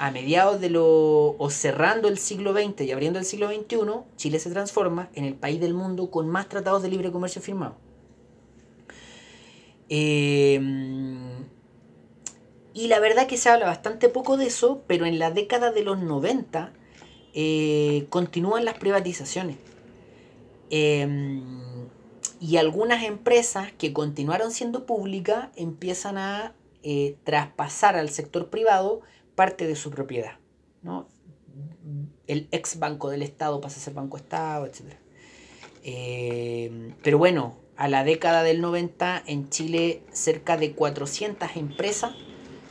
a 0.00 0.10
mediados 0.10 0.62
de 0.62 0.70
lo. 0.70 1.36
o 1.36 1.50
cerrando 1.50 2.08
el 2.08 2.16
siglo 2.16 2.54
XX 2.54 2.80
y 2.86 2.92
abriendo 2.92 3.18
el 3.18 3.26
siglo 3.26 3.50
XXI, 3.50 3.76
Chile 4.16 4.38
se 4.38 4.50
transforma 4.50 5.10
en 5.14 5.26
el 5.26 5.34
país 5.34 5.60
del 5.60 5.74
mundo 5.74 6.10
con 6.10 6.26
más 6.26 6.48
tratados 6.48 6.82
de 6.82 6.88
libre 6.88 7.12
comercio 7.12 7.42
firmados. 7.42 7.76
Em, 9.90 11.44
y 12.72 12.86
la 12.86 12.98
verdad 12.98 13.26
que 13.26 13.36
se 13.36 13.50
habla 13.50 13.66
bastante 13.66 14.08
poco 14.08 14.38
de 14.38 14.46
eso, 14.46 14.82
pero 14.86 15.04
en 15.04 15.18
la 15.18 15.30
década 15.32 15.70
de 15.70 15.82
los 15.82 15.98
90 15.98 16.72
eh, 17.34 18.06
continúan 18.08 18.64
las 18.64 18.78
privatizaciones. 18.78 19.58
Em, 20.70 21.42
y 22.40 22.56
algunas 22.56 23.04
empresas 23.04 23.70
que 23.72 23.92
continuaron 23.92 24.50
siendo 24.50 24.86
públicas 24.86 25.48
empiezan 25.56 26.16
a 26.16 26.54
eh, 26.82 27.16
traspasar 27.24 27.96
al 27.96 28.08
sector 28.08 28.48
privado 28.48 29.02
parte 29.40 29.66
de 29.66 29.74
su 29.74 29.90
propiedad. 29.90 30.32
¿no? 30.82 31.08
El 32.26 32.46
ex 32.50 32.78
banco 32.78 33.08
del 33.08 33.22
Estado 33.22 33.58
pasa 33.62 33.80
a 33.80 33.82
ser 33.82 33.94
Banco 33.94 34.18
Estado, 34.18 34.66
etc. 34.66 34.82
Eh, 35.82 36.92
pero 37.02 37.16
bueno, 37.16 37.56
a 37.74 37.88
la 37.88 38.04
década 38.04 38.42
del 38.42 38.60
90 38.60 39.22
en 39.26 39.48
Chile 39.48 40.02
cerca 40.12 40.58
de 40.58 40.72
400 40.74 41.56
empresas 41.56 42.12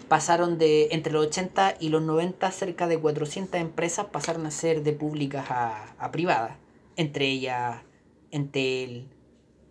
pasaron 0.10 0.60
de, 0.60 0.90
entre 0.92 1.12
los 1.12 1.26
80 1.26 1.78
y 1.80 1.90
los 1.90 2.04
90, 2.04 2.52
cerca 2.52 2.86
de 2.86 3.00
400 3.00 3.60
empresas 3.60 4.06
pasaron 4.06 4.46
a 4.46 4.52
ser 4.52 4.84
de 4.84 4.94
públicas 4.94 5.48
a, 5.50 6.12
privadas, 6.12 6.56
entre 6.98 7.26
ellas 7.30 7.82
Entel, 8.30 9.08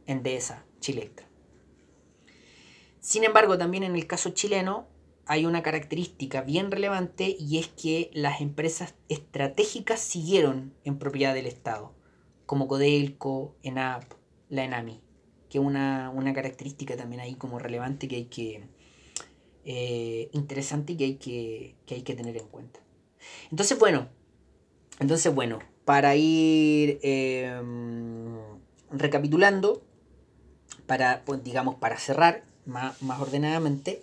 Endesa, 0.08 0.64
Chilectra. 0.80 1.28
Sin 2.98 3.22
embargo, 3.22 3.56
también 3.56 3.84
en 3.84 3.94
el 3.94 4.08
caso 4.08 4.30
chileno, 4.30 4.88
hay 5.28 5.44
una 5.44 5.62
característica 5.62 6.40
bien 6.40 6.70
relevante 6.70 7.36
y 7.38 7.58
es 7.58 7.68
que 7.68 8.10
las 8.14 8.40
empresas 8.40 8.94
estratégicas 9.10 10.00
siguieron 10.00 10.74
en 10.84 10.98
propiedad 10.98 11.34
del 11.34 11.46
Estado, 11.46 11.94
como 12.46 12.66
Codelco, 12.66 13.54
ENAP, 13.62 14.04
la 14.48 14.64
ENAMI, 14.64 15.02
que 15.50 15.58
es 15.58 15.64
una, 15.64 16.10
característica 16.34 16.96
también 16.96 17.20
ahí 17.20 17.34
como 17.34 17.58
relevante 17.58 18.08
que 18.08 18.16
hay 18.16 18.24
que, 18.24 18.62
eh, 19.64 20.30
interesante 20.32 20.94
y 20.94 20.96
que 20.96 21.04
hay 21.04 21.14
que, 21.16 21.76
que 21.84 21.94
hay 21.96 22.02
que 22.02 22.14
tener 22.14 22.36
en 22.38 22.48
cuenta. 22.48 22.80
Entonces, 23.50 23.78
bueno, 23.78 24.08
entonces, 24.98 25.34
bueno, 25.34 25.58
para 25.84 26.16
ir 26.16 27.00
em, 27.02 28.38
recapitulando, 28.90 29.82
para, 30.86 31.22
pues, 31.26 31.44
digamos, 31.44 31.74
para 31.74 31.98
cerrar 31.98 32.44
más, 32.64 33.02
más 33.02 33.20
ordenadamente. 33.20 34.02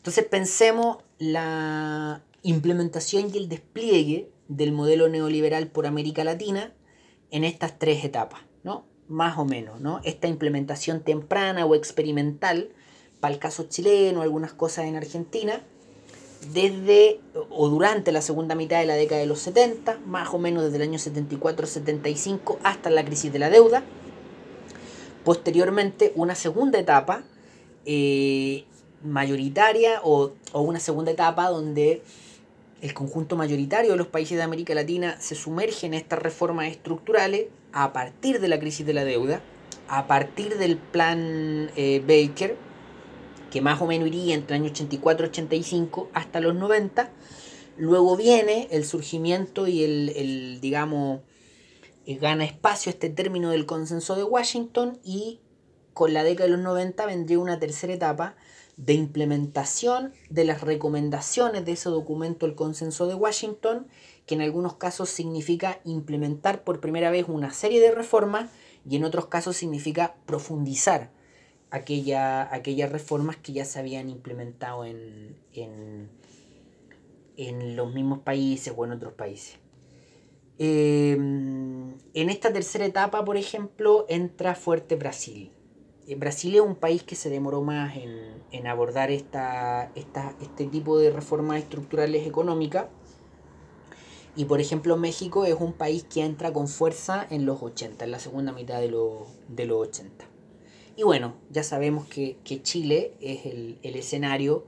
Entonces 0.00 0.24
pensemos 0.24 0.96
la 1.18 2.22
implementación 2.40 3.30
y 3.34 3.36
el 3.36 3.50
despliegue 3.50 4.30
del 4.48 4.72
modelo 4.72 5.10
neoliberal 5.10 5.66
por 5.66 5.86
América 5.86 6.24
Latina 6.24 6.72
en 7.30 7.44
estas 7.44 7.78
tres 7.78 8.02
etapas, 8.02 8.40
¿no? 8.64 8.86
Más 9.08 9.36
o 9.36 9.44
menos, 9.44 9.78
¿no? 9.78 10.00
Esta 10.02 10.26
implementación 10.26 11.02
temprana 11.02 11.66
o 11.66 11.74
experimental, 11.74 12.70
para 13.20 13.34
el 13.34 13.40
caso 13.40 13.64
chileno, 13.64 14.22
algunas 14.22 14.54
cosas 14.54 14.86
en 14.86 14.96
Argentina, 14.96 15.60
desde 16.54 17.20
o 17.50 17.68
durante 17.68 18.10
la 18.10 18.22
segunda 18.22 18.54
mitad 18.54 18.80
de 18.80 18.86
la 18.86 18.94
década 18.94 19.20
de 19.20 19.26
los 19.26 19.40
70, 19.40 19.98
más 20.06 20.32
o 20.32 20.38
menos 20.38 20.64
desde 20.64 20.76
el 20.76 20.82
año 20.84 20.98
74-75 20.98 22.56
hasta 22.62 22.88
la 22.88 23.04
crisis 23.04 23.30
de 23.34 23.38
la 23.38 23.50
deuda. 23.50 23.84
Posteriormente, 25.26 26.14
una 26.16 26.34
segunda 26.34 26.78
etapa 26.78 27.22
eh, 27.84 28.64
mayoritaria 29.02 30.00
o, 30.02 30.32
o 30.52 30.60
una 30.60 30.80
segunda 30.80 31.10
etapa 31.10 31.48
donde 31.48 32.02
el 32.80 32.94
conjunto 32.94 33.36
mayoritario 33.36 33.92
de 33.92 33.96
los 33.96 34.06
países 34.06 34.36
de 34.36 34.42
América 34.42 34.74
Latina 34.74 35.20
se 35.20 35.34
sumerge 35.34 35.86
en 35.86 35.94
estas 35.94 36.18
reformas 36.18 36.68
estructurales 36.68 37.46
a 37.72 37.92
partir 37.92 38.40
de 38.40 38.48
la 38.48 38.58
crisis 38.58 38.86
de 38.86 38.94
la 38.94 39.04
deuda, 39.04 39.42
a 39.88 40.06
partir 40.06 40.56
del 40.56 40.76
plan 40.76 41.70
eh, 41.76 42.02
Baker, 42.06 42.56
que 43.50 43.60
más 43.60 43.80
o 43.82 43.86
menos 43.86 44.08
iría 44.08 44.34
entre 44.34 44.56
el 44.56 44.62
año 44.62 44.70
84 44.70 45.26
85 45.26 46.08
hasta 46.14 46.40
los 46.40 46.54
90. 46.54 47.10
Luego 47.76 48.16
viene 48.16 48.68
el 48.70 48.84
surgimiento 48.84 49.66
y 49.66 49.82
el, 49.82 50.10
el 50.10 50.60
digamos, 50.60 51.20
eh, 52.06 52.16
gana 52.16 52.44
espacio 52.44 52.90
este 52.90 53.10
término 53.10 53.50
del 53.50 53.66
consenso 53.66 54.16
de 54.16 54.24
Washington 54.24 54.98
y 55.04 55.40
con 55.92 56.14
la 56.14 56.24
década 56.24 56.46
de 56.46 56.56
los 56.56 56.64
90 56.64 57.04
vendría 57.06 57.38
una 57.38 57.58
tercera 57.58 57.92
etapa 57.92 58.36
de 58.84 58.94
implementación 58.94 60.12
de 60.30 60.44
las 60.44 60.62
recomendaciones 60.62 61.64
de 61.64 61.72
ese 61.72 61.90
documento, 61.90 62.46
el 62.46 62.54
consenso 62.54 63.06
de 63.06 63.14
Washington, 63.14 63.86
que 64.26 64.34
en 64.34 64.40
algunos 64.40 64.76
casos 64.76 65.10
significa 65.10 65.80
implementar 65.84 66.64
por 66.64 66.80
primera 66.80 67.10
vez 67.10 67.26
una 67.28 67.52
serie 67.52 67.80
de 67.80 67.90
reformas 67.90 68.50
y 68.88 68.96
en 68.96 69.04
otros 69.04 69.26
casos 69.26 69.56
significa 69.56 70.14
profundizar 70.24 71.10
aquella, 71.70 72.52
aquellas 72.54 72.90
reformas 72.90 73.36
que 73.36 73.52
ya 73.52 73.66
se 73.66 73.78
habían 73.78 74.08
implementado 74.08 74.86
en, 74.86 75.36
en, 75.52 76.08
en 77.36 77.76
los 77.76 77.92
mismos 77.92 78.20
países 78.20 78.72
o 78.74 78.84
en 78.86 78.92
otros 78.92 79.12
países. 79.12 79.58
Em, 80.58 81.94
en 82.14 82.30
esta 82.30 82.52
tercera 82.52 82.86
etapa, 82.86 83.24
por 83.24 83.36
ejemplo, 83.36 84.06
entra 84.08 84.54
fuerte 84.54 84.96
Brasil. 84.96 85.52
Brasil 86.16 86.54
es 86.56 86.60
un 86.60 86.74
país 86.74 87.02
que 87.02 87.14
se 87.14 87.30
demoró 87.30 87.62
más 87.62 87.96
en, 87.96 88.66
abordar 88.66 89.10
esta, 89.10 89.92
este 89.94 90.66
tipo 90.66 90.98
de 90.98 91.10
reformas 91.10 91.58
estructurales 91.58 92.26
económicas. 92.26 92.86
Y 94.36 94.44
por 94.44 94.60
ejemplo 94.60 94.96
México 94.96 95.44
es 95.44 95.54
un 95.58 95.72
país 95.72 96.04
que 96.04 96.22
entra 96.24 96.52
con 96.52 96.68
fuerza 96.68 97.26
en 97.30 97.46
los 97.46 97.62
80, 97.62 98.04
en 98.04 98.10
la 98.10 98.18
segunda 98.18 98.52
mitad 98.52 98.80
de, 98.80 98.88
los, 98.88 99.28
de 99.48 99.66
los 99.66 99.88
80. 99.88 100.24
Y 100.96 101.02
bueno, 101.02 101.34
ya 101.50 101.62
sabemos 101.62 102.06
que, 102.06 102.36
Chile 102.62 103.14
es 103.20 103.46
el, 103.46 103.78
escenario 103.82 104.64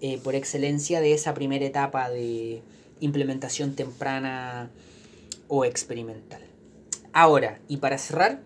eh, 0.00 0.18
por 0.22 0.34
excelencia 0.34 1.00
de 1.00 1.12
esa 1.12 1.34
primera 1.34 1.64
etapa 1.64 2.08
de 2.08 2.62
implementación 3.00 3.74
temprana 3.74 4.70
o 5.48 5.64
experimental. 5.64 6.42
Ahora, 7.12 7.60
y 7.66 7.78
para 7.78 7.98
cerrar, 7.98 8.42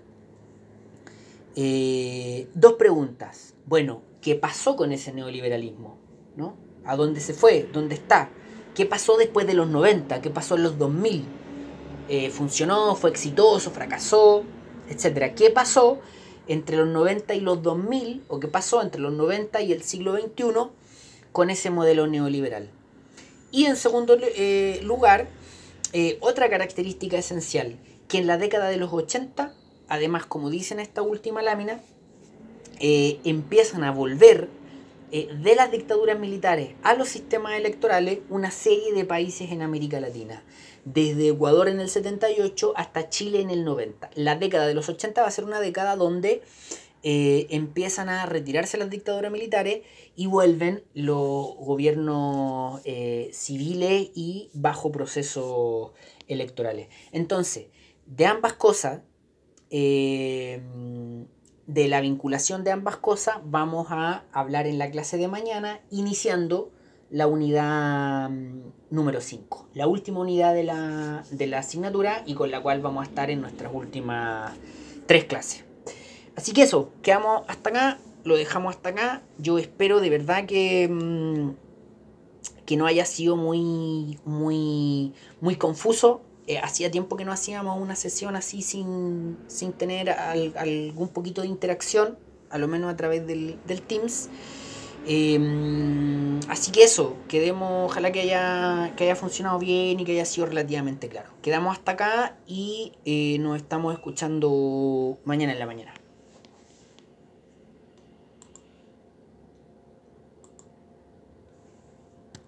eh, 1.57 2.49
dos 2.55 2.75
preguntas. 2.75 3.55
Bueno, 3.67 4.03
¿qué 4.21 4.35
pasó 4.35 4.77
con 4.77 4.93
ese 4.93 5.13
neoliberalismo? 5.13 5.99
¿No? 6.37 6.57
¿A 6.85 6.97
dónde 6.97 7.21
se 7.21 7.33
fue? 7.33 7.69
¿Dónde 7.73 7.95
está? 7.95 8.31
¿Qué 8.75 8.87
pasó 8.87 9.17
después 9.17 9.47
de 9.47 9.55
los 9.55 9.69
90? 9.69 10.21
¿Qué 10.21 10.31
pasó 10.31 10.57
en 10.57 10.65
los 10.65 10.79
2000? 10.79 11.25
Eh, 12.09 12.31
¿Funcionó? 12.31 12.97
¿Fue 12.97 13.11
exitoso? 13.11 13.71
¿Fracasó? 13.71 14.45
Etcétera. 14.89 15.35
¿Qué 15.35 15.51
pasó 15.51 16.01
entre 16.49 16.77
los 16.77 16.89
90 16.89 17.35
y 17.35 17.41
los 17.41 17.63
2000? 17.63 18.25
¿O 18.29 18.41
qué 18.41 18.49
pasó 18.49 18.83
entre 18.83 19.01
los 19.01 19.13
90 19.13 19.63
y 19.63 19.73
el 19.73 19.83
siglo 19.83 20.17
XXI 20.17 20.45
con 21.33 21.51
ese 21.51 21.71
modelo 21.71 22.07
neoliberal? 22.07 22.69
Y 23.53 23.67
en 23.67 23.77
segundo 23.77 24.17
eh, 24.21 24.81
lugar, 24.83 25.29
otra 26.21 26.51
característica 26.51 27.17
esencial, 27.17 27.77
que 28.09 28.19
en 28.19 28.27
la 28.27 28.37
década 28.37 28.69
de 28.69 28.77
los 28.79 28.93
80 28.93 29.55
además, 29.89 30.27
como 30.27 30.51
dice 30.51 30.75
en 30.75 30.81
esta 30.81 31.03
última 31.03 31.43
lámina, 31.43 31.81
eh, 32.81 33.21
empiezan 33.25 33.85
a 33.85 33.93
volver 33.93 34.49
eh, 35.13 35.29
de 35.43 35.55
las 35.55 35.71
dictaduras 35.71 36.19
militares 36.19 36.71
a 36.83 36.95
los 36.95 37.09
sistemas 37.09 37.55
electorales 37.55 38.21
una 38.31 38.51
serie 38.51 38.93
de 38.93 39.05
países 39.05 39.53
en 39.53 39.63
América 39.63 40.01
Latina. 40.01 40.43
Desde 40.85 41.29
Ecuador 41.29 41.69
en 41.69 41.81
el 41.81 41.89
78 41.89 42.75
hasta 42.77 43.09
Chile 43.09 43.41
en 43.41 43.51
el 43.51 43.65
90. 43.65 44.11
La 44.17 44.37
década 44.37 44.67
de 44.67 44.75
los 44.75 44.89
80 44.89 45.23
va 45.23 45.29
a 45.29 45.31
ser 45.31 45.45
una 45.45 45.61
década 45.61 45.97
donde 45.97 46.43
eh, 47.03 47.47
empiezan 47.51 48.09
a 48.09 48.27
retirarse 48.27 48.77
las 48.77 48.91
dictaduras 48.91 49.31
militares 49.31 49.83
y 50.17 50.27
vuelven 50.27 50.85
los 50.95 51.57
gobiernos 51.57 52.83
civiles 53.33 54.11
y 54.15 54.51
bajo 54.53 54.91
procesos 54.91 55.93
electorales. 56.29 56.89
Entonces, 57.13 57.67
de 58.07 58.27
ambas 58.27 58.55
cosas, 58.55 59.01
eh, 59.77 60.61
de 61.67 61.89
la 61.89 62.01
vinculación 62.01 62.63
de 62.63 62.71
ambas 62.71 62.97
cosas 62.97 63.39
vamos 63.45 63.89
a 63.91 64.23
hablar 64.31 64.69
en 64.69 64.79
la 64.79 64.89
clase 64.89 65.17
de 65.17 65.27
mañana, 65.27 65.81
iniciando 65.91 66.71
la 67.11 67.27
unidad 67.27 68.31
mm, 68.31 68.61
número 68.91 69.21
5, 69.21 69.71
la 69.75 69.89
última 69.89 70.21
unidad 70.21 70.55
de 70.55 70.63
la, 70.63 71.25
de 71.29 71.49
la 71.49 71.59
asignatura 71.59 72.23
y 72.25 72.35
con 72.35 72.53
la 72.53 72.63
cual 72.63 72.83
vamos 72.83 73.05
a 73.05 73.09
estar 73.09 73.31
en 73.33 73.41
nuestras 73.41 73.75
últimas 73.75 74.53
tres 75.07 75.25
clases. 75.25 75.65
Así 76.37 76.53
que 76.53 76.63
eso, 76.63 76.93
quedamos 77.03 77.43
hasta 77.49 77.71
acá, 77.71 77.99
lo 78.23 78.37
dejamos 78.37 78.77
hasta 78.77 78.91
acá. 78.91 79.23
Yo 79.39 79.59
espero 79.59 79.99
de 79.99 80.09
verdad 80.09 80.47
que, 80.47 80.89
mm, 80.89 81.51
que 82.65 82.77
no 82.77 82.87
haya 82.87 83.07
sido 83.07 83.35
muy, 83.35 84.21
muy, 84.25 85.15
muy 85.41 85.57
confuso. 85.57 86.21
Eh, 86.47 86.59
hacía 86.59 86.91
tiempo 86.91 87.17
que 87.17 87.25
no 87.25 87.33
hacíamos 87.33 87.81
una 87.81 87.97
sesión 87.97 88.37
así 88.37 88.61
sin, 88.61 89.37
tener 89.79 90.11
algún 90.11 91.09
poquito 91.09 91.41
de 91.41 91.49
interacción, 91.49 92.19
a 92.51 92.59
lo 92.59 92.69
menos 92.69 92.93
a 92.93 92.97
través 92.97 93.27
del, 93.27 93.59
Teams. 93.87 94.29
Em, 95.07 96.41
así 96.49 96.71
que 96.71 96.85
eso, 96.85 97.17
quedemos, 97.29 97.91
ojalá 97.91 98.11
que 98.13 98.21
haya, 98.21 98.95
que 98.97 99.05
haya 99.05 99.17
funcionado 99.17 99.59
bien 99.59 100.01
y 100.01 100.05
que 100.05 100.13
haya 100.13 100.25
sido 100.25 100.47
relativamente 100.47 101.09
claro. 101.09 101.31
Quedamos 101.43 101.77
hasta 101.77 101.93
acá 101.93 102.37
y 102.47 102.93
eh, 103.05 103.39
nos 103.41 103.57
estamos 103.57 103.95
escuchando 103.95 105.19
mañana 105.25 105.53
en 105.53 105.59
la 105.59 105.67
mañana. 105.67 105.95